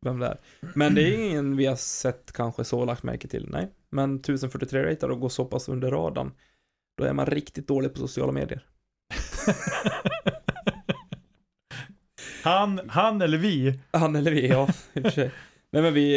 vem 0.01 0.19
det 0.19 0.27
är. 0.27 0.37
Men 0.75 0.95
det 0.95 1.01
är 1.01 1.29
ingen 1.29 1.57
vi 1.57 1.65
har 1.65 1.75
sett 1.75 2.31
kanske 2.31 2.63
så 2.63 2.85
lagt 2.85 3.03
märke 3.03 3.27
till, 3.27 3.49
nej. 3.49 3.71
Men 3.89 4.15
1043 4.15 4.85
ratad 4.85 5.11
och 5.11 5.19
går 5.19 5.29
så 5.29 5.45
pass 5.45 5.69
under 5.69 5.91
radarn, 5.91 6.31
då 6.97 7.03
är 7.03 7.13
man 7.13 7.25
riktigt 7.25 7.67
dålig 7.67 7.93
på 7.93 7.99
sociala 7.99 8.31
medier. 8.31 8.65
han, 12.43 12.89
han 12.89 13.21
eller 13.21 13.37
vi? 13.37 13.79
Han 13.91 14.15
eller 14.15 14.31
vi, 14.31 14.47
ja, 14.47 14.67
i 14.93 14.99
och 14.99 15.03
för 15.03 15.09
sig. 15.09 15.31
Nej 15.71 15.81
men 15.81 15.93
vi, 15.93 16.11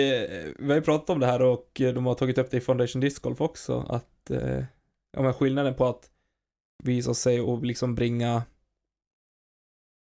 vi 0.59 0.69
har 0.69 0.75
ju 0.75 0.83
pratat 0.83 1.11
om 1.11 1.21
det 1.21 1.27
här 1.27 1.43
och 1.43 1.71
de 1.75 2.07
har 2.07 2.15
tagit 2.15 2.39
upp 2.39 2.51
det 2.51 2.57
i 2.57 2.61
Foundation 2.61 3.01
Disc 3.01 3.19
Golf 3.19 3.41
också, 3.41 3.87
att, 3.89 4.31
eh, 4.31 4.65
ja 5.13 5.23
men 5.23 5.35
skillnaden 5.35 5.75
på 5.75 5.87
att 5.87 6.11
visa 6.85 7.15
sig 7.15 7.41
och 7.41 7.65
liksom 7.65 7.95
bringa 7.95 8.43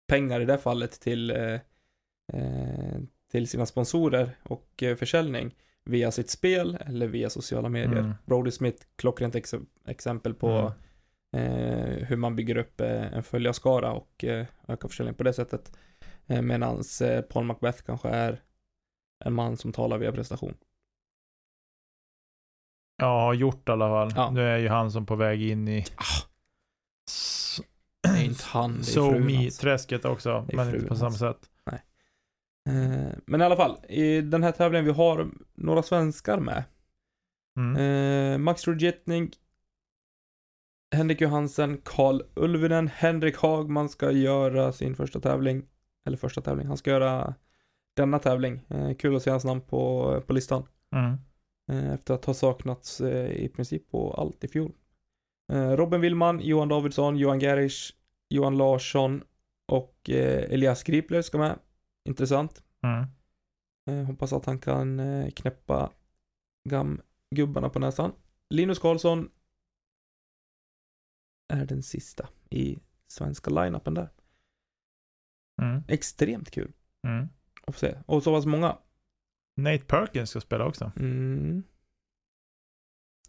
pengar 0.09 0.41
i 0.41 0.45
det 0.45 0.53
här 0.53 0.61
fallet 0.61 1.01
till, 1.01 1.31
eh, 1.31 1.61
eh, 2.33 3.01
till 3.31 3.49
sina 3.49 3.67
sponsorer 3.67 4.31
och 4.43 4.83
eh, 4.83 4.97
försäljning 4.97 5.55
via 5.85 6.11
sitt 6.11 6.31
spel 6.31 6.79
eller 6.87 7.07
via 7.07 7.31
sociala 7.31 7.69
medier. 7.69 7.99
Mm. 7.99 8.15
Brody 8.27 8.51
Smith, 8.51 8.87
klockrent 8.97 9.35
ex 9.35 9.55
exempel 9.87 10.35
på 10.35 10.73
eh, 11.37 12.07
hur 12.07 12.17
man 12.17 12.37
bygger 12.37 12.57
upp 12.57 12.81
eh, 12.81 13.13
en 13.15 13.23
följarskara 13.23 13.93
och 13.93 14.25
eh, 14.25 14.47
ökar 14.69 14.89
försäljning 14.89 15.15
på 15.15 15.23
det 15.23 15.33
sättet. 15.33 15.73
Eh, 16.27 16.43
Medan 16.43 16.83
eh, 17.03 17.21
Paul 17.21 17.45
Macbeth 17.45 17.83
kanske 17.83 18.09
är 18.09 18.43
en 19.25 19.33
man 19.35 19.57
som 19.57 19.73
talar 19.73 19.99
via 19.99 20.13
prestation. 20.13 20.55
Ja, 22.97 23.21
har 23.21 23.35
gjort 23.35 23.69
i 23.69 23.73
alla 23.73 23.89
fall. 23.89 24.13
Ja. 24.17 24.31
Nu 24.31 24.43
är 24.43 24.59
ju 24.59 24.69
han 24.69 24.91
som 24.91 25.07
på 25.07 25.17
väg 25.17 25.43
in 25.43 25.69
i 25.69 25.85
Ah, 25.97 26.03
det 28.03 28.09
är 28.09 28.25
inte 28.25 28.45
han, 28.47 28.73
det 28.73 28.79
är 28.79 28.83
So 28.93 29.11
frun 29.11 29.27
me 29.27 29.37
hans. 29.37 29.59
träsket 29.59 30.05
också, 30.05 30.47
men 30.53 30.75
inte 30.75 30.87
på 30.87 30.95
samma 30.97 31.09
hans. 31.09 31.19
sätt. 31.19 31.51
Eh, 32.69 33.13
Men 33.27 33.41
i 33.41 33.45
alla 33.45 33.57
fall, 33.57 33.77
i 33.89 34.21
den 34.21 34.43
här 34.43 34.53
tävlingen 34.53 34.85
vi 34.85 34.93
har 34.93 35.31
några 35.55 35.83
svenskar 35.83 36.41
med. 36.41 36.65
Mm. 37.57 37.77
Eh, 37.77 38.39
Max 38.39 38.67
Rudjetning, 38.69 39.31
Henrik 40.95 41.21
Johansen, 41.21 41.81
Karl 41.85 42.23
Ulvinen, 42.35 42.89
Henrik 42.89 43.37
Hagman 43.37 43.89
ska 43.89 44.11
göra 44.11 44.73
sin 44.73 44.97
första 44.97 45.21
tävling. 45.21 45.67
Eller 46.07 46.17
första 46.17 46.41
tävling, 46.41 46.67
han 46.67 46.77
ska 46.77 46.91
göra 46.91 47.35
denna 47.97 48.19
tävling. 48.19 48.61
Eh, 48.69 48.95
kul 48.95 49.17
att 49.17 49.23
se 49.23 49.31
hans 49.31 49.45
namn 49.45 49.61
på, 49.61 50.23
på 50.27 50.33
listan. 50.33 50.67
Mm. 50.97 51.17
Efter 51.95 52.15
att 52.15 52.25
ha 52.25 52.35
saknats 52.35 53.01
i 53.31 53.49
princip 53.49 53.91
på 53.91 54.15
allt 54.15 54.45
i 54.45 54.49
fjol. 54.49 54.73
Robin 55.53 56.01
Willman, 56.01 56.41
Johan 56.41 56.69
Davidsson, 56.69 57.17
Johan 57.17 57.41
Gerisch, 57.41 57.97
Johan 58.29 58.57
Larsson 58.57 59.23
och 59.69 60.11
Elias 60.11 60.83
Gripler 60.83 61.23
ska 61.23 61.39
med. 61.39 61.59
Intressant. 62.09 62.63
Mm. 62.83 63.07
Eh, 63.87 64.07
hoppas 64.07 64.33
att 64.33 64.45
han 64.47 64.59
kan 64.59 65.01
eh, 65.01 65.31
knäppa 65.31 65.93
gam-gubbarna 66.69 67.69
på 67.69 67.79
näsan. 67.79 68.13
Linus 68.51 68.79
Karlsson 68.79 69.31
är 71.53 71.67
den 71.67 71.83
sista 71.83 72.29
i 72.51 72.79
svenska 73.07 73.51
line-upen 73.51 73.95
där. 73.95 74.09
Mm. 75.63 75.83
Extremt 75.89 76.51
kul 76.51 76.73
Mm. 77.03 77.29
få 77.67 77.73
se. 77.73 77.99
Och 78.07 78.23
så 78.23 78.35
pass 78.35 78.47
många. 78.47 78.79
Nate 79.57 79.85
Perkins 79.85 80.31
ska 80.31 80.41
spela 80.41 80.67
också. 80.67 80.93
Mm, 80.97 81.63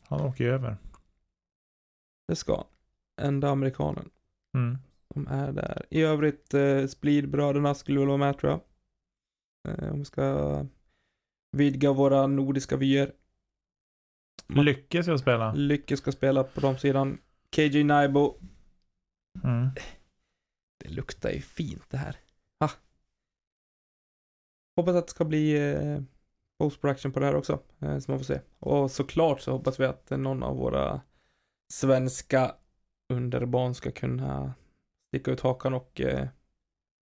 Han 0.07 0.21
åker 0.21 0.43
ju 0.43 0.49
över. 0.51 0.77
det 2.27 2.35
ska. 2.35 2.67
Enda 3.21 3.49
amerikanen 3.49 4.09
Mm. 4.53 4.77
som 5.13 5.27
är 5.27 5.51
där. 5.51 5.85
I 5.89 6.01
övrigt, 6.01 6.53
eh, 6.53 6.85
Splid-bröderna 6.87 7.75
skulle 7.75 7.99
väl 7.99 8.07
vara 8.07 8.17
med 8.17 8.37
tror 8.37 8.51
jag. 8.51 8.61
Eh, 9.67 9.91
om 9.91 9.99
vi 9.99 10.05
ska 10.05 10.65
vidga 11.51 11.93
våra 11.93 12.27
nordiska 12.27 12.77
vyer. 12.77 13.13
Lycke 14.47 15.03
ska 15.03 15.17
spela. 15.17 15.53
Lycke 15.53 15.97
ska 15.97 16.11
spela 16.11 16.43
på 16.43 16.59
de 16.59 16.77
sidan. 16.77 17.21
KJ 17.55 17.83
Naibo. 17.83 18.39
Mm. 19.43 19.69
Det 20.83 20.89
luktar 20.89 21.29
ju 21.29 21.41
fint 21.41 21.89
det 21.89 21.97
här. 21.97 22.15
Ha. 22.59 22.71
Hoppas 24.75 24.95
att 24.95 25.07
det 25.07 25.11
ska 25.11 25.25
bli 25.25 25.73
eh, 25.73 26.01
post-production 26.59 27.11
på 27.11 27.19
det 27.19 27.25
här 27.25 27.35
också. 27.35 27.59
Eh, 27.79 27.99
så 27.99 28.11
man 28.11 28.19
får 28.19 28.25
se. 28.25 28.41
Och 28.59 28.91
såklart 28.91 29.41
så 29.41 29.51
hoppas 29.51 29.79
vi 29.79 29.85
att 29.85 30.09
någon 30.09 30.43
av 30.43 30.57
våra 30.57 31.01
svenska 31.73 32.55
underbarn 33.13 33.75
ska 33.75 33.91
kunna 33.91 34.53
sticka 35.07 35.31
ut 35.31 35.41
hakan 35.41 35.73
och 35.73 36.01
eh, 36.01 36.27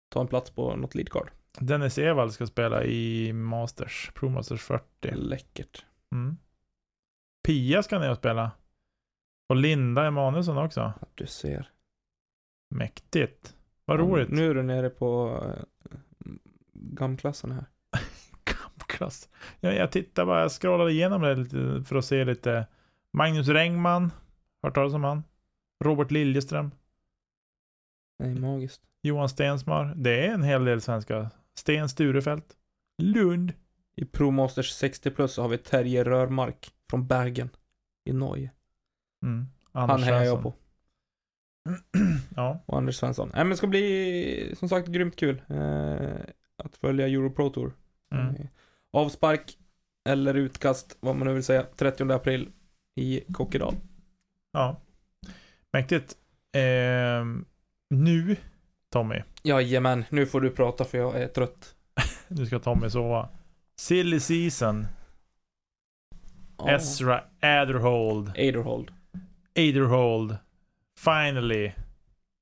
ta 0.10 0.22
en 0.22 0.28
plats 0.28 0.52
på 0.52 0.76
något 0.76 0.96
leadcard. 0.96 1.32
Dennis 1.60 1.98
Evald 1.98 2.34
ska 2.34 2.48
spela 2.48 2.84
i 2.84 3.34
Masters, 3.34 4.12
Pro 4.14 4.30
Masters 4.30 4.62
40. 4.62 4.86
Läckert. 5.12 5.86
Mm. 6.12 6.38
Pia 7.48 7.84
ska 7.84 8.00
ner 8.00 8.12
och 8.12 8.18
spela. 8.18 8.52
Och 9.50 9.56
Linda 9.56 10.06
Emanuelsson 10.06 10.58
också. 10.58 10.82
Att 10.82 11.12
du 11.16 11.28
ser. 11.28 11.70
Mäktigt. 12.70 13.56
Vad 13.86 14.00
Ja, 14.00 14.04
roligt. 14.04 14.30
Nu 14.30 14.50
är 14.50 14.56
du 14.56 14.64
nere 14.64 14.90
på 14.90 15.42
eh, 15.46 15.64
gamklassen 16.74 17.52
här. 17.52 17.66
Kampklass. 18.44 19.30
Ja, 19.60 19.72
jag 19.72 19.92
tittar 19.92 20.26
bara, 20.26 20.42
jag 20.42 20.52
scrollade 20.52 20.92
igenom 20.92 21.22
det 21.22 21.36
lite 21.36 21.84
för 21.88 21.96
att 21.96 22.06
se 22.06 22.26
lite. 22.26 22.68
Magnus 23.12 23.48
Rengman 23.48 24.12
Hört 24.66 24.76
talas 24.76 24.94
om 24.94 25.04
han? 25.04 25.24
Robert 25.84 26.12
Liljeström. 26.12 26.72
Nej, 28.20 28.36
magiskt. 28.36 28.82
Johan 29.02 29.30
Stensmar. 29.30 29.94
Det 29.96 30.28
är 30.28 30.34
en 30.34 30.44
hel 30.44 30.66
del 30.66 30.82
svenska. 30.82 31.32
Sten 31.60 31.90
Sturefelt. 31.90 32.56
Lund. 33.02 33.54
I 33.96 34.06
ProMasters 34.06 34.72
60 34.72 35.12
plus 35.12 35.34
så 35.34 35.42
har 35.42 35.50
vi 35.50 35.58
Terje 35.58 36.04
Rörmark 36.04 36.74
från 36.90 37.08
Bergen 37.08 37.50
i 38.06 38.14
Norge. 38.14 38.52
Mm. 39.24 39.46
Han 39.72 40.04
hejar 40.04 40.24
jag 40.24 40.44
på. 40.44 40.54
ja. 42.36 42.64
Och 42.66 42.78
Anders 42.78 42.96
Svensson. 42.96 43.30
Nej 43.34 43.44
men 43.44 43.50
det 43.50 43.58
ska 43.58 43.68
bli, 43.68 44.54
som 44.58 44.70
sagt, 44.70 44.88
grymt 44.88 45.16
kul. 45.16 45.42
Eh, 45.48 46.20
att 46.64 46.76
följa 46.76 47.08
Euro 47.08 47.30
Pro 47.30 47.50
Tour. 47.50 47.74
Mm. 48.12 48.36
Eh, 48.36 48.48
avspark, 48.92 49.58
eller 50.10 50.34
utkast, 50.34 50.98
vad 51.00 51.16
man 51.16 51.28
nu 51.28 51.34
vill 51.34 51.44
säga, 51.44 51.64
30 51.64 52.12
april 52.12 52.50
i 52.96 53.24
Kokkedal. 53.34 53.76
Ja. 54.52 54.82
Mäktigt. 55.74 56.18
Ehm, 56.52 57.46
nu, 57.90 58.36
Tommy. 58.92 59.22
Jajamän, 59.44 60.06
nu 60.10 60.26
får 60.26 60.42
du 60.42 60.52
prata 60.52 60.86
för 60.86 60.98
jag 60.98 61.22
är 61.22 61.28
trött. 61.28 61.76
Nu 62.28 62.46
ska 62.46 62.60
Tommy 62.60 62.90
sova. 62.90 63.30
Silly 63.80 64.20
season. 64.20 64.88
Ja. 66.58 66.70
Ezra 66.72 67.24
Aderhold. 67.42 68.30
Aderhold. 68.30 68.92
Aderhold. 69.56 70.38
Finally. 71.00 71.72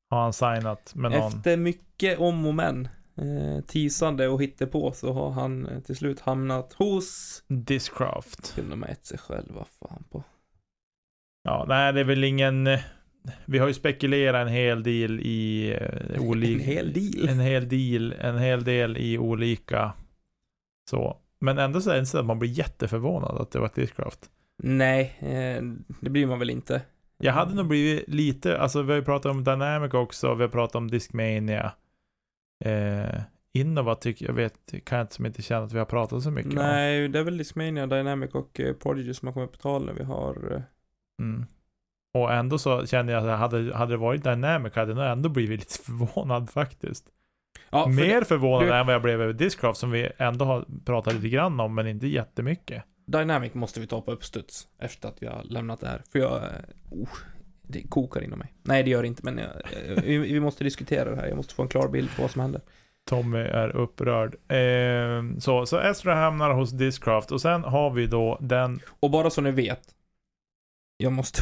Har 0.09 0.21
han 0.21 0.33
signat 0.33 0.95
med 0.95 1.11
någon. 1.11 1.27
Efter 1.27 1.57
mycket 1.57 2.19
om 2.19 2.45
och 2.45 2.55
men, 2.55 2.87
eh, 3.17 3.63
tisande 3.67 4.27
och 4.27 4.43
hittepå 4.43 4.91
så 4.91 5.13
har 5.13 5.31
han 5.31 5.65
eh, 5.65 5.79
till 5.79 5.95
slut 5.95 6.19
hamnat 6.19 6.73
hos 6.73 7.43
Discraft. 7.47 8.55
kunde 8.55 8.75
man 8.75 8.89
ett 8.89 9.05
sig 9.05 9.17
själv, 9.17 9.53
vad 9.53 9.67
fan 9.67 10.03
på. 10.11 10.23
Ja, 11.43 11.65
nej 11.67 11.93
det 11.93 11.99
är 11.99 12.03
väl 12.03 12.23
ingen... 12.23 12.67
Vi 13.45 13.57
har 13.59 13.67
ju 13.67 13.73
spekulerat 13.73 14.47
en 14.47 14.53
hel 14.53 14.83
del 14.83 15.19
i 15.19 15.71
eh, 15.81 16.21
olika... 16.21 16.53
En 16.53 16.69
hel 16.69 16.93
deal. 16.93 17.29
En 17.29 17.39
hel 17.39 17.69
del, 17.69 18.13
en 18.19 18.37
hel 18.37 18.63
del 18.63 18.97
i 18.97 19.17
olika... 19.17 19.93
Så. 20.89 21.17
Men 21.39 21.57
ändå 21.57 21.81
så 21.81 21.89
är 21.89 21.93
det 21.93 21.99
inte 21.99 22.11
så 22.11 22.19
att 22.19 22.25
man 22.25 22.39
blir 22.39 22.49
jätteförvånad 22.49 23.41
att 23.41 23.51
det 23.51 23.59
var 23.59 23.71
Discraft. 23.75 24.29
Nej, 24.63 25.17
eh, 25.19 25.63
det 25.99 26.09
blir 26.09 26.25
man 26.25 26.39
väl 26.39 26.49
inte. 26.49 26.81
Jag 27.17 27.33
hade 27.33 27.55
nog 27.55 27.67
blivit 27.67 28.07
lite, 28.07 28.57
alltså 28.57 28.81
vi 28.81 28.91
har 28.91 28.97
ju 28.97 29.05
pratat 29.05 29.31
om 29.31 29.43
Dynamic 29.43 29.93
också, 29.93 30.35
vi 30.35 30.41
har 30.41 30.49
pratat 30.49 30.75
om 30.75 30.91
Discmania. 30.91 31.73
Eh, 32.65 33.21
Innova 33.53 33.95
tycker 33.95 34.25
jag 34.25 34.33
vet, 34.33 34.73
kan 34.83 34.97
jag 34.97 35.03
inte 35.03 35.15
som 35.15 35.25
inte 35.25 35.41
känna 35.41 35.65
att 35.65 35.73
vi 35.73 35.79
har 35.79 35.85
pratat 35.85 36.23
så 36.23 36.31
mycket 36.31 36.51
om. 36.51 36.57
Nej, 36.57 37.07
det 37.07 37.19
är 37.19 37.23
väl 37.23 37.37
Discmania, 37.37 37.87
Dynamic 37.87 38.31
och 38.31 38.59
eh, 38.59 38.73
Prodigy 38.73 39.13
som 39.13 39.27
har 39.27 39.33
kommit 39.33 39.51
på 39.51 39.57
tal 39.57 39.85
när 39.85 39.93
vi 39.93 40.03
har... 40.03 40.53
Eh, 40.55 40.61
Mm. 41.19 41.45
Och 42.13 42.33
ändå 42.33 42.57
så 42.57 42.85
kände 42.85 43.13
jag 43.13 43.29
att 43.29 43.39
hade, 43.39 43.75
hade 43.75 43.93
det 43.93 43.97
varit 43.97 44.23
Dynamic 44.23 44.75
hade 44.75 44.91
jag 45.03 45.11
ändå 45.11 45.29
blivit 45.29 45.59
lite 45.59 45.83
förvånad 45.83 46.49
faktiskt. 46.49 47.05
ja, 47.69 47.83
för 47.83 47.91
Mer 47.91 48.23
förvånad 48.23 48.67
du- 48.67 48.73
än 48.73 48.85
vad 48.85 48.95
jag 48.95 49.01
blev 49.01 49.21
över 49.21 49.33
Discraft 49.33 49.79
som 49.79 49.91
vi 49.91 50.09
ändå 50.17 50.45
har 50.45 50.65
pratat 50.85 51.13
lite 51.13 51.29
grann 51.29 51.59
om, 51.59 51.75
men 51.75 51.87
inte 51.87 52.07
jättemycket. 52.07 52.83
Dynamic 53.05 53.53
måste 53.53 53.79
vi 53.79 53.87
ta 53.87 54.01
på 54.01 54.11
uppstuds 54.11 54.67
efter 54.79 55.07
att 55.09 55.17
vi 55.23 55.27
har 55.27 55.43
lämnat 55.43 55.79
det 55.79 55.87
här. 55.87 56.01
För 56.11 56.19
jag... 56.19 56.43
eh, 56.43 56.49
Oh, 56.91 57.09
det 57.67 57.81
kokar 57.89 58.21
inom 58.23 58.39
mig. 58.39 58.53
Nej, 58.63 58.83
det 58.83 58.89
gör 58.89 59.01
det 59.01 59.07
inte, 59.07 59.21
men 59.25 59.37
jag, 59.37 59.47
eh, 59.97 60.03
vi, 60.03 60.17
vi 60.17 60.39
måste 60.39 60.63
diskutera 60.63 61.09
det 61.09 61.15
här. 61.15 61.27
Jag 61.27 61.37
måste 61.37 61.53
få 61.53 61.61
en 61.61 61.67
klar 61.67 61.87
bild 61.87 62.15
på 62.15 62.21
vad 62.21 62.31
som 62.31 62.41
händer. 62.41 62.61
Tommy 63.09 63.37
är 63.37 63.75
upprörd. 63.75 64.35
Eh, 64.51 65.39
så, 65.39 65.65
så 65.65 65.79
Ezra 65.79 66.15
hamnar 66.15 66.51
hos 66.53 66.71
Discraft 66.71 67.31
och 67.31 67.41
sen 67.41 67.63
har 67.63 67.89
vi 67.91 68.07
då 68.07 68.37
den 68.41 68.79
Och 68.99 69.11
bara 69.11 69.29
så 69.29 69.41
ni 69.41 69.51
vet. 69.51 69.81
Jag 70.97 71.11
måste, 71.13 71.41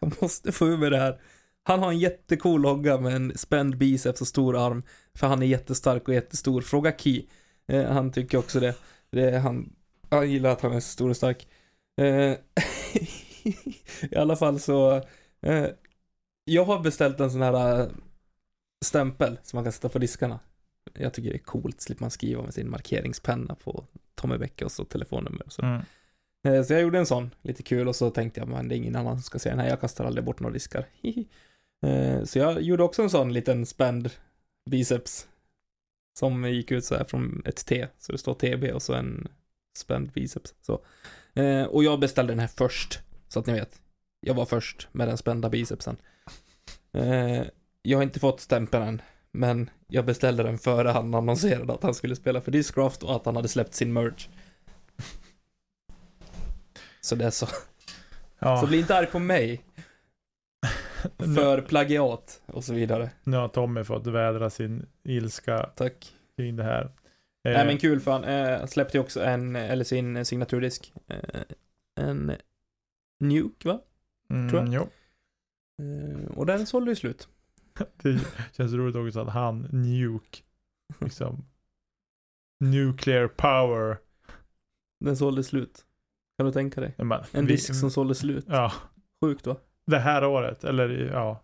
jag 0.06 0.22
måste 0.22 0.52
få 0.52 0.66
ur 0.66 0.76
mig 0.76 0.90
det 0.90 0.98
här. 0.98 1.20
Han 1.62 1.80
har 1.80 1.90
en 1.90 1.98
jättecool 1.98 2.60
logga 2.60 2.98
med 3.00 3.16
en 3.16 3.38
spänd 3.38 3.78
biceps 3.78 4.20
och 4.20 4.28
stor 4.28 4.66
arm. 4.66 4.82
För 5.14 5.26
han 5.26 5.42
är 5.42 5.46
jättestark 5.46 6.08
och 6.08 6.14
jättestor. 6.14 6.60
Fråga 6.60 6.92
Key. 6.98 7.26
Eh, 7.66 7.92
han 7.92 8.12
tycker 8.12 8.38
också 8.38 8.60
det. 8.60 8.74
det 9.10 9.30
är 9.30 9.38
han, 9.38 9.72
han 10.10 10.30
gillar 10.30 10.50
att 10.50 10.60
han 10.60 10.72
är 10.72 10.80
så 10.80 10.88
stor 10.88 11.10
och 11.10 11.16
stark. 11.16 11.48
Eh, 12.00 12.04
I 14.10 14.16
alla 14.16 14.36
fall 14.36 14.60
så. 14.60 14.96
Eh, 15.42 15.66
jag 16.44 16.64
har 16.64 16.80
beställt 16.80 17.20
en 17.20 17.30
sån 17.30 17.42
här 17.42 17.80
eh, 17.80 17.88
stämpel 18.84 19.38
som 19.42 19.56
man 19.56 19.64
kan 19.64 19.72
sätta 19.72 19.88
på 19.88 19.98
diskarna. 19.98 20.40
Jag 20.98 21.14
tycker 21.14 21.30
det 21.30 21.36
är 21.36 21.42
coolt. 21.42 21.80
Slipper 21.80 22.02
man 22.02 22.10
skriva 22.10 22.42
med 22.42 22.54
sin 22.54 22.70
markeringspenna 22.70 23.54
på 23.54 23.84
Tommy 24.14 24.38
Bäcke 24.38 24.64
och 24.64 24.72
så 24.72 24.84
telefonnummer 24.84 25.42
och 25.46 25.52
så. 25.52 25.62
mm, 25.62 25.74
Eh, 25.76 25.82
Eh, 26.42 26.62
så 26.62 26.72
jag 26.72 26.82
gjorde 26.82 26.98
en 26.98 27.06
sån, 27.06 27.30
lite 27.42 27.62
kul 27.62 27.88
och 27.88 27.96
så 27.96 28.10
tänkte 28.10 28.40
jag, 28.40 28.48
men 28.48 28.68
det 28.68 28.74
är 28.74 28.76
ingen 28.76 28.96
annan 28.96 29.16
som 29.16 29.22
ska 29.22 29.38
se 29.38 29.50
den 29.50 29.58
här, 29.58 29.68
jag 29.68 29.80
kastar 29.80 30.04
aldrig 30.04 30.24
bort 30.24 30.40
några 30.40 30.52
diskar. 30.52 30.86
Eh, 31.82 32.24
så 32.24 32.38
jag 32.38 32.62
gjorde 32.62 32.82
också 32.82 33.02
en 33.02 33.10
sån 33.10 33.32
liten 33.32 33.66
spänd 33.66 34.10
biceps. 34.70 35.28
Som 36.18 36.44
gick 36.44 36.70
ut 36.70 36.84
så 36.84 36.94
här 36.94 37.04
från 37.04 37.42
ett 37.44 37.66
T, 37.66 37.86
så 37.98 38.12
det 38.12 38.18
står 38.18 38.34
TB 38.34 38.72
och 38.74 38.82
så 38.82 38.94
en 38.94 39.28
spänd 39.78 40.12
biceps. 40.12 40.54
Så. 40.60 40.84
Eh, 41.34 41.62
och 41.62 41.84
jag 41.84 42.00
beställde 42.00 42.32
den 42.32 42.38
här 42.38 42.46
först, 42.46 43.00
så 43.28 43.40
att 43.40 43.46
ni 43.46 43.52
vet. 43.52 43.80
Jag 44.20 44.34
var 44.34 44.46
först 44.46 44.88
med 44.92 45.08
den 45.08 45.16
spända 45.18 45.48
bicepsen. 45.48 45.96
Jag 47.82 47.98
har 47.98 48.02
inte 48.02 48.20
fått 48.20 48.40
stämpeln 48.40 48.84
än, 48.88 49.02
men 49.32 49.70
jag 49.88 50.04
beställde 50.04 50.42
den 50.42 50.58
före 50.58 50.88
han 50.88 51.14
annonserade 51.14 51.72
att 51.72 51.82
han 51.82 51.94
skulle 51.94 52.16
spela 52.16 52.40
för 52.40 52.52
Discraft 52.52 53.02
och 53.02 53.16
att 53.16 53.26
han 53.26 53.36
hade 53.36 53.48
släppt 53.48 53.74
sin 53.74 53.92
merch. 53.92 54.28
Så 57.00 57.14
det 57.14 57.24
är 57.24 57.30
så. 57.30 57.46
ja, 58.38 58.56
Så 58.60 58.66
bli 58.66 58.78
inte 58.80 58.96
arg 58.96 59.06
på 59.06 59.18
mig 59.18 59.64
för 61.18 61.60
plagiat 61.62 62.42
och 62.46 62.64
så 62.64 62.74
vidare. 62.74 63.10
nu 63.24 63.36
har 63.36 63.48
Tommy 63.48 63.84
fått 63.84 64.06
vädra 64.06 64.50
sin 64.50 64.86
ilska 65.02 65.70
Tack. 65.76 66.14
kring 66.36 66.56
det 66.56 66.64
här. 66.64 66.84
Eh, 67.44 67.52
Nej 67.52 67.66
men 67.66 67.78
kul 67.78 68.00
för 68.00 68.12
han 68.12 68.24
eh, 68.24 68.66
släppte 68.66 68.96
ju 68.96 69.00
också 69.02 69.24
en, 69.24 69.56
eller 69.56 69.84
sin 69.84 70.24
signaturdisk. 70.24 70.92
Eh, 71.06 71.40
en 72.00 72.32
Nuke 73.20 73.68
va? 73.68 73.80
mm, 74.30 74.50
tror 74.50 74.62
jag. 74.62 74.74
Jo. 74.74 74.88
Eh, 75.84 76.30
och 76.36 76.46
den 76.46 76.66
sålde 76.66 76.90
ju 76.90 76.96
slut. 76.96 77.28
Det 78.02 78.20
känns 78.52 78.72
roligt 78.72 78.96
också 78.96 79.20
att 79.20 79.28
han, 79.32 79.60
Nuke, 79.72 80.38
liksom 81.00 81.44
Nuclear 82.60 83.28
power. 83.28 83.98
Den 85.04 85.16
sålde 85.16 85.44
slut. 85.44 85.84
Kan 86.40 86.46
du 86.46 86.52
tänka 86.52 86.80
dig? 86.80 86.94
Ja, 86.98 87.04
men, 87.04 87.24
En 87.32 87.46
vi- 87.46 87.52
disk 87.52 87.74
som 87.74 87.90
sålde 87.90 88.14
slut. 88.14 88.44
Ja, 88.48 88.72
Sjukt 89.24 89.46
va? 89.46 89.56
det 89.86 89.98
här 89.98 90.24
året, 90.24 90.64
eller 90.64 90.88
ja. 91.12 91.40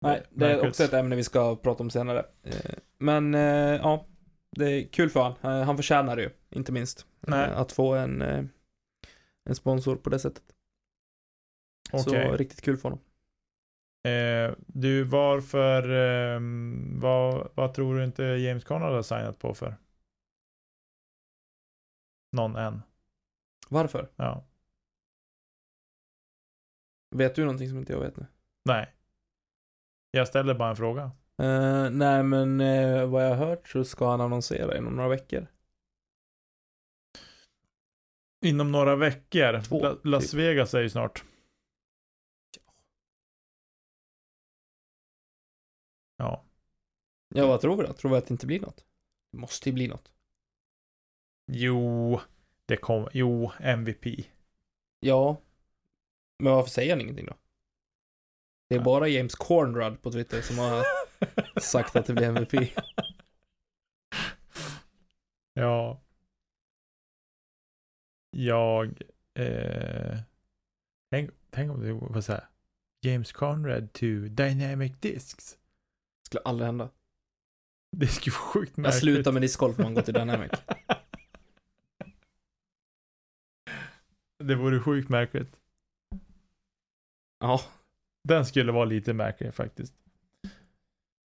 Nej, 0.00 0.22
det 0.30 0.52
är 0.52 0.68
också 0.68 0.84
ett 0.84 0.92
ämne 0.92 1.16
vi 1.16 1.24
ska 1.24 1.56
prata 1.56 1.82
om 1.82 1.90
senare. 1.90 2.26
Eh, 2.42 2.74
Men 2.98 3.34
eh, 3.34 3.40
ja, 3.76 4.06
det 4.50 4.70
är 4.72 4.86
kul 4.86 5.10
för 5.10 5.22
han. 5.22 5.32
Eh, 5.60 5.66
Han 5.66 5.76
förtjänar 5.76 6.16
det 6.16 6.22
ju, 6.22 6.30
inte 6.50 6.72
minst. 6.72 7.06
Nej. 7.20 7.50
Eh, 7.50 7.58
Att 7.60 7.72
få 7.72 7.94
en, 7.94 8.22
eh, 8.22 8.44
en 9.44 9.54
sponsor 9.54 9.96
på 9.96 10.10
det 10.10 10.18
sättet. 10.18 10.42
Okej. 11.92 12.02
Så 12.30 12.36
riktigt 12.36 12.60
kul 12.62 12.76
för 12.76 12.82
honom. 12.90 13.04
Eh, 14.08 14.54
du, 14.66 15.04
varför, 15.04 15.90
ehm, 15.90 17.00
vad, 17.00 17.48
vad 17.54 17.74
tror 17.74 17.96
du 17.98 18.04
inte 18.04 18.22
James 18.24 18.64
Conrad 18.64 18.94
har 18.94 19.02
signat 19.02 19.38
på 19.38 19.54
för? 19.54 19.76
Någon 22.32 22.56
än. 22.56 22.82
Varför? 23.68 24.10
Ja. 24.16 24.44
Vet 27.10 27.34
du 27.34 27.42
någonting 27.44 27.68
som 27.68 27.78
inte 27.78 27.92
jag 27.92 28.00
vet 28.00 28.16
nu? 28.16 28.26
Nej. 28.64 28.94
Jag 30.10 30.28
ställer 30.28 30.54
bara 30.54 30.70
en 30.70 30.76
fråga. 30.76 31.02
Eh, 31.38 31.90
nej, 31.90 32.22
men 32.22 32.60
eh, 32.60 33.06
vad 33.06 33.24
jag 33.24 33.34
har 33.36 33.46
hört 33.46 33.68
så 33.68 33.84
ska 33.84 34.10
han 34.10 34.20
annonsera 34.20 34.78
inom 34.78 34.96
några 34.96 35.08
veckor. 35.08 35.46
Inom 38.44 38.72
några 38.72 38.96
veckor. 38.96 39.60
Två, 39.60 39.82
La, 39.82 39.96
Las 40.02 40.30
typ. 40.30 40.40
Vegas 40.40 40.74
är 40.74 40.80
ju 40.80 40.90
snart. 40.90 41.24
Ja. 46.16 46.44
Ja, 47.34 47.46
vad 47.46 47.60
tror 47.60 47.76
vi 47.76 47.82
då? 47.82 47.92
Tror 47.92 48.10
vi 48.10 48.16
att 48.16 48.26
det 48.26 48.32
inte 48.34 48.46
blir 48.46 48.60
något? 48.60 48.84
Det 49.32 49.38
måste 49.38 49.68
ju 49.68 49.72
bli 49.72 49.88
något. 49.88 50.12
Jo, 51.52 52.20
det 52.66 52.76
kommer. 52.76 53.10
Jo, 53.12 53.52
MVP. 53.60 54.06
Ja. 55.00 55.40
Men 56.42 56.52
varför 56.52 56.70
säger 56.70 56.92
han 56.92 57.00
ingenting 57.00 57.26
då? 57.26 57.34
Det 58.68 58.74
är 58.74 58.78
Ja. 58.78 58.84
bara 58.84 59.08
James 59.08 59.34
Cornrad 59.34 60.02
på 60.02 60.12
Twitter 60.12 60.42
som 60.42 60.58
har 60.58 60.84
sagt 61.60 61.96
att 61.96 62.06
det 62.06 62.12
blir 62.12 62.26
MVP. 62.28 62.72
Ja. 65.54 66.00
Jag... 68.30 69.02
Eh, 69.38 70.18
tänk, 71.10 71.30
tänk 71.50 71.70
om 71.70 71.80
det 71.80 71.92
var 71.92 72.20
så 72.20 72.32
här. 72.32 72.44
James 73.00 73.32
Conrad 73.32 73.92
to 73.92 74.06
Dynamic 74.30 74.92
Discs. 75.00 75.58
Skulle 76.26 76.40
aldrig 76.44 76.66
hända. 76.66 76.90
Det 77.96 78.06
skulle 78.06 78.34
vara 78.34 78.42
sjukt 78.44 78.72
Jag 78.76 78.82
märkligt. 78.82 79.00
slutar 79.00 79.32
med 79.32 79.42
discgolf 79.42 79.78
om 79.78 79.82
man 79.84 79.94
går 79.94 80.02
till 80.02 80.14
Dynamic. 80.14 80.52
det 84.46 84.54
vore 84.54 84.80
sjukt 84.80 85.08
märkligt. 85.08 85.56
Ja. 87.40 87.60
Den 88.28 88.46
skulle 88.46 88.72
vara 88.72 88.84
lite 88.84 89.12
märklig 89.12 89.54
faktiskt. 89.54 89.94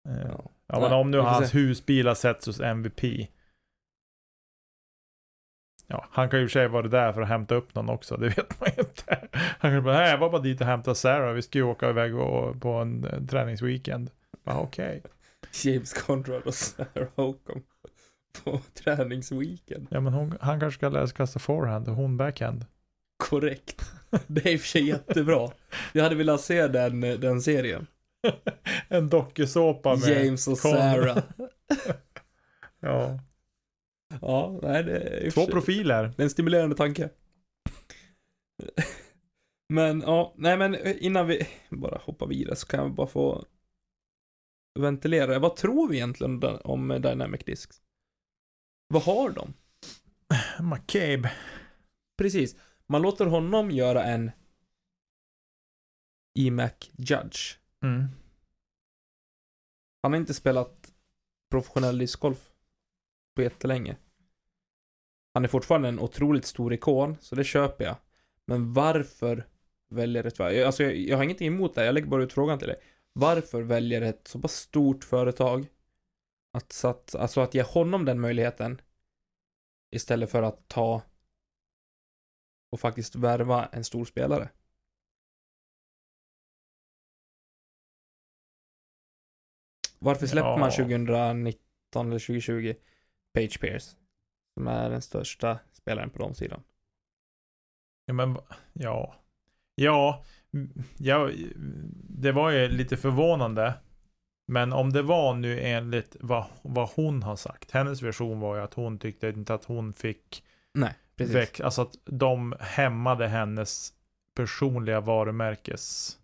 Eh, 0.09 0.27
Ja. 0.27 0.51
Ja, 0.71 0.79
men 0.79 0.93
om 0.93 1.11
nu 1.11 1.19
hans 1.19 1.49
se. 1.49 1.57
husbil 1.57 2.07
har 2.07 2.15
setts 2.15 2.45
hos 2.45 2.59
MVP. 2.59 3.03
Ja, 5.87 6.05
han 6.11 6.29
kan 6.29 6.39
ju 6.39 6.43
i 6.43 6.47
och 6.47 6.51
för 6.51 6.59
sig 6.59 6.67
vara 6.67 6.87
där 6.87 7.13
för 7.13 7.21
att 7.21 7.27
hämta 7.27 7.55
upp 7.55 7.75
någon 7.75 7.89
också, 7.89 8.17
det 8.17 8.27
vet 8.37 8.59
man 8.59 8.69
ju 8.77 8.81
inte. 8.83 9.27
Han 9.33 9.71
kan 9.71 9.83
bara, 9.83 9.93
nej 9.97 10.09
jag 10.11 10.17
var 10.17 10.29
bara 10.29 10.41
dit 10.41 10.61
och 10.61 10.67
hämta 10.67 10.95
Sarah, 10.95 11.33
vi 11.33 11.41
ska 11.41 11.57
ju 11.57 11.63
åka 11.63 11.89
iväg 11.89 12.15
och, 12.15 12.61
på 12.61 12.69
en, 12.69 13.03
en 13.05 13.27
träningsweekend. 13.27 14.11
Ja, 14.43 14.59
okej. 14.59 15.03
James 15.63 15.93
Conrad 15.93 16.43
och 16.43 16.53
Sarah 16.53 17.07
Hocum 17.15 17.63
på 18.43 18.59
träningsweekend. 18.73 19.87
Ja, 19.91 19.99
men 19.99 20.13
hon, 20.13 20.37
han 20.41 20.59
kanske 20.59 20.77
ska 20.77 20.89
lära 20.89 21.07
sig 21.07 21.15
kasta 21.15 21.39
forehand 21.39 21.87
och 21.87 21.95
hon 21.95 22.17
backhand. 22.17 22.65
Korrekt. 23.19 23.91
Det 24.27 24.45
är 24.45 24.53
i 24.53 24.55
och 24.55 24.61
för 24.61 24.67
sig 24.67 24.87
jättebra. 24.87 25.51
Jag 25.93 26.03
hade 26.03 26.15
velat 26.15 26.41
se 26.41 26.67
den, 26.67 27.01
den 27.01 27.41
serien. 27.41 27.87
en 28.87 29.09
dokusåpa 29.09 29.95
med... 29.95 30.25
James 30.25 30.47
och 30.47 30.57
Con- 30.57 30.71
Sarah. 30.71 31.17
Ja. 32.79 33.19
Ja, 34.21 34.59
nej 34.63 34.83
det 34.83 34.97
är 34.99 35.31
Två 35.31 35.45
profiler. 35.45 36.03
Det 36.03 36.21
är 36.21 36.23
en 36.23 36.29
stimulerande 36.29 36.75
tanke. 36.75 37.09
Men 39.69 40.01
ja, 40.01 40.33
nej 40.37 40.57
men 40.57 40.75
innan 40.97 41.27
vi 41.27 41.47
bara 41.69 41.97
hoppar 42.03 42.27
vidare 42.27 42.55
så 42.55 42.67
kan 42.67 42.79
jag 42.79 42.93
bara 42.93 43.07
få 43.07 43.45
ventilera. 44.79 45.39
Vad 45.39 45.55
tror 45.55 45.87
vi 45.87 45.95
egentligen 45.95 46.43
om 46.43 46.87
Dynamic 46.87 47.41
Discs? 47.45 47.81
Vad 48.87 49.03
har 49.03 49.29
de? 49.29 49.53
McCabe. 50.63 51.31
Precis. 52.17 52.55
Man 52.91 53.01
låter 53.01 53.25
honom 53.25 53.71
göra 53.71 54.03
en 54.03 54.31
EMAC 56.39 56.73
Judge. 56.97 57.57
Mm. 57.83 58.07
Han 60.01 60.13
har 60.13 60.19
inte 60.19 60.33
spelat 60.33 60.93
professionell 61.49 61.97
discgolf 61.97 62.51
på 63.35 63.41
jättelänge. 63.41 63.97
Han 65.33 65.43
är 65.43 65.47
fortfarande 65.47 65.89
en 65.89 65.99
otroligt 65.99 66.45
stor 66.45 66.73
ikon, 66.73 67.17
så 67.21 67.35
det 67.35 67.43
köper 67.43 67.85
jag. 67.85 67.95
Men 68.45 68.73
varför 68.73 69.47
väljer 69.89 70.23
ett... 70.23 70.39
Alltså 70.39 70.83
jag, 70.83 70.97
jag 70.97 71.17
har 71.17 71.23
ingenting 71.23 71.47
emot 71.47 71.75
det, 71.75 71.85
jag 71.85 71.93
lägger 71.93 72.07
bara 72.07 72.23
ut 72.23 72.33
frågan 72.33 72.59
till 72.59 72.67
dig. 72.67 72.81
Varför 73.13 73.61
väljer 73.61 74.01
ett 74.01 74.27
så 74.27 74.39
pass 74.39 74.53
stort 74.53 75.03
företag 75.03 75.67
att, 76.51 76.71
satt, 76.71 77.15
alltså 77.15 77.41
att 77.41 77.53
ge 77.53 77.63
honom 77.63 78.05
den 78.05 78.19
möjligheten 78.19 78.81
istället 79.91 80.31
för 80.31 80.43
att 80.43 80.67
ta 80.67 81.01
och 82.69 82.79
faktiskt 82.79 83.15
värva 83.15 83.65
en 83.65 83.83
stor 83.83 84.05
spelare? 84.05 84.49
Varför 89.99 90.27
släpper 90.27 90.57
man 90.57 90.69
Ja. 90.69 90.71
2019 90.71 92.07
eller 92.07 92.19
2020 92.19 92.73
Page 93.33 93.59
Pierce? 93.61 93.95
Som 94.53 94.67
är 94.67 94.89
den 94.89 95.01
största 95.01 95.59
spelaren 95.71 96.09
på 96.09 96.19
de 96.19 96.35
sidan. 96.35 96.63
Ja, 98.05 98.13
men 98.13 98.37
ja. 98.73 99.15
Ja, 99.75 100.23
ja, 100.97 101.31
det 102.09 102.31
var 102.31 102.51
ju 102.51 102.67
lite 102.67 102.97
förvånande. 102.97 103.73
Men 104.47 104.73
om 104.73 104.93
det 104.93 105.01
var 105.01 105.35
nu 105.35 105.59
enligt 105.61 106.15
vad, 106.19 106.45
vad 106.61 106.89
hon 106.89 107.23
har 107.23 107.35
sagt. 107.35 107.71
Hennes 107.71 108.01
version 108.01 108.39
var 108.39 108.55
ju 108.55 108.61
att 108.61 108.73
hon 108.73 108.99
tyckte 108.99 109.29
inte 109.29 109.53
att 109.53 109.63
hon 109.63 109.93
fick 109.93 110.43
Nej, 110.73 110.93
precis. 111.19 111.35
väx, 111.35 111.61
alltså 111.61 111.81
att 111.81 111.97
de 112.05 112.55
hämmade 112.59 113.27
hennes 113.27 113.93
personliga 114.33 115.01
varumärkes 115.01 116.17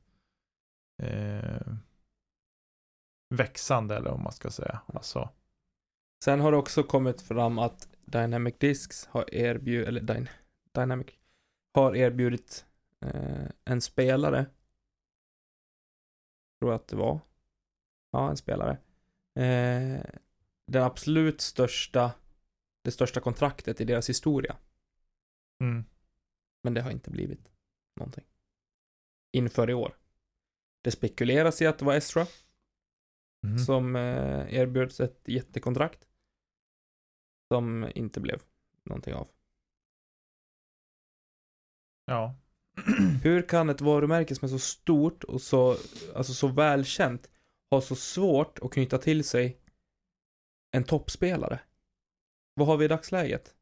eh, 1.04 1.68
växande 3.30 3.96
eller 3.96 4.10
vad 4.10 4.20
man 4.20 4.32
ska 4.32 4.50
säga. 4.50 4.80
Alltså, 4.86 5.30
Sen 6.24 6.40
har 6.40 6.52
det 6.52 6.58
också 6.58 6.84
kommit 6.84 7.22
fram 7.22 7.60
att 7.60 7.90
Dynamic 8.06 8.56
Discs 8.58 9.06
har 9.06 9.34
erbjudit, 9.36 9.88
eller 9.88 10.02
Dyn, 10.02 10.30
Dynamic, 10.72 11.08
har 11.74 11.96
erbjudit 11.96 12.66
eh, 13.02 13.46
en 13.66 13.82
spelare. 13.82 14.46
Tror 16.60 16.72
jag 16.72 16.76
att 16.76 16.88
det 16.88 16.96
var. 16.96 17.20
Ja, 18.12 18.30
en 18.30 18.38
spelare. 18.38 18.78
Eh, 19.36 20.02
den 20.68 20.84
absolut 20.84 21.42
största, 21.42 22.12
det 22.84 22.92
största 22.92 23.20
kontraktet 23.20 23.82
i 23.82 23.86
deras 23.86 24.10
historia. 24.10 24.56
Mm, 25.62 25.86
Men 26.64 26.74
det 26.74 26.82
har 26.82 26.92
inte 26.92 27.10
blivit 27.10 27.52
någonting. 27.96 28.24
Inför 29.32 29.70
i 29.70 29.74
år. 29.74 29.98
Det 30.82 30.92
spekuleras 30.92 31.62
i 31.62 31.66
att 31.66 31.80
det 31.80 31.86
var 31.86 31.96
Estra 31.96 32.28
mhm. 33.48 33.60
som 33.60 33.96
eh, 33.96 34.54
erbjöds 34.54 35.00
ett 35.00 35.22
jättekontrakt. 35.26 36.08
Som 37.48 37.92
inte 37.96 38.20
blev 38.20 38.42
någonting 38.84 39.14
av. 39.14 39.28
ja. 42.06 42.36
Hur 43.24 43.48
kan 43.48 43.70
ett 43.70 43.82
varumärke 43.82 44.36
som 44.36 44.46
är 44.46 44.50
så 44.50 44.60
stort 44.60 45.24
och 45.24 45.42
så, 45.42 45.78
alltså 46.16 46.34
så 46.34 46.48
välkänt 46.48 47.30
ha 47.70 47.82
så 47.82 47.96
svårt 47.96 48.60
att 48.60 48.72
knyta 48.72 48.98
till 48.98 49.24
sig 49.24 49.62
en 50.72 50.84
toppspelare? 50.84 51.60
Vad 52.54 52.68
har 52.68 52.78
vi 52.78 52.86
i 52.86 52.88
dagsläget? 52.88 53.56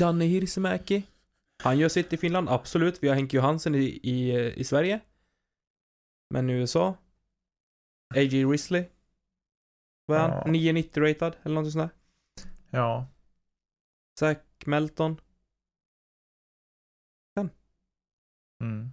Janne 0.00 0.24
Hirsimäki. 0.24 1.02
Han 1.62 1.78
gör 1.78 1.88
sitt 1.88 2.12
i 2.12 2.16
Finland, 2.16 2.48
absolut. 2.48 3.02
Vi 3.02 3.08
har 3.08 3.14
Henke 3.14 3.36
Johansen 3.36 3.74
i, 3.74 4.00
i, 4.02 4.52
i 4.56 4.64
Sverige. 4.64 5.00
Men 6.30 6.50
i 6.50 6.52
USA? 6.52 6.96
A.J. 8.14 8.44
Risley? 8.44 8.84
Vad 10.06 10.18
är 10.18 10.28
han? 10.28 10.30
Ja. 10.30 10.46
990 10.46 11.02
ratad 11.02 11.36
eller 11.42 11.54
något 11.54 11.72
sånt 11.72 11.90
där? 11.90 12.46
ja. 12.70 13.06
Zach 14.18 14.38
Melton? 14.66 15.20
Mm. 18.62 18.92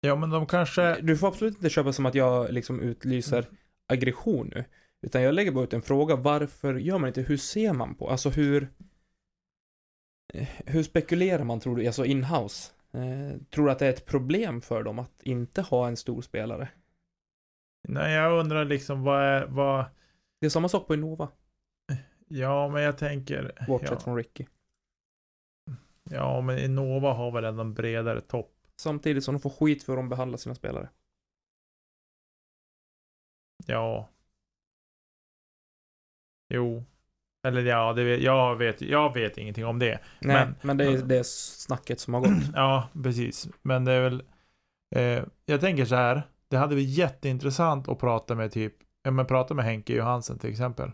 Ja, 0.00 0.16
men 0.16 0.30
de 0.30 0.46
kanske... 0.46 1.00
Du 1.00 1.16
får 1.16 1.28
absolut 1.28 1.54
inte 1.54 1.70
köpa 1.70 1.92
som 1.92 2.06
att 2.06 2.14
jag 2.14 2.52
liksom 2.52 2.80
utlyser 2.80 3.48
aggression 3.86 4.50
nu. 4.54 4.64
Utan 5.04 5.22
jag 5.22 5.34
lägger 5.34 5.52
bara 5.52 5.64
ut 5.64 5.72
en 5.72 5.82
fråga. 5.82 6.16
Varför 6.16 6.74
gör 6.74 6.98
man 6.98 7.08
inte? 7.08 7.22
Hur 7.22 7.36
ser 7.36 7.72
man 7.72 7.94
på? 7.94 8.10
Alltså 8.10 8.30
hur... 8.30 8.68
eh, 10.34 10.48
Hur 10.66 10.82
spekulerar 10.82 11.44
man 11.44 11.60
tror 11.60 11.76
du? 11.76 11.86
Alltså 11.86 12.04
inhouse. 12.04 12.72
Eh, 12.92 13.40
tror 13.50 13.66
du 13.66 13.72
att 13.72 13.78
det 13.78 13.86
är 13.86 13.90
ett 13.90 14.06
problem 14.06 14.60
för 14.60 14.82
dem 14.82 14.98
att 14.98 15.22
inte 15.22 15.62
ha 15.62 15.88
en 15.88 15.96
stor 15.96 16.22
spelare? 16.22 16.68
Nej, 17.88 18.14
jag 18.14 18.40
undrar 18.40 18.64
liksom 18.64 19.02
vad 19.02 19.22
är... 19.22 19.46
Vad... 19.46 19.84
Det 20.40 20.46
är 20.46 20.50
samma 20.50 20.68
sak 20.68 20.86
på 20.86 20.94
Innova. 20.94 21.28
Ja, 22.28 22.68
men 22.68 22.82
jag 22.82 22.98
tänker... 22.98 23.64
Bortsett 23.68 23.90
Ja, 23.90 23.98
från 24.00 24.16
Ricky. 24.16 24.46
ja, 26.10 26.40
men 26.40 26.58
Innova 26.58 27.12
har 27.12 27.30
väl 27.30 27.44
ändå 27.44 27.60
en 27.62 27.74
bredare 27.74 28.20
topp. 28.20 28.50
Samtidigt 28.80 29.24
som 29.24 29.34
de 29.34 29.40
får 29.40 29.50
skit 29.50 29.82
för 29.82 29.92
hur 29.92 29.96
de 29.96 30.08
behandlar 30.08 30.38
sina 30.38 30.54
spelare. 30.54 30.88
Ja. 33.66 34.08
Jo. 36.48 36.84
Eller 37.46 37.62
ja, 37.62 37.92
det 37.92 38.04
vet, 38.04 38.20
jag, 38.22 38.56
vet, 38.56 38.80
jag 38.80 39.14
vet 39.14 39.38
ingenting 39.38 39.66
om 39.66 39.78
det. 39.78 39.98
Nej, 40.20 40.46
Men- 40.46 40.54
men, 40.62 40.76
det 40.76 40.84
är 40.84 41.02
det 41.02 41.26
snacket 41.26 42.00
som 42.00 42.14
har 42.14 42.20
gått. 42.20 42.30
Ja, 42.54 42.88
precis. 43.02 43.48
Men 43.62 43.84
det 43.84 43.92
är 43.92 44.02
väl... 44.02 44.22
Eh, 44.96 45.24
jag 45.46 45.60
tänker 45.60 45.84
så 45.84 45.94
här. 45.94 46.22
Det 46.48 46.56
hade 46.56 46.74
varit 46.74 46.88
jätteintressant 46.88 47.88
att 47.88 47.98
prata 47.98 48.34
med 48.34 48.52
typ... 48.52 48.74
Ja, 49.02 49.10
men 49.10 49.26
prata 49.26 49.54
med 49.54 49.64
Henke 49.64 49.92
Johansen 49.92 50.38
till 50.38 50.50
exempel. 50.50 50.90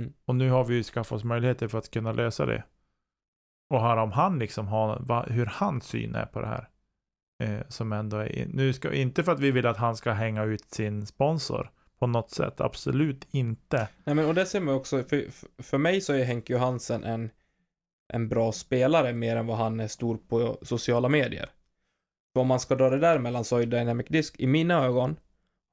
Mm. 0.00 0.12
Och 0.24 0.36
nu 0.36 0.50
har 0.50 0.64
vi 0.64 0.74
ju 0.74 0.82
skaffat 0.82 1.12
oss 1.12 1.24
möjligheter 1.24 1.68
för 1.68 1.78
att 1.78 1.90
kunna 1.90 2.12
lösa 2.12 2.46
det. 2.46 2.64
Och 3.74 3.80
höra 3.80 4.02
om 4.02 4.12
han 4.12 4.38
liksom 4.38 4.68
har... 4.68 4.98
Va, 5.00 5.26
hur 5.28 5.46
hans 5.46 5.84
syn 5.84 6.14
är 6.14 6.26
på 6.26 6.40
det 6.40 6.46
här. 6.46 6.68
Eh, 7.42 7.60
som 7.68 7.92
ändå 7.92 8.16
är... 8.16 8.46
Nu 8.46 8.72
ska... 8.72 8.92
Inte 8.92 9.22
för 9.22 9.32
att 9.32 9.40
vi 9.40 9.50
vill 9.50 9.66
att 9.66 9.76
han 9.76 9.96
ska 9.96 10.12
hänga 10.12 10.44
ut 10.44 10.64
sin 10.64 11.06
sponsor. 11.06 11.70
På 11.98 12.06
något 12.06 12.30
sätt. 12.30 12.60
Absolut 12.60 13.26
inte. 13.30 13.88
Nej 14.04 14.14
men 14.14 14.26
och 14.26 14.34
det 14.34 14.46
ser 14.46 14.60
man 14.60 14.74
också, 14.74 15.02
för, 15.02 15.26
för- 15.62 15.78
mig 15.78 16.00
så 16.00 16.12
är 16.12 16.24
Henke 16.24 16.52
Johansen 16.52 17.04
en, 17.04 17.30
en 18.12 18.28
bra 18.28 18.52
spelare 18.52 19.12
mer 19.12 19.36
än 19.36 19.46
vad 19.46 19.56
han 19.56 19.80
är 19.80 19.88
stor 19.88 20.16
på 20.28 20.58
sociala 20.62 21.08
medier. 21.08 21.48
För 22.32 22.40
om 22.40 22.46
man 22.46 22.60
ska 22.60 22.74
dra 22.74 22.90
det 22.90 22.98
där 22.98 23.18
mellan 23.18 23.44
så 23.44 23.56
är 23.56 23.66
Dynamic 23.66 24.06
Disc, 24.08 24.34
i 24.38 24.46
mina 24.46 24.84
ögon, 24.84 25.16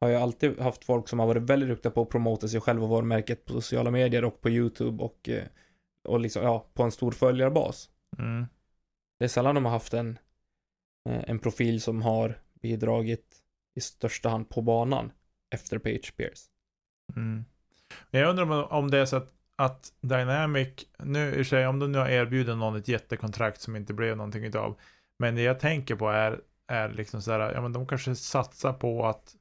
har 0.01 0.09
jag 0.09 0.21
alltid 0.21 0.59
haft 0.59 0.85
folk 0.85 1.07
som 1.07 1.19
har 1.19 1.27
varit 1.27 1.43
väldigt 1.43 1.69
duktiga 1.69 1.91
på 1.91 2.01
att 2.01 2.09
promota 2.09 2.47
sig 2.47 2.61
själva 2.61 2.83
och 2.83 2.89
varumärket 2.89 3.45
på 3.45 3.53
sociala 3.53 3.91
medier 3.91 4.25
och 4.25 4.41
på 4.41 4.49
YouTube 4.49 5.03
och, 5.03 5.29
eh, 5.29 5.43
och 6.03 6.19
liksom, 6.19 6.43
ja, 6.43 6.67
på 6.73 6.83
en 6.83 6.91
stor 6.91 7.11
följarbas. 7.11 7.89
Mm. 8.17 8.45
Det 9.19 9.25
är 9.25 9.29
sällan 9.29 9.55
de 9.55 9.65
har 9.65 9.71
haft 9.71 9.93
en, 9.93 10.19
eh, 11.09 11.23
en 11.27 11.39
profil 11.39 11.81
som 11.81 12.01
har 12.01 12.41
bidragit 12.61 13.35
i 13.75 13.81
största 13.81 14.29
hand 14.29 14.49
på 14.49 14.61
banan 14.61 15.11
efter 15.53 15.77
Page 15.77 16.13
Pierce. 16.17 16.41
Mm. 17.15 17.45
Jag 18.11 18.29
undrar 18.29 18.43
om, 18.43 18.63
om 18.63 18.91
det 18.91 18.97
är 18.97 19.05
så 19.05 19.15
att 19.15 19.33
att 19.55 19.93
Dynamic, 20.01 20.85
nu 20.97 21.35
i 21.35 21.41
och 21.41 21.47
sig 21.47 21.67
om 21.67 21.79
de 21.79 21.91
nu 21.91 21.97
har 21.97 22.09
erbjudit 22.09 22.57
någon 22.57 22.75
ett 22.75 22.87
jättekontrakt 22.87 23.61
som 23.61 23.75
inte 23.75 23.93
blev 23.93 24.17
någonting 24.17 24.43
utav. 24.43 24.79
Men 25.19 25.35
det 25.35 25.41
jag 25.41 25.59
tänker 25.59 25.95
på 25.95 26.09
är, 26.09 26.41
är 26.67 26.89
liksom 26.89 27.21
så 27.21 27.31
här, 27.31 27.53
ja 27.53 27.61
men 27.61 27.73
de 27.73 27.87
kanske 27.87 28.15
satsar 28.15 28.73
på 28.73 29.05
att 29.05 29.35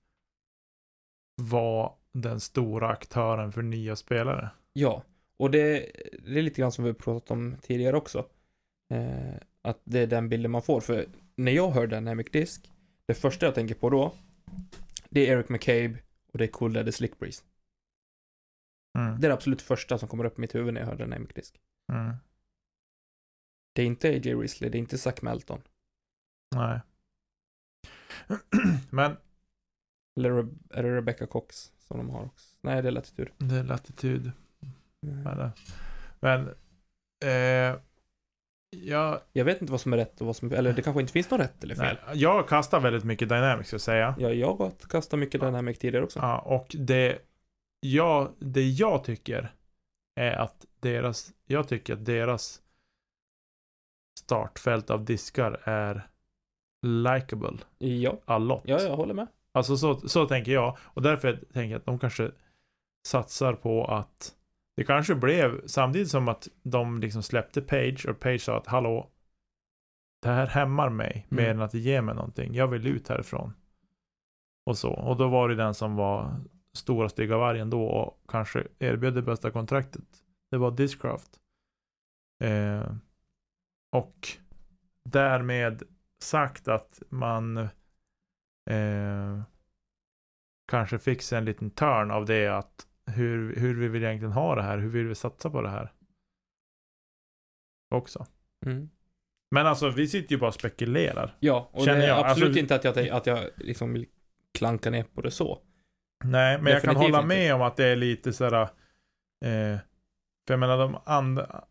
vara 1.43 1.93
den 2.13 2.41
stora 2.41 2.89
aktören 2.89 3.53
för 3.53 3.63
nya 3.63 3.97
spelare. 3.97 4.51
Ja, 4.73 5.03
och 5.37 5.51
det, 5.51 5.91
det 6.25 6.39
är 6.39 6.43
lite 6.43 6.61
grann 6.61 6.73
som 6.73 6.85
vi 6.85 6.95
pratat 6.95 7.31
om 7.31 7.57
tidigare 7.63 7.97
också. 7.97 8.27
Eh, 8.95 9.35
att 9.63 9.81
det 9.85 9.99
är 9.99 10.07
den 10.07 10.29
bilden 10.29 10.51
man 10.51 10.63
får. 10.63 10.81
För 10.81 11.07
när 11.37 11.53
jag 11.53 11.71
hör 11.71 11.87
Dynamic 11.87 12.27
Disk, 12.31 12.71
det 13.07 13.15
första 13.15 13.47
jag 13.47 13.55
tänker 13.55 13.75
på 13.75 13.91
då, 13.91 14.13
det 15.13 15.29
är 15.29 15.37
Eric 15.37 15.49
McCabe 15.49 15.99
och 16.33 16.39
det 16.39 16.45
är 16.45 16.49
Cool 16.49 16.73
Daddy 16.73 16.93
Slick 16.93 17.19
Breeze. 17.19 17.45
Mm. 18.99 19.21
Det 19.21 19.27
är 19.27 19.29
det 19.29 19.35
absolut 19.35 19.63
första 19.63 19.99
som 19.99 20.09
kommer 20.09 20.25
upp 20.25 20.39
i 20.39 20.41
mitt 20.41 20.55
huvud 20.55 20.75
när 20.75 20.81
jag 20.81 20.89
hör 20.89 20.97
Dynamic 20.97 21.29
Disk. 21.35 21.61
Mm. 21.93 22.17
Det 23.75 23.83
är 23.83 23.87
inte 23.87 24.09
AJ 24.09 24.35
Risley, 24.35 24.71
det 24.71 24.79
är 24.79 24.81
inte 24.81 24.99
Zach 24.99 25.23
Melton. 25.23 25.63
Nej. 26.55 26.81
Men 28.91 29.17
Eller 30.17 30.31
är 30.71 30.83
det 30.83 30.97
Rebecca 30.97 31.27
Cox 31.27 31.73
som 31.79 31.99
de 31.99 32.11
har 32.11 32.25
också? 32.25 32.57
Nej, 32.61 32.83
det 32.83 32.89
är 32.89 32.93
Latitud. 32.93 33.29
det 33.39 33.57
är 33.57 33.65
latitud. 33.65 34.33
Mm. 35.07 35.23
Men, 35.23 35.51
men 36.21 36.49
eh, 37.25 37.81
jag, 38.77 39.21
Jag 39.33 39.45
vet 39.45 39.61
inte 39.61 39.71
vad 39.73 39.81
som 39.81 39.93
är 39.93 39.97
rätt 39.97 40.21
och 40.21 40.27
vad 40.27 40.37
som 40.37 40.53
eller 40.53 40.73
det 40.73 40.83
kanske 40.83 41.01
inte 41.01 41.13
finns 41.13 41.31
något 41.31 41.41
rätt 41.41 41.65
eller 41.65 41.75
fel. 41.75 41.97
nej, 42.07 42.19
jag 42.19 42.49
kastar 42.49 42.81
väldigt 42.81 43.05
mycket 43.05 43.29
Dynamics 43.29 43.69
ska 43.69 43.75
jag 43.75 43.81
säga. 43.81 44.15
Ja, 44.19 44.31
jag 44.33 44.55
har 44.55 44.71
kastat 44.89 45.19
mycket 45.19 45.41
Dynamic 45.41 45.79
tidigare 45.79 46.05
också. 46.05 46.19
Ja, 46.19 46.39
och 46.39 46.77
det 46.79 47.19
jag, 47.81 48.33
det 48.39 48.63
jag 48.69 49.05
tycker 49.05 49.55
är 50.21 50.33
att 50.33 50.67
deras, 50.81 51.33
jag 51.47 51.69
tycker 51.69 51.93
att 51.93 52.05
deras 52.05 52.63
startfält 54.21 54.91
av 54.91 55.05
diskar 55.05 55.61
är 55.65 56.09
likable 56.87 57.59
Ja, 57.79 58.19
a 58.25 58.39
lot. 58.39 58.63
ja 58.65 58.81
jag 58.83 58.97
håller 58.97 59.15
med. 59.15 59.27
Alltså 59.55 59.77
så, 59.77 60.09
så 60.09 60.27
tänker 60.27 60.53
jag. 60.53 60.77
Och 60.83 61.03
därför 61.03 61.33
tänker 61.53 61.71
jag 61.71 61.79
att 61.79 61.85
de 61.85 61.99
kanske 61.99 62.31
satsar 63.07 63.55
på 63.55 63.85
att 63.85 64.35
det 64.77 64.85
kanske 64.85 65.15
blev 65.15 65.67
samtidigt 65.67 66.11
som 66.11 66.29
att 66.29 66.49
de 66.63 67.01
liksom 67.01 67.23
släppte 67.23 67.63
Page 67.63 68.07
och 68.09 68.21
Page 68.21 68.41
sa 68.41 68.57
att 68.57 68.67
hallå 68.67 69.11
det 70.23 70.29
här 70.29 70.47
hämmar 70.47 70.91
mig 70.91 71.27
mer 71.29 71.43
Mm. 71.45 71.57
än 71.57 71.63
att 71.63 71.71
det 71.71 71.79
ger 71.79 72.03
mig 72.03 72.15
någonting. 72.15 72.55
Jag 72.55 72.69
vill 72.69 72.87
ut 72.87 73.09
härifrån. 73.09 73.53
Och 74.67 74.79
så. 74.79 74.93
Och 74.93 75.17
då 75.17 75.29
var 75.29 75.49
det 75.49 75.55
den 75.55 75.75
som 75.75 75.97
var 75.97 76.41
stora 76.77 77.09
stygga 77.09 77.37
vargen 77.39 77.71
då 77.71 77.85
och 77.85 78.25
kanske 78.29 78.67
erbjöd 78.79 79.15
det 79.15 79.23
bästa 79.23 79.51
kontraktet. 79.51 80.25
Det 80.51 80.59
var 80.59 80.71
Discraft. 80.71 81.41
Eh, 82.45 82.95
och 83.93 84.29
därmed 85.05 85.83
sagt 86.23 86.69
att 86.69 87.03
man 87.09 87.57
eh, 88.71 89.43
kanske 90.71 90.99
fick 90.99 91.23
sig 91.23 91.39
en 91.39 91.45
liten 91.45 91.71
törn 91.71 92.11
av 92.11 92.27
det 92.27 92.49
att 92.49 92.87
hur, 93.13 93.57
hur 93.57 93.75
vi 93.81 93.89
vill 93.89 94.05
egentligen 94.05 94.33
ha 94.33 94.55
det 94.55 94.63
här, 94.63 94.79
hur 94.79 94.89
vill 94.89 95.07
vi 95.07 95.15
satsa 95.15 95.51
på 95.51 95.63
det 95.63 95.69
här? 95.69 95.93
Också. 97.95 98.27
Mm. 98.67 98.89
Men 99.51 99.67
alltså 99.67 99.91
vi 99.91 100.09
sitter 100.09 100.33
ju 100.33 100.39
bara 100.39 100.49
och 100.49 100.55
spekulerar. 100.55 101.37
Ja, 101.41 101.71
och 101.73 101.85
Känner 101.85 101.99
det 101.99 102.05
är 102.05 102.09
jag, 102.09 102.27
absolut 102.27 102.47
alltså- 102.49 102.61
inte 102.61 102.75
att 102.75 102.85
jag, 102.85 103.09
att 103.09 103.27
jag 103.27 103.45
liksom 103.57 103.93
vill 103.93 104.07
klanka 104.59 104.91
ner 104.91 105.03
på 105.05 105.21
det 105.21 105.31
så. 105.31 105.63
Nej, 106.25 106.59
men 106.63 106.73
jag 106.73 106.83
kan 106.83 106.89
Definitivt 106.95 106.97
hålla 107.15 107.19
inte. 107.19 107.29
med 107.29 107.55
om 107.55 107.63
att 107.63 107.77
det 107.77 107.85
är 107.87 107.97
lite 107.97 108.33
sådär, 108.33 108.63
eh, 108.63 109.79
för 110.47 110.55
jag 110.55 110.59
menar 110.61 110.79
de 110.79 110.99
andra, 111.05 111.65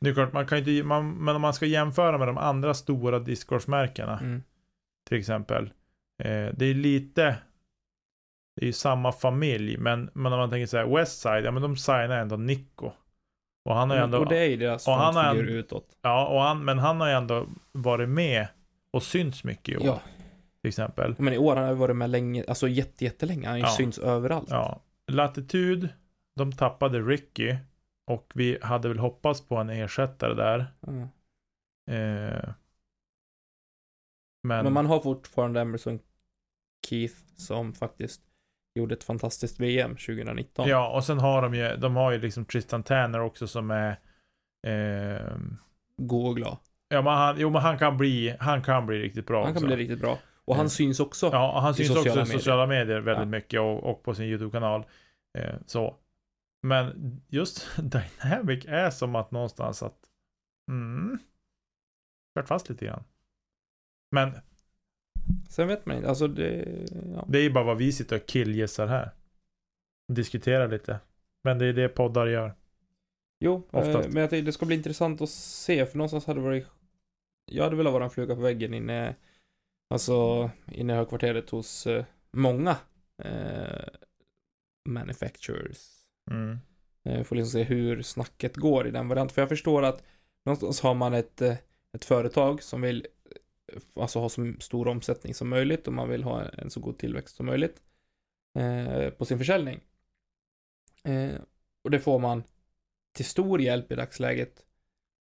det 0.00 0.10
är 0.10 0.14
klart 0.14 0.32
man 0.32 0.46
kan 0.46 0.58
inte, 0.58 0.82
man, 0.82 1.10
men 1.24 1.36
om 1.36 1.42
man 1.42 1.54
ska 1.54 1.66
jämföra 1.66 2.18
med 2.18 2.28
de 2.28 2.38
andra 2.38 2.74
stora 2.74 3.18
discgolfmärkena 3.18 4.18
Mm. 4.18 4.42
till 5.08 5.18
exempel, 5.18 5.64
eh, 6.22 6.48
det 6.54 6.64
är 6.64 6.74
lite, 6.74 7.38
det 8.56 8.62
är 8.62 8.66
ju 8.66 8.72
samma 8.72 9.12
familj, 9.12 9.76
men, 9.78 10.10
men 10.14 10.32
om 10.32 10.38
man 10.38 10.50
tänker 10.50 10.66
så 10.66 10.76
här, 10.76 10.96
Westside, 10.96 11.44
ja 11.44 11.50
men 11.50 11.62
de 11.62 11.76
signar 11.76 12.18
ändå 12.18 12.36
Nico. 12.36 12.92
Och 13.64 13.74
han 13.74 13.90
har 13.90 13.96
ju 13.96 14.02
ändå, 14.02 14.18
och 14.18 14.28
det 14.28 14.38
är 14.38 14.44
ju 14.48 14.56
deras 14.56 14.88
och 14.88 14.94
han 14.94 15.16
har 15.16 15.34
utåt. 15.34 15.98
ja, 16.02 16.26
och 16.26 16.40
han, 16.40 16.64
men 16.64 16.78
han 16.78 17.00
har 17.00 17.08
ju 17.08 17.14
ändå 17.14 17.46
varit 17.72 18.08
med 18.08 18.46
och 18.90 19.02
synts 19.02 19.44
mycket 19.44 19.74
i 19.74 19.76
år, 19.78 19.86
Ja, 19.86 20.00
till 20.60 20.68
exempel. 20.68 21.14
men 21.18 21.32
i 21.32 21.38
år 21.38 21.56
har 21.56 21.62
han 21.62 21.78
varit 21.78 21.96
med 21.96 22.10
länge, 22.10 22.44
alltså 22.48 22.68
jätte, 22.68 23.04
jättelänge. 23.04 23.48
Han 23.48 23.58
Ja. 23.60 23.66
syns 23.66 23.98
överallt. 23.98 24.50
Ja, 24.50 24.80
Latitud, 25.12 25.88
de 26.36 26.52
tappade 26.52 27.00
Ricky 27.00 27.56
och 28.06 28.32
vi 28.34 28.58
hade 28.62 28.88
väl 28.88 28.98
hoppats 28.98 29.48
på 29.48 29.56
en 29.56 29.70
ersättare 29.70 30.34
där. 30.34 30.66
Mm. 30.86 31.02
Eh, 31.90 32.48
men, 34.42 34.64
Men 34.64 34.72
man 34.72 34.86
har 34.86 35.00
fortfarande 35.00 35.60
Emerson 35.60 35.98
Keith 36.88 37.16
som 37.36 37.72
faktiskt 37.72 38.22
gjorde 38.74 38.94
ett 38.94 39.04
fantastiskt 39.04 39.60
VM 39.60 39.90
2019. 39.96 40.68
ja, 40.68 40.88
och 40.88 41.04
sen 41.04 41.18
har 41.18 41.42
de 41.42 41.54
ju, 41.54 41.76
de 41.76 41.96
har 41.96 42.12
ju 42.12 42.18
liksom 42.18 42.44
Tristan 42.44 42.82
Tanner 42.82 43.20
också 43.20 43.46
som 43.46 43.70
är 43.70 43.90
eh, 44.66 45.36
God 45.96 46.28
och 46.30 46.36
glad. 46.36 46.56
Ja, 46.88 47.02
men 47.02 47.12
han, 47.12 47.34
jo, 47.38 47.50
men 47.50 47.62
han 47.62 47.78
kan 47.78 47.96
bli, 47.96 48.36
han 48.40 48.62
kan 48.62 48.86
bli 48.86 48.98
riktigt 48.98 49.26
bra 49.26 49.44
Han 49.44 49.54
kan 49.54 49.56
också. 49.64 49.66
bli 49.66 49.76
riktigt 49.76 50.00
bra. 50.00 50.18
Och 50.44 50.54
han 50.54 50.62
Mm. 50.62 50.70
syns 50.70 51.00
också. 51.00 51.28
Ja, 51.32 51.60
han 51.60 51.74
syns 51.74 51.90
också 51.90 52.08
i 52.08 52.08
medier. 52.16 52.24
sociala 52.24 52.66
medier 52.66 53.00
väldigt 53.00 53.22
Ja. 53.22 53.24
mycket 53.30 53.60
och, 53.60 53.84
och 53.90 54.02
på 54.02 54.14
sin 54.14 54.24
YouTube-kanal. 54.26 54.84
Eh, 55.38 55.54
så. 55.66 55.96
Men 56.62 57.20
just 57.28 57.76
Dynamic 57.76 58.64
är 58.68 58.90
som 58.90 59.14
att 59.16 59.30
någonstans 59.30 59.82
att 59.82 59.98
mm, 60.70 61.18
kört 62.38 62.48
fast 62.48 62.68
lite 62.68 62.84
grann. 62.86 63.04
Men 64.10 64.34
Sen 65.50 65.68
vet 65.68 65.86
man 65.86 65.96
inte, 65.96 66.08
alltså 66.08 66.28
det, 66.28 66.64
ja. 67.14 67.24
det 67.28 67.38
är 67.38 67.42
ju 67.42 67.50
bara 67.50 67.64
vad 67.64 67.76
vi 67.76 67.92
sitter 67.92 68.16
och 68.16 68.26
killgissar 68.26 68.86
här. 68.86 69.10
Diskuterar 70.12 70.68
lite. 70.68 70.98
Men 71.44 71.58
det 71.58 71.66
är 71.66 71.72
det 71.72 71.88
poddar 71.88 72.26
gör. 72.26 72.54
Jo, 73.40 73.68
eh, 73.72 73.78
Oftast. 73.78 74.08
men 74.08 74.20
jag 74.20 74.30
tänkte 74.30 74.46
det 74.46 74.52
ska 74.52 74.66
bli 74.66 74.76
intressant 74.76 75.20
att 75.20 75.30
se, 75.30 75.86
för 75.86 75.98
någonstans 75.98 76.26
hade 76.26 76.40
det 76.40 76.44
varit 76.44 76.66
Jag 77.52 77.64
hade 77.64 77.76
velat 77.76 77.92
vara 77.92 78.04
en 78.04 78.10
fluga 78.10 78.34
på 78.34 78.40
väggen 78.40 78.74
inne 78.74 79.14
Alltså 79.90 80.50
inne 80.72 80.92
i 80.92 80.96
högkvarteret 80.96 81.50
hos 81.50 81.86
eh, 81.86 82.04
många 82.32 82.76
eh, 83.22 83.88
Manufacturers 84.88 85.98
Mm. 86.30 86.58
eh, 87.04 87.22
Får 87.22 87.36
liksom 87.36 87.50
se 87.52 87.62
hur 87.62 88.02
snacket 88.02 88.56
går 88.56 88.86
i 88.86 88.90
den 88.90 89.08
varianten, 89.08 89.34
för 89.34 89.42
jag 89.42 89.48
förstår 89.48 89.82
att 89.82 90.02
Någonstans 90.46 90.80
har 90.80 90.94
man 90.94 91.14
ett, 91.14 91.40
ett 91.96 92.04
företag 92.04 92.62
som 92.62 92.80
vill 92.80 93.06
Alltså 93.94 94.18
ha 94.18 94.28
så 94.28 94.54
stor 94.60 94.88
omsättning 94.88 95.34
som 95.34 95.48
möjligt 95.48 95.86
och 95.86 95.92
man 95.92 96.08
vill 96.08 96.22
ha 96.22 96.42
en 96.42 96.70
så 96.70 96.80
god 96.80 96.98
tillväxt 96.98 97.36
som 97.36 97.46
möjligt 97.46 97.82
eh, 98.58 99.10
På 99.10 99.24
sin 99.24 99.38
försäljning 99.38 99.80
eh, 101.04 101.34
Och 101.82 101.90
det 101.90 102.00
får 102.00 102.18
man 102.18 102.42
till 103.12 103.24
stor 103.24 103.60
hjälp 103.60 103.92
i 103.92 103.94
dagsläget 103.94 104.64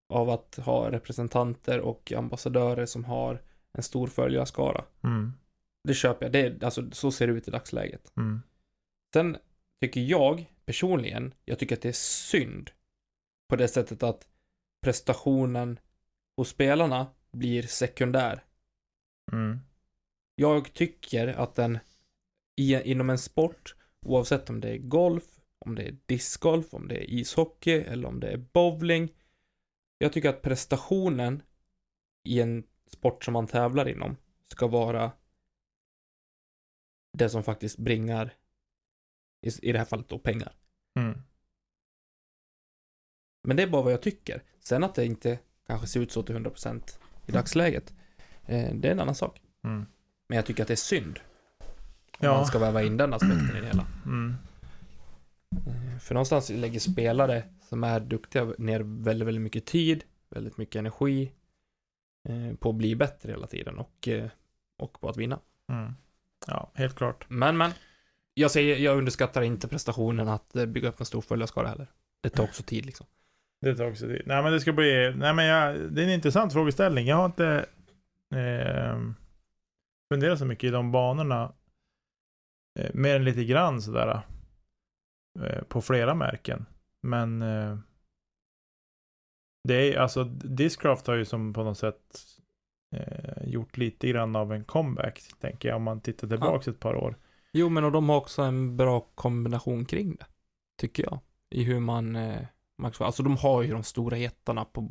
av 0.08 0.30
att 0.30 0.56
ha 0.56 0.90
representanter 0.90 1.80
och 1.80 2.12
ambassadörer 2.12 2.86
som 2.86 3.04
har 3.04 3.42
en 3.72 3.82
stor 3.82 4.06
följarskara. 4.06 4.84
Mm. 5.04 5.32
Det 5.84 5.94
köper 5.94 6.24
jag. 6.24 6.32
Det 6.32 6.40
är, 6.40 6.64
alltså, 6.64 6.90
så 6.90 7.12
ser 7.12 7.26
det 7.26 7.32
ut 7.32 7.48
i 7.48 7.50
dagsläget. 7.50 8.12
Mm. 8.16 8.40
Sen 9.12 9.36
tycker 9.80 10.00
jag 10.00 10.52
personligen, 10.66 11.34
jag 11.44 11.58
tycker 11.58 11.76
att 11.76 11.82
det 11.82 11.88
är 11.88 11.92
synd 11.92 12.70
på 13.48 13.56
det 13.56 13.68
sättet 13.68 14.02
att 14.02 14.28
prestationen 14.82 15.78
hos 16.36 16.48
spelarna 16.48 17.06
blir 17.32 17.62
sekundär. 17.62 18.44
Mm. 19.32 19.58
Jag 20.34 20.72
tycker 20.72 21.28
att 21.28 21.54
den 21.54 21.78
i, 22.56 22.82
inom 22.90 23.10
en 23.10 23.18
sport, 23.18 23.74
oavsett 24.00 24.50
om 24.50 24.60
det 24.60 24.68
är 24.68 24.78
golf, 24.78 25.40
om 25.58 25.74
det 25.74 25.82
är 25.82 25.96
discgolf, 26.06 26.74
om 26.74 26.88
det 26.88 26.94
är 26.94 27.10
ishockey 27.10 27.72
eller 27.72 28.08
om 28.08 28.20
det 28.20 28.28
är 28.28 28.36
bowling. 28.36 29.14
Jag 29.98 30.12
tycker 30.12 30.28
att 30.28 30.42
prestationen 30.42 31.42
i 32.24 32.40
en 32.40 32.66
sport 32.86 33.24
som 33.24 33.32
man 33.32 33.46
tävlar 33.46 33.88
inom 33.88 34.16
ska 34.48 34.66
vara 34.66 35.12
det 37.18 37.30
som 37.30 37.44
faktiskt 37.44 37.78
bringar, 37.78 38.34
i, 39.46 39.68
i 39.68 39.72
det 39.72 39.78
här 39.78 39.84
fallet 39.84 40.08
då, 40.08 40.18
pengar. 40.18 40.54
Mm. 40.98 41.18
Men 43.42 43.56
det 43.56 43.62
är 43.62 43.70
bara 43.70 43.82
vad 43.82 43.92
jag 43.92 44.02
tycker. 44.02 44.42
Sen 44.60 44.84
att 44.84 44.94
det 44.94 45.06
inte 45.06 45.38
kanske 45.66 45.86
ser 45.86 46.00
ut 46.00 46.12
så 46.12 46.22
till 46.22 46.36
100% 46.36 46.99
i 47.30 47.32
dagsläget, 47.36 47.94
eh, 48.46 48.74
det 48.74 48.88
är 48.88 48.92
en 48.92 49.00
annan 49.00 49.14
sak. 49.14 49.40
Mm. 49.64 49.86
Men 50.28 50.36
jag 50.36 50.46
tycker 50.46 50.62
att 50.62 50.68
det 50.68 50.74
är 50.74 50.76
synd. 50.76 51.20
Om 51.58 52.26
Ja. 52.26 52.34
man 52.34 52.46
ska 52.46 52.58
väva 52.58 52.82
in 52.82 52.96
den 52.96 53.14
aspekten 53.14 53.56
i 53.56 53.60
det 53.60 53.66
hela. 53.66 53.86
Mm. 54.04 54.34
Eh, 55.66 55.98
För 55.98 56.14
någonstans 56.14 56.50
lägger 56.50 56.80
spelare 56.80 57.42
som 57.68 57.84
är 57.84 58.00
duktiga 58.00 58.44
ner 58.58 58.80
väldigt, 58.80 59.28
väldigt 59.28 59.42
mycket 59.42 59.66
tid, 59.66 60.04
väldigt 60.30 60.56
mycket 60.58 60.76
energi 60.76 61.32
eh, 62.28 62.56
på 62.56 62.68
att 62.70 62.74
bli 62.76 62.96
bättre 62.96 63.30
hela 63.32 63.46
tiden 63.46 63.78
och, 63.78 64.08
och 64.78 65.00
på 65.00 65.08
att 65.08 65.16
vinna. 65.16 65.40
Mm. 65.72 65.92
Ja, 66.46 66.70
helt 66.74 66.94
klart. 66.96 67.26
Men, 67.28 67.56
men. 67.56 67.70
jag 68.34 68.50
säger, 68.50 68.76
jag 68.76 68.98
underskattar 68.98 69.42
inte 69.42 69.68
prestationen 69.68 70.28
att 70.28 70.52
bygga 70.52 70.88
upp 70.88 71.00
en 71.00 71.06
stor 71.06 71.20
följarskara 71.20 71.68
heller. 71.68 71.86
Det 72.20 72.30
tar 72.30 72.44
också 72.44 72.62
tid 72.62 72.86
liksom. 72.86 73.06
Det 73.60 73.74
tar 73.74 73.90
också 73.90 74.06
tid. 74.06 74.22
Nej 74.26 74.42
men 74.42 74.52
det 74.52 74.60
ska 74.60 74.72
bli, 74.72 75.14
nej 75.16 75.34
men 75.34 75.44
jag, 75.44 75.92
det 75.92 76.02
är 76.02 76.06
en 76.06 76.12
intressant 76.12 76.52
frågeställning. 76.52 77.06
Jag 77.06 77.16
har 77.16 77.26
inte 77.26 77.66
eh, 78.34 78.98
funderat 80.12 80.38
så 80.38 80.44
mycket 80.44 80.68
i 80.68 80.70
de 80.70 80.92
banorna. 80.92 81.52
Eh, 82.78 82.90
mer 82.94 83.16
än 83.16 83.24
lite 83.24 83.44
grann 83.44 83.82
sådär. 83.82 84.22
Eh, 85.38 85.62
på 85.62 85.80
flera 85.80 86.14
märken. 86.14 86.66
Men 87.00 87.42
eh, 87.42 87.78
det 89.68 89.74
är 89.74 89.98
alltså, 89.98 90.24
Discraft 90.24 91.06
har 91.06 91.14
ju 91.14 91.24
som 91.24 91.52
på 91.52 91.64
något 91.64 91.78
sätt 91.78 92.20
eh, 92.96 93.48
gjort 93.48 93.76
lite 93.76 94.08
grann 94.08 94.36
av 94.36 94.52
en 94.52 94.64
comeback, 94.64 95.22
tänker 95.40 95.68
jag, 95.68 95.76
om 95.76 95.82
man 95.82 96.00
tittar 96.00 96.28
tillbaks 96.28 96.68
ett 96.68 96.80
par 96.80 96.94
år. 96.94 97.16
Jo, 97.52 97.68
men 97.68 97.84
och 97.84 97.92
de 97.92 98.08
har 98.08 98.16
också 98.16 98.42
en 98.42 98.76
bra 98.76 99.00
kombination 99.00 99.84
kring 99.84 100.16
det. 100.16 100.26
Tycker 100.80 101.02
jag. 101.02 101.20
I 101.50 101.64
hur 101.64 101.80
man, 101.80 102.16
man 102.80 102.92
alltså 102.98 103.22
de 103.22 103.36
har 103.36 103.62
ju 103.62 103.72
de 103.72 103.82
stora 103.82 104.16
jättarna 104.18 104.64
på, 104.64 104.90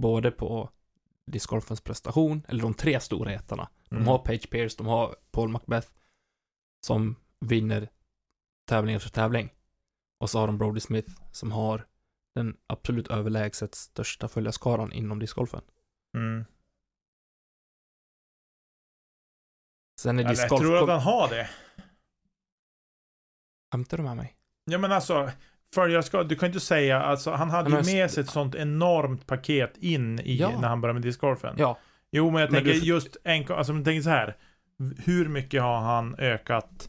både 0.00 0.30
på 0.30 0.70
discgolfens 1.26 1.80
prestation, 1.80 2.42
eller 2.48 2.62
de 2.62 2.74
tre 2.74 3.00
stora 3.00 3.32
jättarna. 3.32 3.68
De 3.88 3.94
Mm. 3.96 4.08
har 4.08 4.18
Page 4.18 4.50
Pierce, 4.50 4.74
de 4.78 4.86
har 4.86 5.16
Paul 5.30 5.48
Macbeth, 5.48 5.88
som 6.86 7.16
vinner 7.40 7.88
tävling 8.68 8.94
efter 8.94 9.10
tävling. 9.10 9.52
Och 10.20 10.30
så 10.30 10.38
har 10.38 10.46
de 10.46 10.58
Brody 10.58 10.80
Smith, 10.80 11.12
som 11.32 11.52
har 11.52 11.86
den 12.34 12.56
absolut 12.66 13.08
överlägset 13.08 13.74
största 13.74 14.28
följarskaran 14.28 14.92
inom 14.92 15.18
discgolfen. 15.18 15.62
Mm. 16.16 16.44
Sen 20.00 20.18
är 20.18 20.20
Eller, 20.22 20.30
jag 20.30 20.36
discgolf... 20.36 20.60
tror 20.60 20.82
att 20.82 20.88
han 20.88 21.00
har 21.00 21.28
det. 21.28 21.50
Skämtar 23.72 23.96
du 23.96 24.02
med 24.02 24.16
mig? 24.16 24.36
Ja 24.64 24.78
men 24.78 24.92
alltså, 24.92 25.30
följarskap, 25.80 26.28
du 26.28 26.36
kan 26.36 26.46
ju 26.46 26.50
inte 26.50 26.64
säga, 26.66 27.02
alltså 27.02 27.30
han 27.30 27.50
hade 27.50 27.70
men- 27.70 27.84
ju 27.84 27.94
med 27.96 28.10
sig 28.10 28.20
ett 28.24 28.30
sånt 28.30 28.54
enormt 28.54 29.26
paket 29.26 29.76
in 29.78 30.20
i, 30.20 30.36
Ja. 30.36 30.60
när 30.60 30.68
han 30.68 30.80
började 30.80 30.94
med 30.94 31.02
discgolfen. 31.02 31.54
Ja, 31.58 31.78
Jo 32.12 32.30
men 32.30 32.40
jag 32.40 32.52
Men 32.52 32.64
tänker 32.64 32.80
du- 32.80 32.86
just, 32.86 33.16
en, 33.24 33.52
alltså 33.52 33.72
men 33.72 33.84
tänk 33.84 34.04
så 34.04 34.10
här. 34.10 34.36
Hur 35.04 35.28
mycket 35.28 35.62
har 35.62 35.80
han 35.80 36.14
ökat 36.18 36.88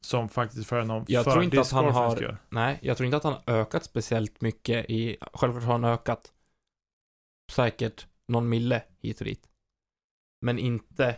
som 0.00 0.28
faktiskt 0.28 0.68
för 0.68 0.82
någon 0.84 1.04
Jag 1.08 1.24
för 1.24 1.30
tror 1.30 1.44
inte 1.44 1.60
att 1.60 1.70
han 1.70 1.84
har- 1.84 2.36
nej, 2.48 2.78
jag 2.82 2.96
tror 2.96 3.04
inte 3.04 3.16
att 3.16 3.24
han 3.24 3.32
har 3.46 3.54
ökat 3.54 3.84
speciellt 3.84 4.40
mycket 4.40 4.90
i... 4.90 5.16
Självklart 5.32 5.64
har 5.64 5.72
han 5.72 5.84
ökat 5.84 6.32
säkert 7.52 8.06
någon 8.28 8.48
mille 8.48 8.82
hit 9.02 9.20
och 9.20 9.24
dit. 9.26 9.48
Men 10.40 10.58
inte... 10.58 11.16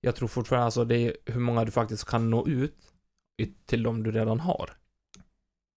Jag 0.00 0.16
tror 0.16 0.28
fortfarande 0.28 0.64
alltså 0.64 0.84
det 0.84 0.96
är 0.96 1.16
hur 1.26 1.40
många 1.40 1.64
du 1.64 1.70
faktiskt 1.70 2.04
kan 2.04 2.30
nå 2.30 2.46
ut 2.46 2.76
till 3.66 3.82
de 3.82 4.02
du 4.02 4.10
redan 4.12 4.40
har. 4.40 4.70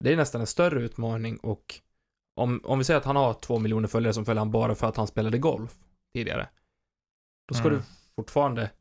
Det 0.04 0.14
är 0.14 0.18
nästan 0.18 0.42
en 0.42 0.48
större 0.48 0.82
utmaning 0.82 1.38
och 1.38 1.80
om, 2.36 2.62
om 2.64 2.78
vi 2.78 2.84
säger 2.86 2.98
att 2.98 3.06
han 3.06 3.16
har 3.16 3.34
två 3.34 3.60
miljoner 3.60 3.88
följare 3.88 4.14
som 4.14 4.26
följer 4.26 4.40
han 4.40 4.52
bara 4.52 4.76
för 4.76 4.88
att 4.88 4.98
han 4.98 5.08
spelade 5.08 5.38
golf 5.38 5.76
tidigare. 6.14 6.50
Då 7.48 7.54
ska 7.56 7.68
Mm. 7.68 7.78
du 7.80 7.84
fortfarande 8.16 8.72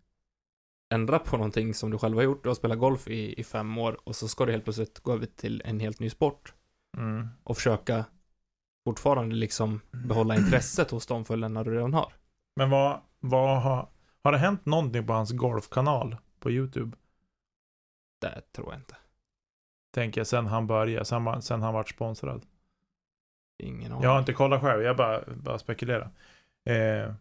ändra 0.94 1.18
på 1.18 1.36
någonting 1.36 1.74
som 1.74 1.90
du 1.90 1.98
själv 1.98 2.16
har 2.16 2.22
gjort. 2.24 2.42
Du 2.42 2.48
har 2.48 2.54
spelat 2.54 2.78
golf 2.78 3.08
i, 3.08 3.40
i 3.40 3.44
fem 3.44 3.78
år 3.78 4.00
och 4.04 4.16
så 4.16 4.28
ska 4.28 4.46
du 4.46 4.52
helt 4.52 4.64
plötsligt 4.64 5.00
gå 5.00 5.12
över 5.12 5.26
till 5.26 5.62
en 5.64 5.80
helt 5.80 6.00
ny 6.00 6.10
sport 6.10 6.54
Mm. 6.96 7.28
och 7.44 7.56
försöka 7.56 8.04
fortfarande 8.84 9.34
liksom 9.36 9.80
behålla 9.90 10.36
intresset 10.36 10.90
hos 10.90 11.06
de 11.06 11.24
följarna 11.24 11.64
du 11.64 11.74
redan 11.74 11.94
har. 11.94 12.12
Men 12.56 12.70
vad, 12.70 13.00
vad 13.20 13.62
har, 13.62 13.88
har 14.24 14.32
det 14.32 14.38
hänt 14.38 14.66
någonting 14.66 15.06
på 15.06 15.12
hans 15.12 15.32
golfkanal 15.32 16.16
på 16.38 16.50
YouTube? 16.50 16.96
Det 18.20 18.42
tror 18.52 18.72
jag 18.72 18.80
inte. 18.80 18.96
Tänker 19.95 20.20
jag 20.20 20.26
sen 20.26 20.47
han 20.47 20.66
började, 20.66 21.05
sen, 21.05 21.43
sen 21.43 21.62
han 21.62 21.74
vart 21.74 21.88
sponsrad. 21.88 22.43
Ingen 23.62 23.93
aning. 23.93 24.05
Jag 24.05 24.11
har 24.11 24.18
inte 24.18 24.32
kollat 24.32 24.61
själv, 24.61 24.82
jag 24.82 24.97
bara, 24.97 25.20
bara 25.36 25.59
spekulerar. 25.59 26.11
Eh, 26.70 27.12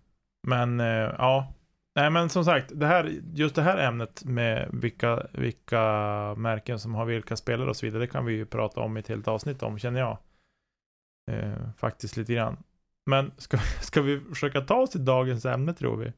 men 0.48 0.80
eh, 0.80 0.88
ja. 1.18 1.54
Nej 1.96 2.10
men 2.10 2.30
som 2.30 2.46
sagt, 2.46 2.72
det 2.76 2.86
här, 2.88 3.12
just 3.34 3.56
det 3.56 3.62
här 3.62 3.78
ämnet 3.78 4.24
med 4.26 4.70
vilka, 4.74 5.28
vilka 5.34 5.80
märken 6.38 6.80
som 6.80 6.96
har 6.96 7.06
vilka 7.06 7.36
spelare 7.36 7.70
och 7.70 7.76
så 7.76 7.86
vidare, 7.86 8.00
det 8.04 8.08
kan 8.08 8.26
vi 8.26 8.34
ju 8.34 8.46
prata 8.46 8.82
om 8.82 8.98
i 8.98 9.00
ett 9.00 9.08
helt 9.08 9.28
avsnitt 9.28 9.64
om, 9.64 9.80
känner 9.80 10.00
jag. 10.00 10.18
Eh, 11.32 11.70
faktiskt 11.78 12.18
lite 12.18 12.34
grann. 12.34 12.58
Men 13.06 13.32
ska, 13.38 13.58
ska 13.82 14.02
vi 14.02 14.20
försöka 14.20 14.62
ta 14.62 14.76
oss 14.76 14.90
till 14.90 15.06
dagens 15.06 15.46
ämne 15.46 15.74
tror 15.74 15.98
vi? 15.98 16.14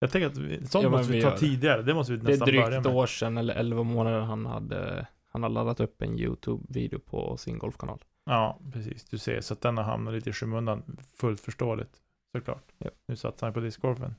Jag 0.00 0.10
tänker 0.10 0.26
att 0.26 0.36
vi, 0.36 0.66
sånt 0.66 0.84
Ja, 0.84 0.90
måste 0.90 1.12
vi 1.12 1.18
vi 1.18 1.22
ta 1.22 1.30
det. 1.30 1.38
tidigare, 1.38 1.82
det 1.82 1.94
måste 1.94 2.12
vi 2.12 2.18
det 2.18 2.24
är 2.24 2.30
nästan 2.30 2.46
börja 2.46 2.60
drygt 2.60 2.70
med. 2.70 2.90
ett 2.90 2.96
år 2.96 3.06
sedan 3.06 3.38
eller 3.38 3.54
11 3.54 3.82
månader 3.82 4.20
han 4.20 4.46
hade 4.46 5.06
han 5.32 5.42
har 5.42 5.50
laddat 5.50 5.80
upp 5.80 6.02
en 6.02 6.18
YouTube-video 6.18 6.98
på 6.98 7.36
sin 7.36 7.58
golfkanal. 7.58 7.98
Ja, 8.24 8.58
precis. 8.72 9.04
Du 9.04 9.18
ser, 9.18 9.40
så 9.40 9.54
att 9.54 9.60
den 9.60 9.76
har 9.76 9.84
hamnat 9.84 10.14
lite 10.14 10.30
i 10.30 10.32
skymundan. 10.32 10.96
Fullt 11.16 11.40
förståeligt, 11.40 11.92
såklart. 12.36 12.64
Ja. 12.78 12.90
Nu 13.08 13.16
satsar 13.16 13.46
han 13.46 13.54
på 13.54 13.60
discgolfen. 13.60 14.14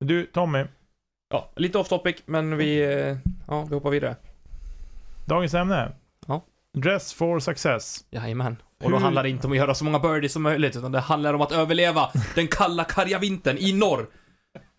Du, 0.00 0.26
Tommy. 0.26 0.64
Ja, 1.28 1.50
lite 1.56 1.78
off 1.78 1.88
topic, 1.88 2.16
men 2.26 2.56
vi, 2.56 2.82
eh, 2.84 3.16
ja, 3.48 3.64
vi 3.64 3.74
hoppar 3.74 3.90
vidare. 3.90 4.16
Dagens 5.26 5.54
ämne. 5.54 5.92
Ja. 6.26 6.42
Dress 6.72 7.12
for 7.12 7.40
success. 7.40 8.04
Jajamän. 8.10 8.56
Och 8.84 8.90
då 8.90 8.96
Hur- 8.96 9.02
handlar 9.04 9.22
det 9.22 9.28
inte 9.28 9.46
om 9.46 9.50
att 9.52 9.56
göra 9.56 9.74
så 9.74 9.84
många 9.84 9.98
birdies 9.98 10.32
som 10.32 10.42
möjligt, 10.42 10.76
utan 10.76 10.92
det 10.92 11.00
handlar 11.00 11.34
om 11.34 11.40
att 11.40 11.52
överleva 11.52 12.10
den 12.34 12.48
kalla, 12.48 12.84
karga 12.84 13.18
vintern 13.18 13.56
i 13.58 13.72
norr. 13.72 14.06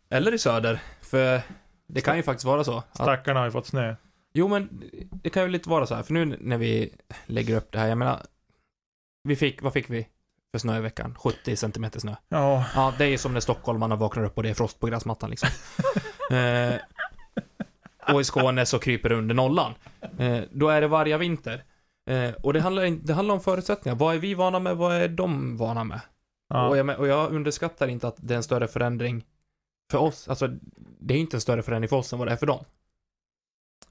Eller 0.09 0.34
i 0.34 0.38
söder. 0.39 0.82
För 1.01 1.41
det 1.88 2.01
kan 2.01 2.18
ju 2.18 2.24
faktiskt 2.24 2.45
vara 2.45 2.63
så. 2.63 2.78
Att, 2.78 2.95
Stackarna 2.95 3.39
har 3.39 3.45
ju 3.47 3.51
fått 3.51 3.65
snö. 3.65 3.95
Jo, 4.38 4.47
men 4.47 4.83
det 5.23 5.29
kan 5.29 5.43
ju 5.43 5.49
lite 5.49 5.69
vara 5.69 5.85
så 5.85 5.95
här, 5.95 6.03
för 6.03 6.13
nu 6.13 6.38
när 6.41 6.57
vi 6.57 6.93
lägger 7.25 7.55
upp 7.55 7.71
det 7.71 7.79
här, 7.79 7.88
jag 7.88 7.97
menar, 7.97 8.25
vi 9.23 9.35
fick, 9.35 9.61
vad 9.61 9.73
fick 9.73 9.89
vi 9.89 10.07
för 10.51 10.59
snö 10.59 10.77
i 10.77 10.81
veckan? 10.81 11.15
70 11.15 11.55
centimeter 11.55 11.99
snö. 11.99 12.15
Ja, 12.29 12.65
Ja, 12.75 12.93
det 12.97 13.05
är 13.05 13.09
ju 13.09 13.17
som 13.17 13.33
när 13.33 13.39
stockholmarna 13.39 13.95
vaknar 13.95 14.23
upp 14.23 14.38
och 14.38 14.43
det 14.43 14.49
är 14.49 14.53
frost 14.53 14.79
på 14.79 14.88
gräsmattan 14.88 15.29
liksom. 15.29 15.49
eh, 16.38 16.75
och 18.13 18.21
i 18.21 18.23
Skåne 18.23 18.65
så 18.65 18.79
kryper 18.79 19.09
det 19.09 19.15
under 19.15 19.35
nollan. 19.35 19.73
Eh, 20.17 20.39
då 20.51 20.69
är 20.69 20.81
det 20.81 20.88
varje 20.88 21.17
vinter. 21.17 21.63
Eh, 22.09 22.33
och 22.33 22.53
det 22.53 22.61
handlar, 22.61 23.05
det 23.05 23.13
handlar 23.13 23.35
om 23.35 23.41
förutsättningar. 23.41 23.95
Vad 23.95 24.15
är 24.15 24.19
vi 24.19 24.33
vana 24.33 24.59
med? 24.59 24.77
Vad 24.77 24.95
är 24.95 25.07
de 25.07 25.57
vana 25.57 25.83
med? 25.83 25.99
ja. 26.49 26.67
Och, 26.67 26.77
jag, 26.77 26.99
och 26.99 27.07
jag 27.07 27.31
underskattar 27.31 27.88
inte 27.88 28.07
att 28.07 28.15
det 28.17 28.33
är 28.33 28.38
en 28.38 28.43
större 28.43 28.67
förändring 28.67 29.25
för 29.91 29.97
oss. 29.97 30.27
Alltså, 30.27 30.47
det 30.99 31.13
är 31.13 31.17
inte 31.17 31.38
en 31.38 31.41
större 31.41 31.63
förändring 31.63 31.89
för 31.89 31.95
oss 31.95 32.13
än 32.13 32.19
vad 32.19 32.27
det 32.27 32.31
är 32.31 32.38
för 32.38 32.45
dem. 32.45 32.65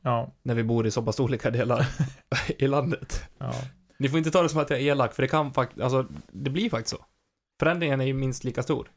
Ja, 0.07 0.33
När 0.43 0.55
vi 0.55 0.65
bor 0.65 0.87
i 0.87 0.91
så 0.91 1.03
pass 1.03 1.21
olika 1.21 1.51
delar 1.51 1.87
i 2.59 2.67
landet. 2.67 3.25
ja. 3.39 3.53
Ni 3.99 4.09
får 4.09 4.19
inte 4.19 4.31
ta 4.31 4.43
det 4.43 4.49
som 4.49 4.61
att 4.61 4.71
jag 4.71 4.81
är 4.81 4.85
elak, 4.85 5.15
för 5.15 5.23
det 5.23 5.29
kan 5.29 5.53
faktiskt, 5.53 5.81
alltså, 5.81 6.07
det 6.33 6.51
blir 6.51 6.71
faktiskt 6.71 6.97
så. 6.97 7.05
Förändringen 7.61 8.01
är 8.01 8.05
ju 8.05 8.15
minst 8.15 8.45
lika 8.45 8.63
stor. 8.63 8.91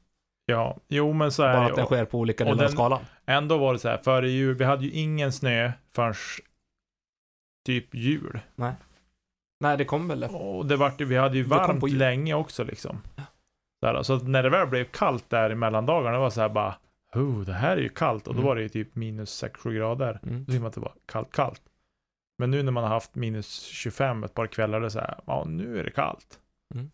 Ja, 0.45 0.77
jo 0.87 1.13
men 1.13 1.31
så 1.31 1.43
är 1.43 1.53
Bara 1.53 1.63
det 1.63 1.69
att 1.69 1.75
den 1.75 1.85
sker 1.85 2.05
på 2.05 2.19
olika 2.19 2.43
delar 2.45 2.65
av 2.65 2.69
skalan. 2.69 3.01
Ändå 3.25 3.57
var 3.57 3.73
det 3.73 3.79
så 3.79 3.89
här, 3.89 3.97
före 3.97 4.29
jul, 4.29 4.55
vi 4.55 4.63
hade 4.63 4.85
ju 4.85 4.91
ingen 4.91 5.31
snö 5.31 5.71
förrän 5.91 6.13
typ 7.65 7.95
jul. 7.95 8.39
Nej, 9.59 9.77
det 9.77 9.85
kom 9.85 10.07
väl 10.07 10.23
efter. 10.23 10.41
Och 10.41 10.65
det 10.65 10.75
vart, 10.75 11.01
vi 11.01 11.17
hade 11.17 11.37
ju 11.37 11.43
varmt 11.43 11.91
länge 11.91 12.33
också 12.33 12.63
liksom. 12.63 13.01
Där, 13.81 14.03
så 14.03 14.13
att 14.13 14.27
när 14.27 14.43
det 14.43 14.49
väl 14.49 14.67
blev 14.67 14.85
kallt 14.85 15.29
där 15.29 15.51
i 15.51 15.55
mellandagarna, 15.55 16.11
det 16.11 16.17
var 16.19 16.29
så 16.29 16.41
här 16.41 16.49
bara, 16.49 16.75
oh, 17.15 17.39
det 17.41 17.53
här 17.53 17.77
är 17.77 17.81
ju 17.81 17.89
kallt. 17.89 18.27
Och 18.27 18.33
då 18.33 18.39
Mm. 18.39 18.47
var 18.47 18.55
det 18.55 18.61
ju 18.61 18.69
typ 18.69 18.95
minus 18.95 19.43
6-7 19.43 19.73
grader. 19.73 20.19
Mm. 20.23 20.39
Då 20.39 20.45
tyckte 20.45 20.59
man 20.59 20.67
att 20.67 20.73
det 20.73 20.81
var 20.81 20.93
kallt, 21.05 21.31
kallt. 21.31 21.61
Men 22.37 22.51
nu 22.51 22.63
när 22.63 22.71
man 22.71 22.83
har 22.83 22.89
haft 22.91 23.15
minus 23.15 23.61
25 23.63 24.23
ett 24.23 24.33
par 24.33 24.47
kvällar, 24.47 24.79
det 24.79 24.85
är 24.87 24.89
så 24.89 24.99
här, 24.99 25.19
ja 25.27 25.45
nu 25.47 25.79
är 25.79 25.83
det 25.83 25.91
kallt. 25.91 26.39
Mm. 26.75 26.91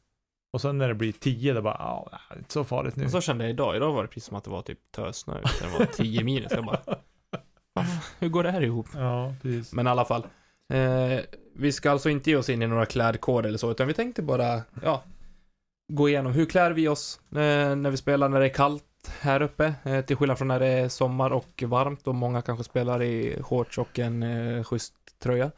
Och 0.53 0.61
sen 0.61 0.78
när 0.78 0.88
det 0.88 0.93
blir 0.95 1.11
10, 1.11 1.53
det 1.53 1.61
bara, 1.61 1.76
ja, 1.80 2.07
det 2.30 2.34
är 2.36 2.38
inte 2.38 2.53
så 2.53 2.63
farligt 2.63 2.95
nu. 2.95 3.05
Och 3.05 3.11
så 3.11 3.22
kände 3.22 3.43
jag 3.43 3.51
idag. 3.51 3.76
Idag 3.76 3.93
var 3.93 4.01
det 4.01 4.07
precis 4.07 4.24
som 4.26 4.38
att 4.38 4.43
det 4.43 4.49
var 4.49 4.61
typ 4.61 4.91
tösnö. 4.91 5.34
Det 5.61 5.80
var 5.80 5.86
10 5.86 6.24
minus. 6.24 6.51
Jag 6.51 6.66
bara, 6.66 6.80
"Ah, 7.74 7.86
hur 8.20 8.30
går 8.30 8.43
det 8.43 8.51
här 8.51 8.61
ihop? 8.61 8.88
Ja, 8.93 9.34
precis. 9.41 9.74
Men 9.74 9.88
i 9.88 9.89
alla 9.89 10.05
fall. 10.05 10.28
Eh, 10.74 11.20
vi 11.55 11.72
ska 11.72 11.91
alltså 11.91 12.09
inte 12.09 12.30
ge 12.30 12.36
oss 12.36 12.49
in 12.49 12.61
i 12.61 12.68
några 12.68 12.86
klädkoder 12.86 13.47
eller 13.49 13.57
så, 13.57 13.72
utan 13.72 13.88
vi 13.88 13.93
tänkte 13.93 14.22
bara, 14.22 14.61
ja, 14.84 15.03
gå 15.93 16.09
igenom 16.09 16.32
hur 16.34 16.45
klär 16.45 16.72
vi 16.72 16.88
oss 16.88 17.20
eh, 17.32 17.76
när 17.76 17.89
vi 17.89 17.97
spelar 17.97 18.30
när 18.30 18.39
det 18.39 18.45
är 18.45 18.53
kallt 18.53 18.84
här 19.10 19.41
uppe, 19.41 19.74
eh, 19.84 20.06
till 20.06 20.16
skillnad 20.16 20.38
från 20.38 20.47
när 20.47 20.60
det 20.60 20.68
är 20.68 20.89
sommar 20.89 21.30
och 21.30 21.64
varmt 21.68 22.08
och 22.08 22.16
många 22.16 22.41
kanske 22.41 22.64
spelar 22.64 23.03
i 23.03 23.43
shorts 23.43 23.78
och 23.78 23.99
en 23.99 24.24
eh, 24.24 24.64
schysst 24.64 25.20
tröja. 25.20 25.51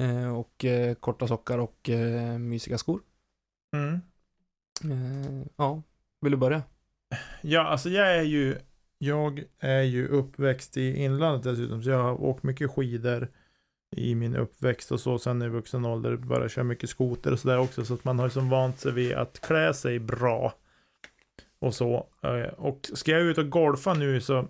Eh, 0.00 0.38
och 0.38 0.64
korta 1.00 1.28
sockar 1.28 1.58
och 1.58 1.90
eh, 1.90 2.38
mysiga 2.38 2.78
skor. 2.78 3.00
Mm. 3.74 4.00
Ja, 5.56 5.82
vill 6.20 6.32
du 6.32 6.38
börja? 6.38 6.62
Ja, 7.40 7.60
alltså 7.60 7.88
jag 7.88 8.16
är 8.16 8.22
ju, 8.22 8.58
jag 8.98 9.44
är 9.58 9.82
ju 9.82 10.08
uppväxt 10.08 10.76
i 10.76 10.96
inlandet 10.96 11.42
dessutom, 11.42 11.82
så 11.82 11.90
jag 11.90 12.02
har 12.02 12.22
åkt 12.22 12.42
mycket 12.42 12.70
skidor 12.70 13.28
i 13.96 14.14
min 14.14 14.36
uppväxt 14.36 14.92
och 14.92 15.00
så. 15.00 15.18
Sen 15.18 15.42
i 15.42 15.48
vuxen 15.48 15.84
ålder 15.84 16.16
bara 16.16 16.48
kör 16.48 16.62
mycket 16.62 16.90
skoter 16.90 17.32
och 17.32 17.38
sådär 17.38 17.58
också. 17.58 17.84
Så 17.84 17.94
att 17.94 18.04
man 18.04 18.18
har 18.18 18.26
liksom 18.26 18.50
vant 18.50 18.78
sig 18.80 18.92
vid 18.92 19.12
att 19.12 19.40
klä 19.40 19.74
sig 19.74 19.98
bra. 19.98 20.54
Och 21.62 21.74
så. 21.74 22.06
Eh, 22.22 22.52
och 22.56 22.90
ska 22.94 23.10
jag 23.10 23.22
ut 23.22 23.38
och 23.38 23.50
golfa 23.50 23.94
nu 23.94 24.20
så 24.20 24.48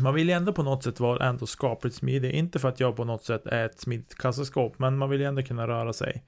man 0.00 0.14
vill 0.14 0.28
ju 0.28 0.34
ändå 0.34 0.52
på 0.52 0.62
något 0.62 0.84
sätt 0.84 1.00
vara 1.00 1.28
ändå 1.28 1.46
skapligt 1.46 1.96
smidig. 1.96 2.30
Inte 2.30 2.58
för 2.58 2.68
att 2.68 2.80
jag 2.80 2.96
på 2.96 3.04
något 3.04 3.24
sätt 3.24 3.46
är 3.46 3.66
ett 3.66 3.80
smidigt 3.80 4.14
kassaskåp, 4.14 4.78
men 4.78 4.98
man 4.98 5.10
vill 5.10 5.20
ju 5.20 5.26
ändå 5.26 5.42
kunna 5.42 5.68
röra 5.68 5.92
sig. 5.92 6.24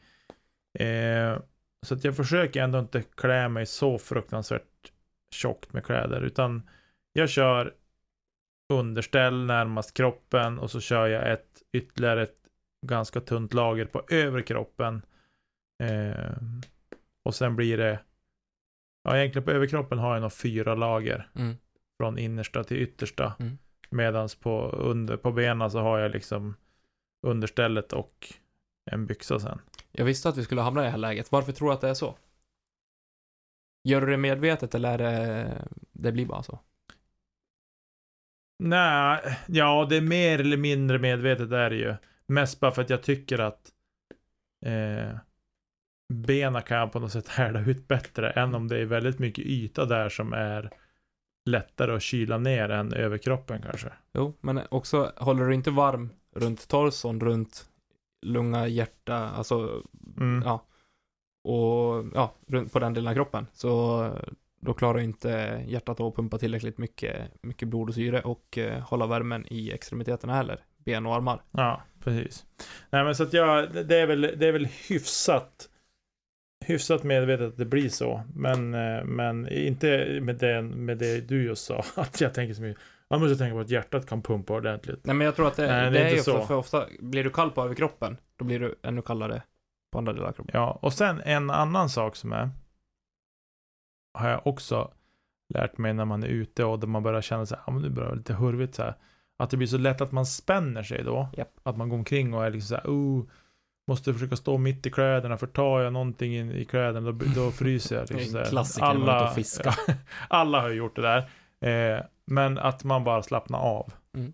Eh, 0.79 1.39
så 1.87 1.95
att 1.95 2.05
jag 2.05 2.17
försöker 2.17 2.63
ändå 2.63 2.79
inte 2.79 3.03
klä 3.03 3.49
mig 3.49 3.67
så 3.67 3.99
fruktansvärt 3.99 4.93
tjockt 5.31 5.73
med 5.73 5.85
kläder, 5.85 6.21
utan 6.21 6.69
jag 7.13 7.29
kör 7.29 7.75
underställ 8.73 9.45
närmast 9.45 9.95
kroppen 9.95 10.59
och 10.59 10.71
så 10.71 10.81
kör 10.81 11.07
jag 11.07 11.33
ett 11.33 11.63
ytterligare 11.73 12.23
ett 12.23 12.39
ganska 12.87 13.21
tunt 13.21 13.55
lager 13.55 13.85
på 13.85 14.03
övre 14.11 14.43
kroppen. 14.43 15.03
Eh, 15.83 16.37
och 17.23 17.35
sen 17.35 17.57
blir 17.57 17.77
det, 17.77 17.99
ja 19.07 19.19
egentligen 19.19 19.45
på 19.45 19.51
överkroppen 19.51 19.99
har 19.99 20.13
jag 20.13 20.23
nog 20.23 20.33
fyra 20.33 20.75
lager 20.75 21.29
Mm. 21.35 21.57
från 22.01 22.19
innersta 22.19 22.65
till 22.65 22.77
yttersta. 22.77 23.35
Mm. 23.39 23.59
Medans 23.91 24.35
på, 24.35 24.71
under, 24.71 25.17
på 25.17 25.33
benen 25.33 25.71
så 25.71 25.79
har 25.81 25.99
jag 25.99 26.11
liksom 26.11 26.55
understället 27.27 27.93
och 27.93 28.33
en 28.91 29.07
byxa 29.07 29.41
sen. 29.41 29.61
Jag 29.93 30.05
visste 30.05 30.29
att 30.29 30.37
vi 30.37 30.45
skulle 30.45 30.61
hamna 30.61 30.81
i 30.81 30.85
det 30.85 30.91
här 30.91 30.99
läget. 30.99 31.33
Varför 31.33 31.53
tror 31.53 31.69
du 31.69 31.75
att 31.75 31.81
det 31.81 31.89
är 31.89 31.95
så? 31.95 32.17
Gör 33.85 34.01
du 34.01 34.07
det 34.07 34.17
medvetet 34.17 34.75
eller 34.75 34.99
är 34.99 34.99
det, 34.99 35.69
det 35.93 36.13
blir 36.13 36.27
bara 36.27 36.43
så? 36.43 36.61
Nej, 38.59 39.39
ja 39.47 39.87
det 39.91 39.97
är 39.97 40.01
mer 40.01 40.39
eller 40.41 40.57
mindre 40.57 40.99
medvetet 40.99 41.53
är 41.53 41.71
det 41.71 41.77
ju. 41.77 41.95
Mest 42.27 42.61
bara 42.61 42.71
för 42.71 42.83
att 42.83 42.91
jag 42.91 43.03
tycker 43.03 43.39
att 43.39 43.73
eh, 44.67 45.17
benen 46.09 46.63
kan 46.63 46.77
jag 46.79 46.93
på 46.93 47.01
något 47.01 47.13
sätt 47.13 47.29
härda 47.29 47.61
ut 47.61 47.89
bättre 47.89 48.31
än 48.31 48.55
om 48.55 48.69
det 48.69 48.79
är 48.79 48.85
väldigt 48.85 49.19
mycket 49.19 49.47
yta 49.47 49.85
där 49.85 50.09
som 50.09 50.33
är 50.33 50.71
lättare 51.45 51.97
att 51.97 52.03
kyla 52.03 52.39
ner 52.39 52.69
än 52.69 52.93
överkroppen 52.93 53.63
kanske. 53.63 53.93
Jo, 54.15 54.35
men 54.41 54.61
också 54.69 55.13
håller 55.17 55.45
du 55.45 55.55
inte 55.55 55.71
varm 55.71 56.11
runt 56.35 56.69
torson, 56.69 57.21
runt 57.21 57.67
lunga, 58.23 58.67
hjärta, 58.67 59.17
alltså 59.17 59.83
Mm. 60.17 60.43
ja. 60.45 60.67
Och 61.45 62.05
ja, 62.15 62.35
runt 62.49 62.73
på 62.73 62.79
den 62.79 62.95
delen 62.95 63.11
av 63.11 63.15
kroppen. 63.15 63.47
Så 63.53 64.11
då 64.61 64.75
klarar 64.75 64.99
inte 64.99 65.63
hjärtat 65.67 66.01
att 66.01 66.17
pumpa 66.17 66.39
tillräckligt 66.39 66.79
mycket, 66.79 67.43
mycket 67.43 67.69
blod 67.69 67.89
och 67.89 67.95
syre 67.95 68.21
och 68.21 68.59
eh, 68.59 68.81
hålla 68.83 69.07
värmen 69.07 69.47
i 69.51 69.73
extremiteterna 69.73 70.35
heller. 70.35 70.61
Ben 70.79 71.07
och 71.07 71.15
armar. 71.15 71.43
Ja, 71.51 71.83
precis. 72.01 72.47
Nej 72.91 73.05
men 73.05 73.15
så 73.15 73.23
att 73.23 73.33
jag, 73.33 73.73
det 73.89 73.97
är 73.97 74.07
väl, 74.07 74.21
det 74.21 74.47
är 74.47 74.53
väl 74.53 74.69
hyfsat 74.89 75.69
hyfsat 76.65 77.03
medvetet 77.03 77.49
att 77.49 77.57
det 77.57 77.65
blir 77.65 77.89
så. 77.89 78.23
Men, 78.35 78.75
eh, 78.75 79.05
men 79.05 79.49
inte 79.49 80.21
med 80.23 80.37
det, 80.37 80.63
med 80.63 80.99
det 80.99 81.29
du 81.29 81.45
just 81.45 81.65
sa. 81.65 81.85
Att 81.97 82.21
jag 82.21 82.35
tänker 82.35 82.55
så 82.55 82.63
mycket. 82.63 82.83
Man 83.11 83.21
måste 83.21 83.37
tänka 83.37 83.55
på 83.55 83.61
att 83.61 83.71
hjärtat 83.71 84.07
kan 84.07 84.23
pumpa 84.23 84.55
ordentligt. 84.55 85.01
Nej 85.05 85.17
men 85.17 85.25
jag 85.25 85.37
tror 85.37 85.49
att 85.49 85.57
det, 85.57 85.67
Nej, 85.67 85.85
det, 85.85 85.91
det 85.91 86.05
är 86.05 86.11
är 86.11 86.15
ju 86.15 86.19
så. 86.19 86.35
ofta, 86.35 86.47
för 86.47 86.55
ofta, 86.55 86.87
blir 87.01 87.25
du 87.25 87.31
kall 87.31 87.51
på 87.51 87.63
överkroppen, 87.63 88.17
då 88.37 88.45
blir 88.45 88.61
du 88.61 88.75
ännu 88.83 89.03
kallare 89.03 89.43
på 89.93 89.99
andra 89.99 90.13
delar 90.13 90.29
av 90.29 90.33
kroppen. 90.33 90.51
Ja, 90.55 90.79
och 90.83 90.93
sen 90.93 91.21
en 91.25 91.51
annan 91.51 91.89
sak 91.89 92.17
som 92.17 92.33
är. 92.33 92.51
Har 94.15 94.29
jag 94.29 94.47
också 94.47 94.93
lärt 95.55 95.79
mig 95.79 95.95
när 95.95 96.05
man 96.05 96.23
är 96.23 96.29
ute 96.29 96.65
och 96.65 96.79
där 96.79 96.87
man 96.87 97.03
börjar 97.03 97.21
känna 97.21 97.47
sig, 97.47 97.59
ja 97.67 97.73
men 97.73 97.83
det 97.83 97.91
börjar 97.91 98.09
vara 98.09 98.19
lite 98.19 98.35
hurvigt 98.35 98.75
så 98.75 98.83
här. 98.83 98.95
Att 99.39 99.51
det 99.51 99.57
blir 99.57 99.69
så 99.69 99.79
lätt 99.79 100.01
att 100.01 100.13
man 100.13 100.27
spänner 100.27 100.83
sig 100.83 101.05
då. 101.05 101.29
Japp. 101.37 101.61
Att 101.63 101.77
man 101.77 101.89
går 101.89 101.97
omkring 101.97 102.35
och 102.35 102.47
är 102.47 102.51
liksom 102.51 102.69
så 102.69 102.75
här, 102.75 102.95
oh, 102.95 103.25
måste 103.87 104.13
försöka 104.13 104.37
stå 104.37 104.59
mitt 104.59 104.87
i 104.87 104.91
kläderna, 104.91 105.37
för 105.37 105.47
tar 105.47 105.81
jag 105.81 105.93
någonting 105.93 106.37
in 106.37 106.51
i 106.51 106.65
kläderna 106.65 107.13
då, 107.13 107.25
då 107.35 107.51
fryser 107.51 107.97
jag. 107.97 108.11
Liksom 108.11 108.41
en 108.41 108.47
klassiker 108.47 109.03
ute 109.03 109.25
och 109.25 109.35
fiskar. 109.35 109.75
alla 110.29 110.61
har 110.61 110.69
ju 110.69 110.75
gjort 110.75 110.97
det 110.97 111.03
där. 111.03 111.29
Eh, 111.61 112.01
men 112.25 112.59
att 112.59 112.85
man 112.85 113.05
bara 113.05 113.23
slappnar 113.23 113.59
av. 113.59 113.93
Mm. 114.15 114.33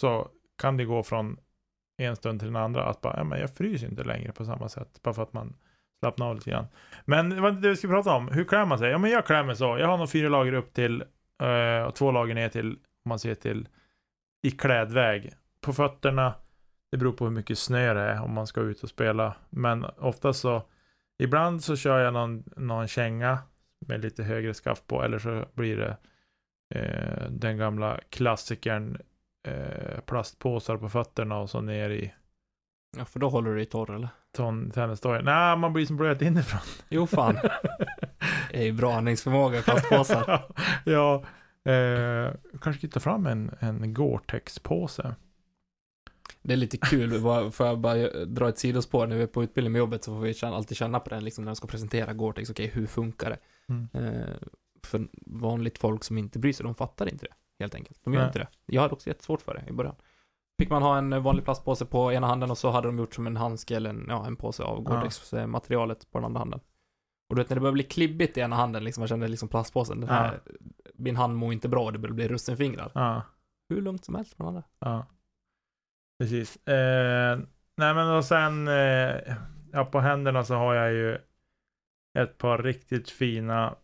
Så 0.00 0.28
kan 0.62 0.76
det 0.76 0.84
gå 0.84 1.02
från 1.02 1.36
en 1.96 2.16
stund 2.16 2.40
till 2.40 2.46
den 2.46 2.62
andra 2.62 2.84
att 2.84 3.00
bara, 3.00 3.16
ja, 3.16 3.24
men 3.24 3.40
jag 3.40 3.54
fryser 3.54 3.88
inte 3.88 4.04
längre 4.04 4.32
på 4.32 4.44
samma 4.44 4.68
sätt. 4.68 5.02
Bara 5.02 5.14
för 5.14 5.22
att 5.22 5.32
man 5.32 5.56
slappnar 6.02 6.26
av 6.26 6.34
lite 6.34 6.50
grann. 6.50 6.66
Men 7.04 7.30
det 7.30 7.40
var 7.40 7.50
det 7.50 7.68
vi 7.68 7.76
ska 7.76 7.88
prata 7.88 8.14
om. 8.14 8.28
Hur 8.28 8.44
klär 8.44 8.64
man 8.64 8.78
sig? 8.78 8.90
Ja, 8.90 8.98
men 8.98 9.10
jag 9.10 9.26
klär 9.26 9.44
mig 9.44 9.56
så. 9.56 9.78
Jag 9.78 9.88
har 9.88 9.98
nog 9.98 10.10
fyra 10.10 10.28
lager 10.28 10.52
upp 10.52 10.74
till 10.74 11.04
eh, 11.42 11.82
och 11.86 11.94
två 11.94 12.10
lager 12.10 12.34
ner 12.34 12.48
till, 12.48 12.70
om 12.70 13.08
man 13.08 13.18
ser 13.18 13.34
till, 13.34 13.68
i 14.42 14.50
klädväg. 14.50 15.32
På 15.60 15.72
fötterna, 15.72 16.34
det 16.94 16.98
beror 16.98 17.12
på 17.12 17.24
hur 17.24 17.32
mycket 17.32 17.58
snö 17.58 17.94
det 17.94 18.00
är 18.00 18.22
om 18.22 18.32
man 18.34 18.46
ska 18.46 18.60
ut 18.60 18.82
och 18.82 18.88
spela. 18.88 19.34
Men 19.50 19.84
ofta 19.84 20.32
så, 20.32 20.62
ibland 21.18 21.64
så 21.64 21.76
kör 21.76 21.98
jag 21.98 22.12
någon, 22.12 22.44
någon 22.56 22.88
känga 22.88 23.38
med 23.86 24.02
lite 24.02 24.22
högre 24.22 24.54
skaft 24.54 24.86
på, 24.86 25.02
eller 25.02 25.18
så 25.18 25.44
blir 25.54 25.76
det 25.76 25.96
eh, 26.74 27.30
den 27.30 27.56
gamla 27.56 28.00
klassikern 28.10 28.98
eh, 29.48 30.00
plastpåsar 30.06 30.76
på 30.76 30.88
fötterna 30.88 31.38
och 31.38 31.50
så 31.50 31.60
ner 31.60 31.90
i 31.90 32.14
Ja, 32.96 33.04
för 33.04 33.20
då 33.20 33.28
håller 33.28 33.50
du 33.50 33.56
dig 33.56 33.66
torr 33.66 33.94
eller? 33.94 34.08
ton 34.32 34.70
tennisdojan. 34.70 35.24
Nej, 35.24 35.56
man 35.56 35.72
blir 35.72 35.86
som 35.86 35.96
blöt 35.96 36.22
inifrån. 36.22 36.60
Jo 36.88 37.06
fan. 37.06 37.38
Det 38.50 38.58
är 38.58 38.64
ju 38.64 38.72
bra 38.72 38.94
andningsförmåga, 38.94 39.62
plastpåsar. 39.62 40.44
ja, 40.84 41.24
eh, 41.72 42.32
kanske 42.60 42.88
ta 42.88 43.00
fram 43.00 43.26
en, 43.26 43.50
en 43.60 43.94
Gore-Tex-påse. 43.94 45.14
Det 46.44 46.52
är 46.52 46.56
lite 46.56 46.76
kul, 46.76 47.20
får 47.50 47.66
jag 47.66 47.78
bara 47.78 48.24
dra 48.24 48.48
ett 48.48 48.58
sidospår, 48.58 49.06
när 49.06 49.16
vi 49.16 49.22
är 49.22 49.26
på 49.26 49.42
utbildning 49.42 49.72
med 49.72 49.78
jobbet 49.78 50.04
så 50.04 50.14
får 50.14 50.20
vi 50.20 50.34
alltid 50.42 50.76
känna 50.76 51.00
på 51.00 51.10
den 51.10 51.24
liksom 51.24 51.44
när 51.44 51.50
de 51.50 51.56
ska 51.56 51.66
presentera 51.66 52.12
Gore-Tex, 52.12 52.50
okej 52.50 52.66
hur 52.66 52.86
funkar 52.86 53.30
det? 53.30 53.38
Mm. 53.68 53.88
Eh, 53.92 54.36
för 54.82 55.08
vanligt 55.26 55.78
folk 55.78 56.04
som 56.04 56.18
inte 56.18 56.38
bryr 56.38 56.52
sig, 56.52 56.64
de 56.64 56.74
fattar 56.74 57.08
inte 57.08 57.26
det, 57.26 57.34
helt 57.58 57.74
enkelt. 57.74 58.00
De 58.04 58.12
gör 58.12 58.20
Nej. 58.20 58.26
inte 58.26 58.38
det. 58.38 58.48
Jag 58.66 58.82
hade 58.82 58.94
också 58.94 59.08
jättesvårt 59.08 59.42
för 59.42 59.54
det 59.54 59.70
i 59.70 59.72
början. 59.72 59.94
Fick 60.58 60.70
man 60.70 60.82
ha 60.82 60.98
en 60.98 61.22
vanlig 61.22 61.44
plastpåse 61.44 61.84
på 61.86 62.12
ena 62.12 62.26
handen 62.26 62.50
och 62.50 62.58
så 62.58 62.70
hade 62.70 62.88
de 62.88 62.98
gjort 62.98 63.14
som 63.14 63.26
en 63.26 63.36
handske 63.36 63.76
eller 63.76 63.90
en, 63.90 64.06
ja, 64.08 64.26
en 64.26 64.36
påse 64.36 64.62
av 64.62 64.82
Gore-Tex-materialet 64.84 66.10
på 66.10 66.18
den 66.18 66.24
andra 66.24 66.38
handen. 66.38 66.60
Och 67.28 67.36
du 67.36 67.42
vet 67.42 67.50
när 67.50 67.54
det 67.54 67.60
börjar 67.60 67.72
bli 67.72 67.82
klibbigt 67.82 68.36
i 68.36 68.40
ena 68.40 68.56
handen, 68.56 68.84
liksom, 68.84 69.00
man 69.00 69.08
känner 69.08 69.28
liksom 69.28 69.48
plastpåsen, 69.48 70.00
den 70.00 70.08
här, 70.08 70.40
min 70.94 71.16
hand 71.16 71.36
mår 71.36 71.52
inte 71.52 71.68
bra, 71.68 71.90
det 71.90 71.98
börjar 71.98 72.14
bli 72.14 72.28
russinfingrar. 72.28 72.90
Ja, 72.94 73.22
Hur 73.68 73.82
lugnt 73.82 74.04
som 74.04 74.14
helst 74.14 74.38
med 74.38 74.48
andra. 74.48 74.62
ja. 74.78 75.06
Precis. 76.18 76.68
Eh, 76.68 77.38
nej, 77.76 77.94
men 77.94 78.10
och 78.10 78.24
sen 78.24 78.68
eh, 78.68 79.36
ja, 79.72 79.84
på 79.84 80.00
händerna 80.00 80.44
så 80.44 80.54
har 80.54 80.74
jag 80.74 80.92
ju 80.92 81.18
ett 82.18 82.38
par 82.38 82.58
riktigt 82.58 83.10
fina 83.10 83.76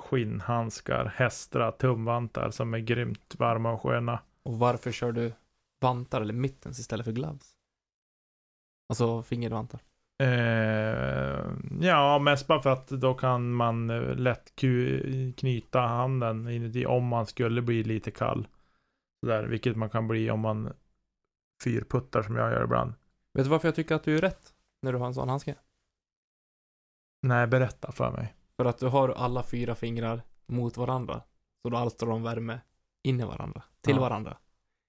skinnhandskar, 0.00 1.12
hästra, 1.16 1.72
tumvantar 1.72 2.50
som 2.50 2.74
är 2.74 2.78
grymt 2.78 3.34
varma 3.38 3.72
och 3.72 3.82
sköna. 3.82 4.20
Och 4.42 4.58
varför 4.58 4.92
kör 4.92 5.12
du 5.12 5.32
vantar 5.80 6.20
eller 6.20 6.34
mittens 6.34 6.78
istället 6.78 7.04
för 7.04 7.12
gloves? 7.12 7.52
Alltså 8.88 9.22
fingervantar. 9.22 9.80
Eh, 10.22 11.52
ja, 11.80 12.18
mest 12.18 12.46
bara 12.46 12.62
för 12.62 12.70
att 12.70 12.88
då 12.88 13.14
kan 13.14 13.52
man 13.52 13.90
eh, 13.90 14.14
lätt 14.16 14.56
knyta 15.36 15.80
handen 15.80 16.48
inuti 16.48 16.86
om 16.86 17.06
man 17.06 17.26
skulle 17.26 17.62
bli 17.62 17.82
lite 17.84 18.10
kall. 18.10 18.48
Sådär, 19.20 19.44
vilket 19.44 19.76
man 19.76 19.90
kan 19.90 20.08
bli 20.08 20.30
om 20.30 20.40
man 20.40 20.72
fyrputtar 21.64 22.22
som 22.22 22.36
jag 22.36 22.52
gör 22.52 22.64
ibland. 22.64 22.94
Vet 23.34 23.44
du 23.44 23.50
varför 23.50 23.68
jag 23.68 23.74
tycker 23.74 23.94
att 23.94 24.04
du 24.04 24.16
är 24.16 24.20
rätt 24.20 24.54
när 24.82 24.92
du 24.92 24.98
har 24.98 25.06
en 25.06 25.14
sån 25.14 25.28
handske? 25.28 25.54
Nej, 27.22 27.46
berätta 27.46 27.92
för 27.92 28.10
mig. 28.10 28.34
För 28.56 28.64
att 28.64 28.78
du 28.78 28.86
har 28.86 29.08
alla 29.08 29.42
fyra 29.42 29.74
fingrar 29.74 30.22
mot 30.46 30.76
varandra. 30.76 31.22
Så 31.62 31.68
då 31.70 31.76
alstrar 31.76 32.08
de 32.08 32.22
värme 32.22 32.60
in 33.02 33.20
i 33.20 33.24
varandra, 33.24 33.62
till 33.80 33.94
Ja. 33.94 34.00
varandra. 34.00 34.36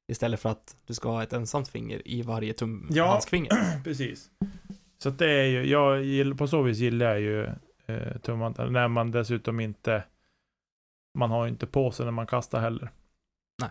Istället 0.07 0.39
för 0.39 0.49
att 0.49 0.77
du 0.85 0.93
ska 0.93 1.09
ha 1.09 1.23
ett 1.23 1.33
ensamt 1.33 1.67
finger 1.67 2.07
i 2.07 2.21
varje 2.21 2.53
tum 2.53 2.87
Ja. 2.91 3.07
handskfinger. 3.07 3.49
Precis. 3.83 4.31
Så 4.97 5.09
att 5.09 5.17
det 5.19 5.31
är 5.31 5.45
ju, 5.45 5.65
jag 5.65 6.03
gillar, 6.03 6.37
på 6.37 6.47
så 6.47 6.61
vis 6.61 6.77
gillar 6.77 7.05
jag 7.05 7.19
ju 7.21 7.43
eh, 7.85 8.17
tumvantar. 8.17 8.69
När 8.69 8.87
man 8.87 9.11
dessutom 9.11 9.59
inte, 9.59 10.03
man 11.17 11.31
har 11.31 11.45
ju 11.45 11.51
inte 11.51 11.67
på 11.67 11.91
sig 11.91 12.05
när 12.05 12.11
man 12.11 12.27
kastar 12.27 12.59
heller. 12.59 12.91
Nej. 13.61 13.69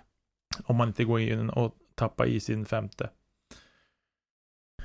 Om 0.64 0.76
man 0.76 0.88
inte 0.88 1.05
går 1.05 1.20
in 1.20 1.50
och 1.50 1.76
tappar 2.03 2.26
i 2.26 2.40
sin 2.40 2.66
femte. 2.66 3.11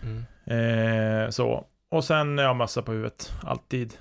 Mm. 0.01 0.23
Eh, 0.45 1.29
så. 1.29 1.67
Och 1.89 2.03
sen 2.03 2.37
ja, 2.37 2.53
massa 2.53 2.81
på 2.81 2.91
huvudet. 2.91 3.31
Alltid. 3.43 3.97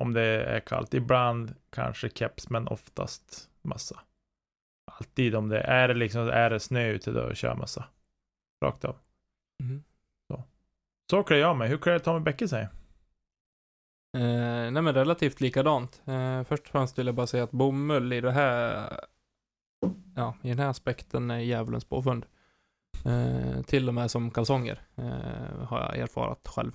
Om 0.00 0.12
det 0.12 0.44
är 0.44 0.60
kallt. 0.60 0.94
Ibland 0.94 1.54
kanske 1.70 2.10
keps, 2.10 2.50
men 2.50 2.68
oftast 2.68 3.50
massa. 3.62 4.00
Alltid 4.92 5.34
om 5.34 5.48
det 5.48 5.60
är 5.60 5.88
det 5.88 5.94
liksom, 5.94 6.28
är 6.28 6.50
det 6.50 6.60
snö 6.60 6.88
ute 6.88 7.10
då 7.10 7.34
kör 7.34 7.54
massa. 7.54 7.84
Rakt 8.64 8.84
av. 8.84 8.96
Mm. 9.62 9.82
Så 11.10 11.22
klär 11.22 11.36
jag 11.36 11.56
mig. 11.56 11.68
Hur 11.68 11.78
klär 11.78 11.98
Tommy 11.98 12.20
Bäcke 12.20 12.48
sig? 12.48 12.62
Eh, 14.16 14.70
nej 14.70 14.82
men 14.82 14.94
relativt 14.94 15.40
likadant. 15.40 16.02
Eh, 16.06 16.44
först 16.44 16.62
och 16.62 16.68
främst 16.68 16.98
vill 16.98 17.06
jag 17.06 17.14
bara 17.14 17.26
säga 17.26 17.44
att 17.44 17.50
bomull 17.50 18.12
i 18.12 18.20
det 18.20 18.32
här, 18.32 18.90
ja, 20.14 20.34
i 20.42 20.48
den 20.48 20.58
här 20.58 20.66
aspekten 20.68 21.30
är 21.30 21.38
djävulens 21.38 21.84
påfund. 21.84 22.26
Eh, 23.04 23.62
till 23.62 23.88
och 23.88 23.94
med 23.94 24.10
som 24.10 24.30
kalsonger 24.30 24.80
eh, 24.96 25.64
har 25.66 25.80
jag 25.80 25.96
erfarat 25.98 26.48
själv. 26.48 26.72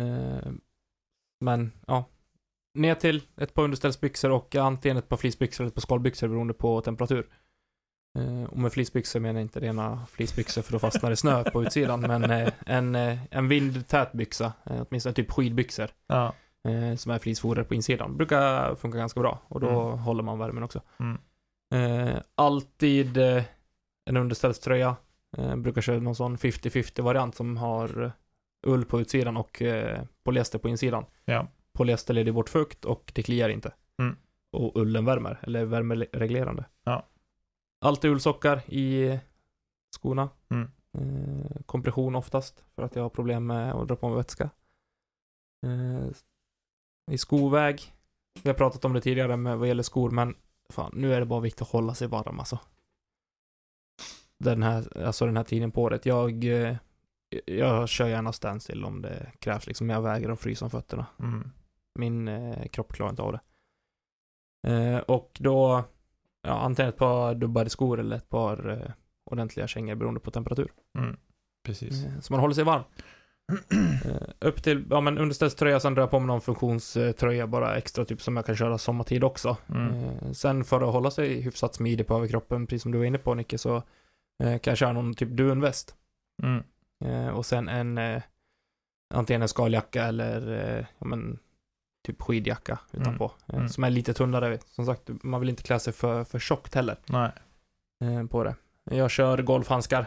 Eh, 0.00 0.52
men 1.40 1.72
ja, 1.86 2.04
ner 2.74 2.94
till 2.94 3.22
ett 3.36 3.54
par 3.54 3.62
underställsbyxor 3.64 4.30
och 4.30 4.54
antingen 4.56 4.96
ett 4.96 5.08
par 5.08 5.16
fleecebyxor 5.16 5.64
eller 5.64 5.68
ett 5.68 5.74
par 5.74 5.80
skalbyxor 5.80 6.28
beroende 6.28 6.54
på 6.54 6.80
temperatur. 6.80 7.28
Eh, 8.18 8.44
och 8.44 8.58
med 8.58 8.72
fleecebyxor 8.72 9.20
menar 9.20 9.40
jag 9.40 9.44
inte 9.44 9.60
rena 9.60 10.06
fleecebyxor 10.06 10.62
för 10.62 10.74
att 10.76 10.80
fastna 10.80 11.12
i 11.12 11.16
snö 11.16 11.44
på 11.50 11.62
utsidan, 11.64 12.00
men 12.00 12.30
eh, 12.30 12.52
en, 12.66 12.94
eh, 12.94 13.18
en 13.30 13.48
vindtät 13.48 14.12
byxa, 14.12 14.52
åtminstone 14.64 15.14
typ 15.14 15.30
skidbyxor, 15.30 15.90
Ja. 16.06 16.34
som 16.96 17.12
är 17.12 17.18
fleecefoder 17.18 17.62
på 17.64 17.74
insidan. 17.74 18.16
Brukar 18.16 18.74
funka 18.74 18.98
ganska 18.98 19.20
bra 19.20 19.38
och 19.48 19.60
då 19.60 19.68
Mm. 19.68 19.98
håller 19.98 20.22
man 20.22 20.38
värmen 20.38 20.62
också. 20.62 20.80
Mm. 21.00 21.20
Eh, 21.74 22.16
alltid 22.34 23.16
eh, 23.16 23.44
en 24.04 24.16
underställströja. 24.16 24.96
Eh, 25.36 25.56
brukar 25.56 25.80
köra 25.80 26.00
någon 26.00 26.14
sån 26.14 26.36
50-50 26.36 27.02
variant 27.02 27.34
som 27.34 27.56
har 27.56 28.12
ull 28.66 28.84
på 28.84 29.00
utsidan 29.00 29.36
och 29.36 29.62
eh, 29.62 30.04
polyester 30.24 30.58
på 30.58 30.68
insidan. 30.68 31.04
Ja. 31.24 31.48
Polyester 31.72 32.14
leder 32.14 32.32
bort 32.32 32.48
fukt 32.48 32.84
och 32.84 33.12
det 33.14 33.22
kliar 33.22 33.48
inte. 33.48 33.72
Mm. 33.98 34.16
Och 34.52 34.76
ullen 34.76 35.04
värmer, 35.04 35.40
eller 35.42 35.64
värmereglerande. 35.64 36.64
Ja. 36.84 37.06
Alltid 37.80 38.10
ullsockar 38.10 38.62
i 38.66 39.18
skorna. 39.96 40.28
Mm. 40.48 40.70
Eh, 40.98 41.62
kompression 41.66 42.14
oftast, 42.14 42.64
för 42.74 42.82
att 42.82 42.96
jag 42.96 43.02
har 43.02 43.10
problem 43.10 43.46
med 43.46 43.72
att 43.72 43.88
dra 43.88 43.96
på 43.96 44.08
mig 44.08 44.16
vätska. 44.16 44.50
Eh, 45.66 46.06
I 47.10 47.18
skoväg, 47.18 47.92
vi 48.42 48.50
har 48.50 48.54
pratat 48.54 48.84
om 48.84 48.92
det 48.92 49.00
tidigare 49.00 49.36
med 49.36 49.58
vad 49.58 49.68
gäller 49.68 49.82
skor, 49.82 50.10
men 50.10 50.34
fan, 50.74 50.92
nu 50.94 51.14
är 51.14 51.20
det 51.20 51.26
bara 51.26 51.40
viktigt 51.40 51.62
att 51.62 51.68
hålla 51.68 51.94
sig 51.94 52.08
varm 52.08 52.38
alltså. 52.38 52.58
Den 54.38 54.62
här, 54.62 55.04
alltså 55.06 55.26
den 55.26 55.36
här 55.36 55.44
tiden 55.44 55.70
på 55.70 55.82
året. 55.82 56.06
Jag, 56.06 56.44
eh, 56.44 56.76
jag 57.46 57.88
kör 57.88 58.08
gärna 58.08 58.32
standstill 58.32 58.84
om 58.84 59.02
det 59.02 59.32
krävs 59.38 59.66
liksom. 59.66 59.90
Jag 59.90 60.02
vägrar 60.02 60.32
att 60.32 60.40
frysa 60.40 60.64
om 60.64 60.70
fötterna. 60.70 61.06
Mm. 61.18 61.50
Min 61.98 62.28
eh, 62.28 62.66
kropp 62.66 62.92
klarar 62.92 63.10
inte 63.10 63.22
av 63.22 63.32
det. 63.32 63.40
Eh, 64.64 64.98
och 64.98 65.36
då, 65.40 65.84
ja, 66.42 66.52
antingen 66.52 66.88
ett 66.88 66.96
par 66.96 67.34
dubbade 67.34 67.70
skor 67.70 68.00
eller 68.00 68.16
ett 68.16 68.28
par 68.28 68.70
eh, 68.70 68.90
ordentliga 69.24 69.66
kängor 69.66 69.94
beroende 69.94 70.20
på 70.20 70.30
temperatur. 70.30 70.72
Mm. 70.98 71.16
Precis. 71.64 72.04
Eh, 72.04 72.20
så 72.20 72.32
man 72.32 72.40
håller 72.40 72.54
sig 72.54 72.64
varm. 72.64 72.82
Eh, 74.04 74.28
upp 74.40 74.62
till, 74.62 74.84
ja 74.90 75.00
men 75.00 75.18
underställströja, 75.18 75.80
sen 75.80 75.94
drar 75.94 76.02
jag 76.02 76.10
på 76.10 76.18
mig 76.18 76.26
någon 76.26 76.40
funktionströja 76.40 77.46
bara 77.46 77.76
extra, 77.76 78.04
typ 78.04 78.22
som 78.22 78.36
jag 78.36 78.46
kan 78.46 78.56
köra 78.56 78.78
sommartid 78.78 79.24
också. 79.24 79.56
Mm. 79.68 79.94
Eh, 79.94 80.32
sen 80.32 80.64
för 80.64 80.80
att 80.80 80.92
hålla 80.92 81.10
sig 81.10 81.40
hyfsat 81.40 81.74
smidig 81.74 82.06
på 82.06 82.14
överkroppen, 82.16 82.66
precis 82.66 82.82
som 82.82 82.92
du 82.92 82.98
var 82.98 83.04
inne 83.04 83.18
på 83.18 83.34
Nicke, 83.34 83.58
så 83.58 83.76
eh, 84.42 84.58
kan 84.58 84.70
jag 84.70 84.78
köra 84.78 84.92
någon 84.92 85.14
typ 85.14 85.28
dunväst. 85.28 85.96
Mm. 86.42 86.64
Och 87.34 87.46
sen 87.46 87.68
en, 87.68 88.20
antingen 89.14 89.42
en 89.42 89.48
skaljacka 89.48 90.04
eller, 90.04 90.86
ja 90.98 91.06
men, 91.06 91.38
typ 92.06 92.22
skidjacka 92.22 92.78
utanpå. 92.92 93.24
Eh, 93.24 93.54
Mm. 93.54 93.68
Som 93.68 93.84
är 93.84 93.90
lite 93.90 94.14
tunnare. 94.14 94.58
Som 94.66 94.86
sagt, 94.86 95.10
man 95.22 95.40
vill 95.40 95.48
inte 95.48 95.62
klä 95.62 95.78
sig 95.78 95.92
för, 95.92 96.24
för 96.24 96.38
tjockt 96.38 96.74
heller 96.74 96.96
Nej. 97.06 97.32
på 98.28 98.44
det. 98.44 98.54
Jag 98.90 99.10
kör 99.10 99.42
golfhandskar. 99.42 100.06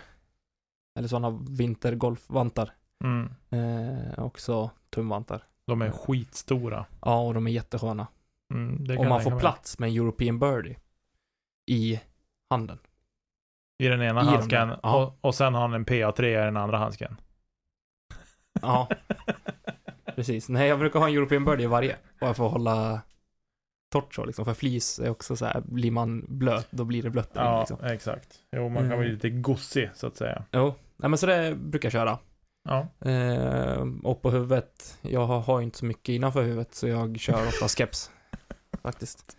Eller 0.99 1.07
sådana 1.07 1.39
vintergolfvantar. 1.49 2.73
Mm. 3.03 3.29
Eh, 3.49 4.19
också 4.23 4.69
tumvantar. 4.89 5.43
De 5.65 5.81
är 5.81 5.91
skitstora. 5.91 6.85
Ja, 7.01 7.19
och 7.21 7.33
de 7.33 7.47
är 7.47 7.51
jättesköna. 7.51 8.07
Mm. 8.53 8.97
Och 8.99 9.05
man 9.05 9.21
får 9.21 9.31
mig. 9.31 9.39
plats 9.39 9.79
med 9.79 9.89
en 9.89 9.95
European 9.95 10.39
Birdie 10.39 10.75
i 11.65 12.01
handen. 12.49 12.79
I 13.83 13.87
den 13.87 14.01
ena 14.01 14.21
I 14.21 14.25
handsken. 14.25 14.73
Ja. 14.83 15.03
Och, 15.03 15.17
och 15.21 15.35
sen 15.35 15.53
har 15.53 15.61
han 15.61 15.73
en 15.73 15.85
PA3 15.85 16.23
i 16.25 16.33
den 16.33 16.57
andra 16.57 16.77
handsken. 16.77 17.17
Ja, 18.61 18.87
precis. 20.15 20.49
Nej, 20.49 20.67
jag 20.67 20.79
brukar 20.79 20.99
ha 20.99 21.07
en 21.09 21.15
European 21.15 21.45
Birdie 21.45 21.63
i 21.63 21.67
varje. 21.67 21.97
Bara 22.19 22.33
för 22.33 22.45
att 22.45 22.51
hålla 22.51 23.01
torrt 23.91 24.15
så 24.15 24.25
liksom. 24.25 24.45
För 24.45 24.53
flis 24.53 24.99
är 24.99 25.09
också 25.09 25.35
så 25.35 25.45
här, 25.45 25.61
blir 25.65 25.91
man 25.91 26.25
blöt, 26.27 26.67
då 26.71 26.83
blir 26.85 27.03
det 27.03 27.09
blött. 27.09 27.31
Ja, 27.33 27.59
liksom. 27.59 27.83
exakt. 27.85 28.39
Jo, 28.51 28.69
man 28.69 28.75
kan 28.83 28.85
Mm. 28.85 28.99
bli 28.99 29.09
lite 29.09 29.29
gossig 29.29 29.89
så 29.93 30.07
att 30.07 30.17
säga. 30.17 30.43
Jo, 30.51 30.73
nej 30.97 31.09
men 31.09 31.17
så 31.17 31.25
det 31.25 31.55
brukar 31.55 31.85
jag 31.87 31.93
köra. 31.93 32.17
Ja. 32.67 32.87
Eh, 33.11 33.85
och 34.03 34.21
på 34.21 34.31
huvudet, 34.31 34.97
jag 35.01 35.25
har, 35.27 35.59
ju 35.59 35.63
inte 35.65 35.77
så 35.77 35.85
mycket 35.85 36.09
innanför 36.09 36.43
huvudet 36.43 36.73
så 36.75 36.87
jag 36.87 37.19
kör 37.19 37.47
ofta 37.47 37.67
keps. 37.77 38.11
Faktiskt. 38.81 39.37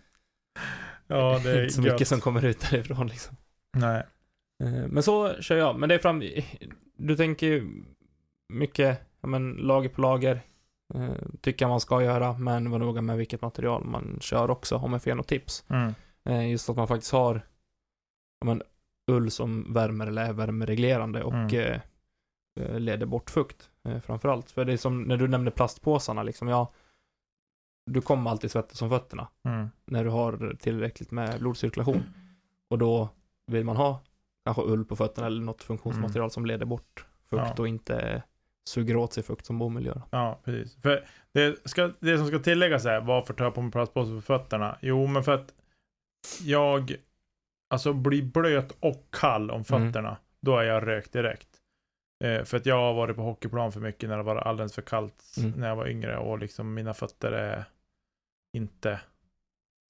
Ja, 1.07 1.39
det 1.43 1.51
är 1.51 1.61
inte 1.63 1.73
så 1.73 1.81
gött. 1.81 1.93
mycket 1.93 2.07
som 2.07 2.21
kommer 2.21 2.45
ut 2.45 2.67
därifrån 2.71 3.07
liksom. 3.07 3.35
Nej. 3.77 4.03
Eh, 4.63 4.87
men 4.87 5.03
så 5.03 5.41
kör 5.41 5.55
jag. 5.57 5.79
Men 5.79 5.89
det 5.89 5.95
är 5.95 5.99
fram... 5.99 6.23
Du 6.97 7.15
tänker 7.15 7.47
ju 7.47 7.83
mycket, 8.53 9.01
ja 9.21 9.27
men 9.27 9.51
lager 9.53 9.89
på 9.89 10.01
lager. 10.01 10.41
Eh, 10.95 11.09
tycker 11.41 11.65
jag 11.65 11.69
man 11.69 11.79
ska 11.79 12.03
göra, 12.03 12.37
men 12.37 12.71
var 12.71 12.79
noga 12.79 13.01
med 13.01 13.17
vilket 13.17 13.41
material 13.41 13.85
man 13.85 14.17
kör 14.21 14.49
också, 14.51 14.75
om 14.75 14.93
jag 14.93 15.03
får 15.03 15.09
ge 15.09 15.15
något 15.15 15.27
tips. 15.27 15.65
Mm. 15.69 15.93
Eh, 16.25 16.49
just 16.51 16.69
att 16.69 16.75
man 16.75 16.87
faktiskt 16.87 17.11
har 17.11 17.35
ja, 18.39 18.45
men, 18.45 18.61
ull 19.11 19.31
som 19.31 19.73
värmer 19.73 20.07
eller 20.07 20.25
är 20.25 20.33
värmereglerande 20.33 21.23
och 21.23 21.33
Mm. 21.33 21.55
eh, 21.55 21.81
leder 22.55 23.05
bort 23.05 23.29
fukt 23.29 23.69
eh, 23.83 23.99
framförallt. 23.99 24.51
För 24.51 24.65
det 24.65 24.73
är 24.73 24.77
som 24.77 25.03
när 25.03 25.17
du 25.17 25.27
nämnde 25.27 25.51
plastpåsarna 25.51 26.23
liksom, 26.23 26.47
ja, 26.47 26.71
du 27.91 28.01
kommer 28.01 28.31
alltid 28.31 28.51
svettas 28.51 28.81
om 28.81 28.89
fötterna 28.89 29.27
Mm. 29.45 29.69
när 29.85 30.03
du 30.03 30.09
har 30.09 30.55
tillräckligt 30.59 31.11
med 31.11 31.39
blodcirkulation. 31.39 32.03
Och 32.69 32.77
då 32.77 33.09
vill 33.47 33.65
man 33.65 33.75
ha 33.77 34.01
kanske 34.45 34.63
ull 34.63 34.85
på 34.85 34.95
fötterna 34.95 35.27
eller 35.27 35.41
något 35.41 35.63
funktionsmaterial 35.63 36.31
som 36.31 36.45
leder 36.45 36.65
bort 36.65 37.05
fukt 37.29 37.33
Mm. 37.41 37.45
Ja. 37.57 37.61
och 37.61 37.67
inte 37.67 38.23
suger 38.69 38.95
åt 38.95 39.13
sig 39.13 39.23
fukt 39.23 39.45
som 39.45 39.59
bomull 39.59 39.85
gör. 39.85 40.01
Ja, 40.11 40.39
precis. 40.43 40.75
För 40.81 41.05
det, 41.31 41.69
ska, 41.69 41.91
det 41.99 42.17
som 42.17 42.27
ska 42.27 42.39
tilläggas 42.39 42.85
är, 42.85 43.01
varför 43.01 43.33
tar 43.33 43.45
jag 43.45 43.53
på 43.55 43.61
mig 43.61 43.71
plastpåse 43.71 44.11
på 44.15 44.21
fötterna? 44.21 44.77
Jo, 44.81 45.07
men 45.07 45.23
för 45.23 45.31
att 45.31 45.53
jag 46.41 46.95
alltså 47.69 47.93
blir 47.93 48.23
blöt 48.23 48.77
och 48.79 49.07
kall 49.11 49.51
om 49.51 49.63
fötterna. 49.65 50.17
Då 50.41 50.57
är 50.57 50.63
jag 50.63 50.87
rökt 50.87 51.13
direkt. 51.13 51.48
Eh, 52.23 52.43
för 52.43 52.57
att 52.57 52.65
jag 52.65 52.75
har 52.75 52.93
varit 52.93 53.15
på 53.15 53.21
hockeyplan 53.21 53.71
för 53.71 53.79
mycket 53.79 54.09
när 54.09 54.17
det 54.17 54.23
var 54.23 54.35
alldeles 54.35 54.73
för 54.75 54.81
kallt 54.81 55.23
Mm. 55.37 55.51
när 55.51 55.67
jag 55.67 55.75
var 55.75 55.87
yngre 55.87 56.17
och 56.17 56.39
liksom 56.39 56.73
mina 56.73 56.93
fötter 56.93 57.31
är 57.31 57.63
inte 58.57 58.99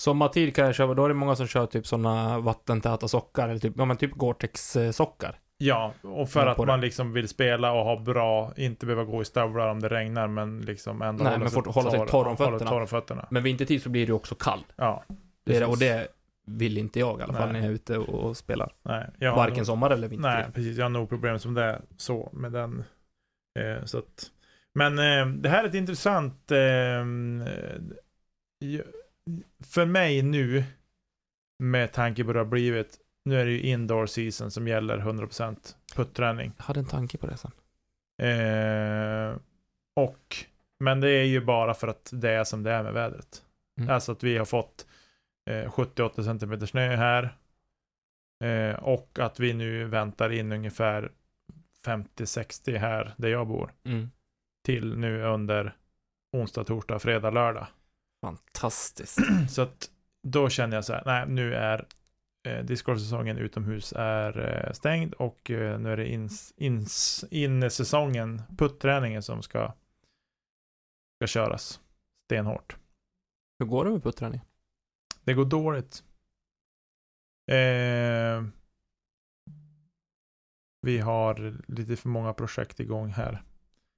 Sommartid 0.01 0.55
kan 0.55 0.65
jag 0.65 0.75
köra, 0.75 0.93
då 0.93 1.05
är 1.05 1.09
det 1.09 1.13
många 1.15 1.35
som 1.35 1.47
kör 1.47 1.65
typ 1.65 1.87
sådana 1.87 2.39
vattentäta 2.39 3.07
sockar, 3.07 3.49
eller 3.49 3.59
typ, 3.59 3.73
ja 3.77 3.85
men 3.85 3.97
typ 3.97 4.11
Gore-Tex-sockar. 4.11 5.39
Ja, 5.57 5.93
och 6.01 6.29
för 6.29 6.45
Ja, 6.45 6.51
att 6.51 6.57
på 6.57 6.65
man 6.65 6.79
det. 6.79 6.85
liksom 6.85 7.13
vill 7.13 7.27
spela 7.27 7.71
och 7.71 7.83
ha 7.85 7.99
bra, 7.99 8.53
inte 8.57 8.85
behöva 8.85 9.03
gå 9.03 9.21
i 9.21 9.25
stövlar 9.25 9.67
om 9.69 9.79
det 9.79 9.89
regnar, 9.89 10.27
men 10.27 10.61
liksom 10.61 11.01
ändå 11.01 11.23
Nej, 11.23 11.39
men 11.39 11.49
fort 11.49 11.67
hålla 11.67 11.91
sig 11.91 12.07
torr 12.07 12.27
om 12.27 12.35
hålla 12.67 12.87
fötterna. 12.87 13.27
Men 13.31 13.43
vintertid 13.43 13.81
så 13.83 13.89
blir 13.89 14.07
det 14.07 14.13
också 14.13 14.35
kall. 14.35 14.65
Ja, 14.75 15.03
Det 15.45 15.55
är, 15.55 15.59
det- 15.59 15.65
och 15.65 15.77
det 15.77 16.07
vill 16.57 16.77
inte 16.77 16.99
jag 16.99 17.19
i 17.19 17.23
alla 17.23 17.33
fall 17.33 17.51
Nej. 17.51 17.53
när 17.53 17.59
jag 17.59 17.69
är 17.69 17.75
ute 17.75 17.97
och, 17.97 18.09
och 18.29 18.37
spelar. 18.37 18.73
Nej, 18.83 19.09
jag 19.19 19.35
Varken 19.35 19.57
nog- 19.57 19.65
sommar 19.65 19.89
eller 19.89 20.07
vintertid. 20.07 20.33
Nej, 20.43 20.51
precis. 20.53 20.77
Jag 20.77 20.85
har 20.85 20.89
nog 20.89 21.09
problem 21.09 21.39
som 21.39 21.53
det 21.53 21.63
är 21.63 21.81
så 21.97 22.29
med 22.33 22.51
den. 22.51 22.83
Eh, 23.59 23.85
så 23.85 23.97
att, 23.97 24.31
men 24.73 24.99
eh, 24.99 25.27
det 25.27 25.49
här 25.49 25.63
är 25.63 25.67
ett 25.67 25.73
intressant... 25.75 26.51
Eh, 26.51 26.59
eh, 26.59 27.03
för 29.73 29.85
mig 29.85 30.21
nu, 30.21 30.63
med 31.63 31.91
tanke 31.91 32.23
på 32.23 32.27
hur 32.27 32.33
det 32.33 32.39
har 32.39 32.45
blivit, 32.45 32.97
nu 33.25 33.39
är 33.41 33.45
det 33.45 33.51
ju 33.51 33.61
indoor 33.61 34.05
season 34.05 34.51
som 34.51 34.67
gäller 34.67 34.97
100% 34.97 35.75
putträning. 35.95 36.51
Jag 36.57 36.63
hade 36.63 36.79
en 36.79 36.85
tanke 36.85 37.17
på 37.17 37.27
det 37.27 37.37
sen. 37.37 37.51
Eh, 38.21 39.35
och, 39.95 40.35
men 40.79 41.01
det 41.01 41.09
är 41.09 41.23
ju 41.23 41.41
bara 41.41 41.73
för 41.73 41.87
att 41.87 42.09
det 42.13 42.31
är 42.31 42.43
som 42.43 42.63
det 42.63 42.71
är 42.71 42.83
med 42.83 42.93
vädret. 42.93 43.43
Mm. 43.79 43.89
Alltså 43.89 44.11
att 44.11 44.23
vi 44.23 44.37
har 44.37 44.45
fått 44.45 44.87
eh, 45.49 45.71
70-80 45.71 46.39
cm 46.39 46.67
snö 46.67 46.95
här. 46.95 47.37
Eh, 48.43 48.75
och 48.75 49.19
att 49.19 49.39
vi 49.39 49.53
nu 49.53 49.85
väntar 49.85 50.29
in 50.31 50.51
ungefär 50.51 51.11
50-60 51.85 52.77
här 52.77 53.13
där 53.17 53.29
jag 53.29 53.47
bor. 53.47 53.73
Mm. 53.83 54.11
Till 54.65 54.97
nu 54.97 55.23
under 55.23 55.75
onsdag, 56.37 56.63
torsdag, 56.63 56.99
fredag, 56.99 57.29
lördag. 57.29 57.67
Fantastiskt. 58.21 59.19
Så 59.49 59.61
att 59.61 59.89
då 60.23 60.49
känner 60.49 60.77
jag 60.77 60.85
så 60.85 60.93
här, 60.93 61.03
nej 61.05 61.25
nu 61.27 61.55
är 61.55 61.85
eh, 62.47 62.65
discgolfsäsongen 62.65 63.37
utomhus 63.37 63.93
är 63.95 64.65
eh, 64.65 64.73
stängd 64.73 65.13
och 65.13 65.51
eh, 65.51 65.79
nu 65.79 65.91
är 65.91 65.97
det 65.97 66.07
ins, 66.07 66.53
ins, 66.57 67.25
innesäsongen, 67.31 68.41
putträningen 68.57 69.23
som 69.23 69.43
ska, 69.43 69.73
ska 71.17 71.27
köras 71.27 71.81
stenhårt. 72.25 72.77
Hur 73.59 73.65
går 73.65 73.85
det 73.85 73.91
med 73.91 74.03
putträning? 74.03 74.41
Det 75.29 75.33
går 75.33 75.45
dåligt. 75.45 76.03
Eh, 77.51 78.43
vi 80.81 80.99
har 80.99 81.57
lite 81.71 81.95
för 81.95 82.09
många 82.09 82.33
projekt 82.33 82.79
igång 82.79 83.09
här 83.09 83.43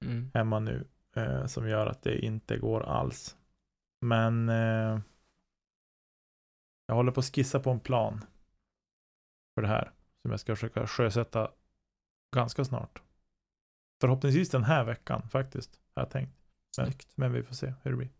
Mm. 0.04 0.30
hemma 0.34 0.58
nu 0.58 0.88
eh, 1.16 1.46
som 1.46 1.68
gör 1.68 1.86
att 1.86 2.02
det 2.02 2.18
inte 2.18 2.56
går 2.58 2.82
alls. 2.82 3.36
Men 4.00 4.48
eh, 4.48 5.00
jag 6.86 6.94
håller 6.94 7.12
på 7.12 7.20
att 7.20 7.34
skissa 7.34 7.60
på 7.60 7.70
en 7.70 7.80
plan 7.80 8.24
för 9.54 9.62
det 9.62 9.68
här 9.68 9.92
som 10.22 10.30
jag 10.30 10.40
ska 10.40 10.56
försöka 10.56 10.86
sjösätta 10.86 11.50
ganska 12.36 12.64
snart. 12.64 13.02
Förhoppningsvis 14.00 14.50
den 14.50 14.64
här 14.64 14.84
veckan 14.84 15.28
faktiskt, 15.28 15.80
har 15.94 16.02
jag 16.02 16.10
tänkt. 16.10 16.38
Men, 16.78 16.86
Snyggt. 16.86 17.12
men 17.16 17.32
vi 17.32 17.42
får 17.42 17.54
se 17.54 17.74
hur 17.82 17.90
det 17.90 17.96
blir. 17.96 18.10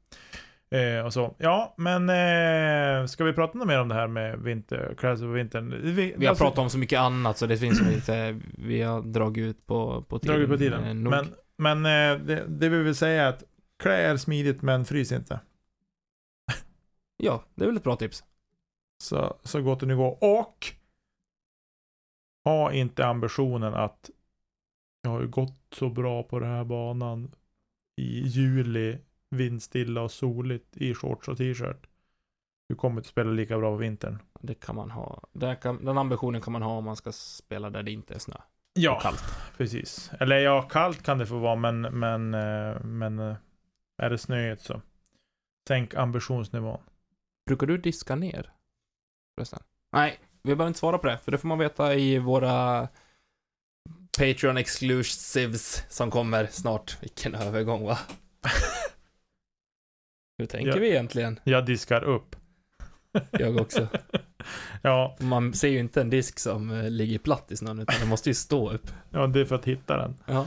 Eh, 0.73 1.05
och 1.05 1.13
så. 1.13 1.35
Ja, 1.39 1.75
men 1.77 2.09
eh, 2.09 3.07
ska 3.07 3.25
vi 3.25 3.33
prata 3.33 3.59
något 3.59 3.67
mer 3.67 3.81
om 3.81 3.89
det 3.89 3.95
här 3.95 4.09
med 4.09 4.39
vinter, 4.39 4.95
kläder 4.99 5.17
för 5.17 5.27
vintern? 5.27 5.71
Vi, 5.83 5.93
Vi 5.93 6.27
har 6.27 6.31
alltså, 6.31 6.45
pratat 6.45 6.59
om 6.59 6.71
så 6.71 6.79
mycket 6.79 7.01
annat 7.01 7.39
så 7.39 7.47
det 7.47 7.57
finns 7.57 7.83
ju 7.83 7.95
inte, 7.95 8.41
vi 8.59 8.83
har 8.83 9.03
dragit 9.03 9.43
ut 9.43 9.67
på, 9.67 10.03
på 10.03 10.19
tiden. 10.19 10.35
dragit 10.35 10.49
på 10.49 10.55
eh, 10.55 10.59
tiden. 10.59 11.03
nog. 11.03 11.11
Men, 11.11 11.35
men 11.57 11.87
eh, 11.87 12.27
det, 12.27 12.45
det 12.49 12.69
vi 12.69 12.83
vill 12.83 12.95
säga 12.95 13.23
är 13.23 13.29
att 13.29 13.45
klä 13.79 14.11
er 14.11 14.17
smidigt 14.17 14.63
men 14.63 14.85
frys 14.85 15.13
inte. 15.13 15.41
Ja, 17.17 17.45
det 17.55 17.65
är 17.65 17.67
väl 17.67 17.77
ett 17.77 17.85
bra 17.85 17.97
tips. 17.97 18.25
Så, 19.03 19.37
så 19.43 19.63
gott 19.63 19.81
det 19.81 19.87
nu 19.87 19.97
går. 19.97 20.25
Och 20.25 20.67
ha 22.45 22.73
inte 22.73 23.07
ambitionen 23.07 23.75
att 23.75 24.11
jag 25.03 25.11
har 25.11 25.21
ju 25.21 25.29
gått 25.29 25.61
så 25.75 25.89
bra 25.89 26.23
på 26.23 26.39
den 26.39 26.51
här 26.51 26.65
banan 26.65 27.35
i 27.97 28.23
juli, 28.23 28.99
vindstilla 29.33 30.01
och 30.03 30.11
soligt 30.11 30.77
i 30.77 30.95
shorts 30.95 31.29
och 31.29 31.39
t-shirt. 31.39 31.87
Du 32.69 32.75
kommer 32.75 32.97
inte 33.01 33.09
spela 33.09 33.31
lika 33.31 33.59
bra 33.59 33.71
på 33.71 33.77
vintern. 33.77 34.19
Det 34.41 34.55
kan 34.55 34.77
man 34.77 34.91
ha. 34.91 35.23
Kan, 35.63 35.85
den 35.85 35.99
ambitionen 35.99 36.41
kan 36.41 36.53
man 36.53 36.63
ha 36.63 36.77
om 36.77 36.85
man 36.85 36.97
ska 36.97 37.13
spela 37.13 37.71
där 37.71 37.83
det 37.83 37.91
inte 37.91 38.15
är 38.15 38.19
snö 38.19 38.37
Ja, 38.75 39.01
kallt. 39.01 39.23
precis. 39.57 40.11
Eller 40.21 40.37
ja, 40.39 40.63
kallt 40.63 41.03
kan 41.03 41.19
det 41.19 41.27
få 41.27 41.39
vara, 41.39 41.57
men, 41.57 41.81
men, 41.81 42.35
eh, 42.35 42.81
men 42.85 43.19
eh, 43.19 43.37
är 44.03 44.11
det 44.11 44.19
snöigt 44.19 44.63
så 44.63 44.81
sänk 45.69 45.95
ambitionsnivån. 45.95 46.81
Brukar 47.47 47.67
du 47.67 47.79
diska 47.79 48.15
ner? 48.17 48.53
Förresten? 49.35 49.63
Nej, 49.93 50.21
vi 50.43 50.55
behöver 50.55 50.69
inte 50.69 50.79
svara 50.81 50.99
på 50.99 51.07
det, 51.07 51.19
för 51.19 51.33
det 51.33 51.39
får 51.39 51.49
man 51.49 51.59
veta 51.59 51.95
i 51.95 52.19
våra 52.19 52.89
Patreon 54.19 54.57
exclusives 54.57 55.87
som 55.89 56.11
kommer 56.11 56.47
snart. 56.47 57.03
Vilken 57.03 57.35
övergång 57.35 57.85
va? 57.87 57.99
Hur 60.43 60.47
tänker 60.47 60.71
Ja. 60.71 60.77
vi 60.81 60.91
egentligen? 60.91 61.41
Jag 61.45 61.67
diskar 61.67 62.05
upp. 62.05 62.37
Jag 63.31 63.57
också. 63.61 63.87
Ja, 64.83 65.17
Man 65.21 65.53
ser 65.55 65.69
ju 65.69 65.79
inte 65.79 66.01
en 66.01 66.11
disk 66.11 66.39
som 66.39 66.71
eh, 66.71 66.91
ligger 66.91 67.19
platt 67.19 67.53
i 67.53 67.57
snön, 67.57 67.79
utan 67.79 67.95
den 68.01 68.09
måste 68.09 68.31
ju 68.31 68.35
stå 68.35 68.71
upp. 68.71 68.87
ja, 69.11 69.27
det 69.27 69.41
är 69.41 69.45
för 69.45 69.55
att 69.57 69.65
hitta 69.65 69.97
den. 69.97 70.15
Ja. 70.27 70.47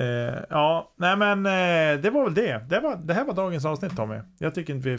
Eh, 0.00 0.38
ja, 0.50 0.92
nej 0.96 1.16
men 1.16 1.46
eh, 1.46 2.02
det 2.02 2.10
var 2.10 2.24
väl 2.24 2.34
det. 2.34 2.64
Det, 2.68 2.80
var, 2.80 2.96
det 2.96 3.14
här 3.14 3.24
var 3.24 3.34
dagens 3.34 3.64
avsnitt 3.64 3.96
Tommy. 3.96 4.20
Jag 4.38 4.54
tycker 4.54 4.74
inte 4.74 4.88
vi, 4.88 4.98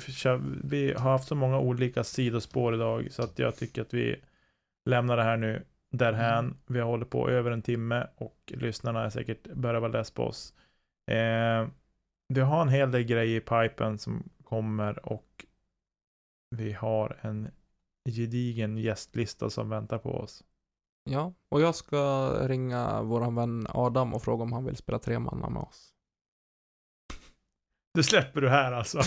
vi 0.63 0.93
har 0.93 1.11
haft 1.11 1.27
så 1.27 1.35
många 1.35 1.59
olika 1.59 2.03
sidospår 2.03 2.75
idag 2.75 3.07
så 3.11 3.23
att 3.23 3.39
jag 3.39 3.55
tycker 3.55 3.81
att 3.81 3.93
vi 3.93 4.15
lämnar 4.85 5.17
det 5.17 5.23
här 5.23 5.37
nu 5.37 5.63
därhän. 5.91 6.57
Vi 6.67 6.79
har 6.79 6.87
hållit 6.87 7.09
på 7.09 7.29
över 7.29 7.51
en 7.51 7.61
timme 7.61 8.07
och 8.15 8.37
lyssnarna 8.47 9.05
är 9.05 9.09
säkert 9.09 9.47
börjar 9.53 9.81
vara 9.81 9.91
less 9.91 10.11
på 10.11 10.23
oss. 10.23 10.53
Eh, 11.11 11.67
vi 12.33 12.41
har 12.41 12.61
en 12.61 12.69
hel 12.69 12.91
del 12.91 13.03
grejer 13.03 13.37
i 13.37 13.39
pipen 13.39 13.97
som 13.97 14.29
kommer 14.43 15.05
och 15.05 15.45
vi 16.55 16.73
har 16.73 17.19
en 17.21 17.51
gedigen 18.09 18.77
gästlista 18.77 19.49
som 19.49 19.69
väntar 19.69 19.97
på 19.97 20.09
oss. 20.09 20.43
Ja, 21.09 21.33
och 21.49 21.61
jag 21.61 21.75
ska 21.75 22.29
ringa 22.47 23.01
våran 23.01 23.35
vän 23.35 23.67
Adam 23.69 24.13
och 24.13 24.23
fråga 24.23 24.43
om 24.43 24.53
han 24.53 24.65
vill 24.65 24.75
spela 24.75 24.99
tre 24.99 25.19
manna 25.19 25.49
med 25.49 25.61
oss. 25.61 25.93
Det 27.93 28.03
släpper 28.03 28.41
du 28.41 28.49
här 28.49 28.71
alltså. 28.71 29.01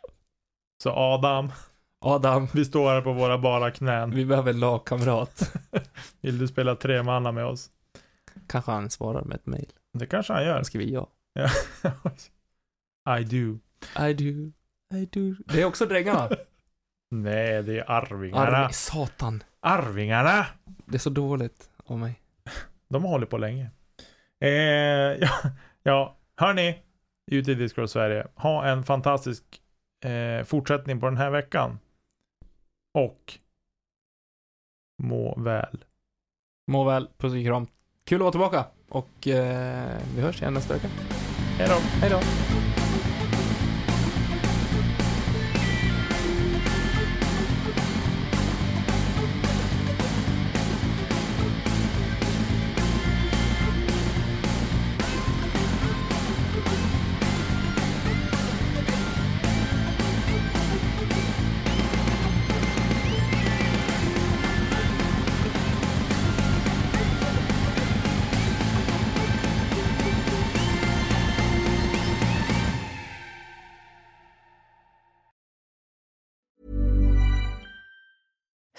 så 0.82 0.90
Adam, 0.90 1.52
Adam, 1.98 2.48
vi 2.54 2.64
står 2.64 2.90
här 2.90 3.00
på 3.00 3.12
våra 3.12 3.38
bara 3.38 3.70
knän. 3.70 4.10
vi 4.10 4.26
behöver 4.26 4.50
en 4.50 4.60
lagkamrat. 4.60 5.54
Vill 6.20 6.38
du 6.38 6.48
spela 6.48 6.76
tre 6.76 7.02
manna 7.02 7.32
med 7.32 7.46
oss? 7.46 7.70
Kanske 8.46 8.70
han 8.70 8.90
svarar 8.90 9.22
med 9.22 9.34
ett 9.34 9.46
mail. 9.46 9.72
Det 9.92 10.06
kanske 10.06 10.32
han 10.32 10.44
gör. 10.44 10.54
Han 10.54 10.64
skriver 10.64 10.92
ja. 10.92 11.08
I 13.08 13.24
do. 13.24 13.58
I 13.98 14.14
do, 14.14 14.52
I 14.94 15.06
do. 15.06 15.34
Det 15.46 15.62
är 15.62 15.64
också 15.64 15.86
drängarna. 15.86 16.28
Nej, 17.10 17.62
det 17.62 17.78
är 17.78 17.90
Arvingarna. 17.90 18.56
Arving, 18.56 18.72
satan. 18.72 19.42
Arvingarna! 19.60 20.46
Det 20.64 20.96
är 20.96 20.98
så 20.98 21.10
dåligt 21.10 21.70
av 21.84 21.98
mig. 21.98 22.20
De 22.88 23.04
har 23.04 23.10
hållit 23.10 23.30
på 23.30 23.38
länge. 23.38 23.70
Eh, 24.40 24.50
ja, 25.20 25.30
ja, 25.82 26.16
hörni, 26.36 26.82
ute 27.30 27.52
i 27.52 27.54
Discord 27.54 27.90
Sverige. 27.90 28.26
Ha 28.34 28.66
en 28.66 28.84
fantastisk 28.84 29.44
eh, 30.04 30.44
fortsättning 30.44 31.00
på 31.00 31.06
den 31.06 31.16
här 31.16 31.30
veckan. 31.30 31.78
Och 32.94 33.38
må 35.02 35.40
väl. 35.40 35.84
Må 36.70 36.84
väl, 36.84 37.08
puss 37.18 37.32
och 37.32 37.44
kram. 37.44 37.66
Kul 38.04 38.16
att 38.16 38.20
vara 38.20 38.30
tillbaka. 38.30 38.64
Och 38.88 39.28
eh, 39.28 40.00
vi 40.16 40.22
hörs 40.22 40.40
igen 40.40 40.54
nästa 40.54 40.74
vecka. 40.74 40.88
Hej 41.58 41.68
då. 41.68 41.74
Hej 42.00 42.10
då. 42.10 42.71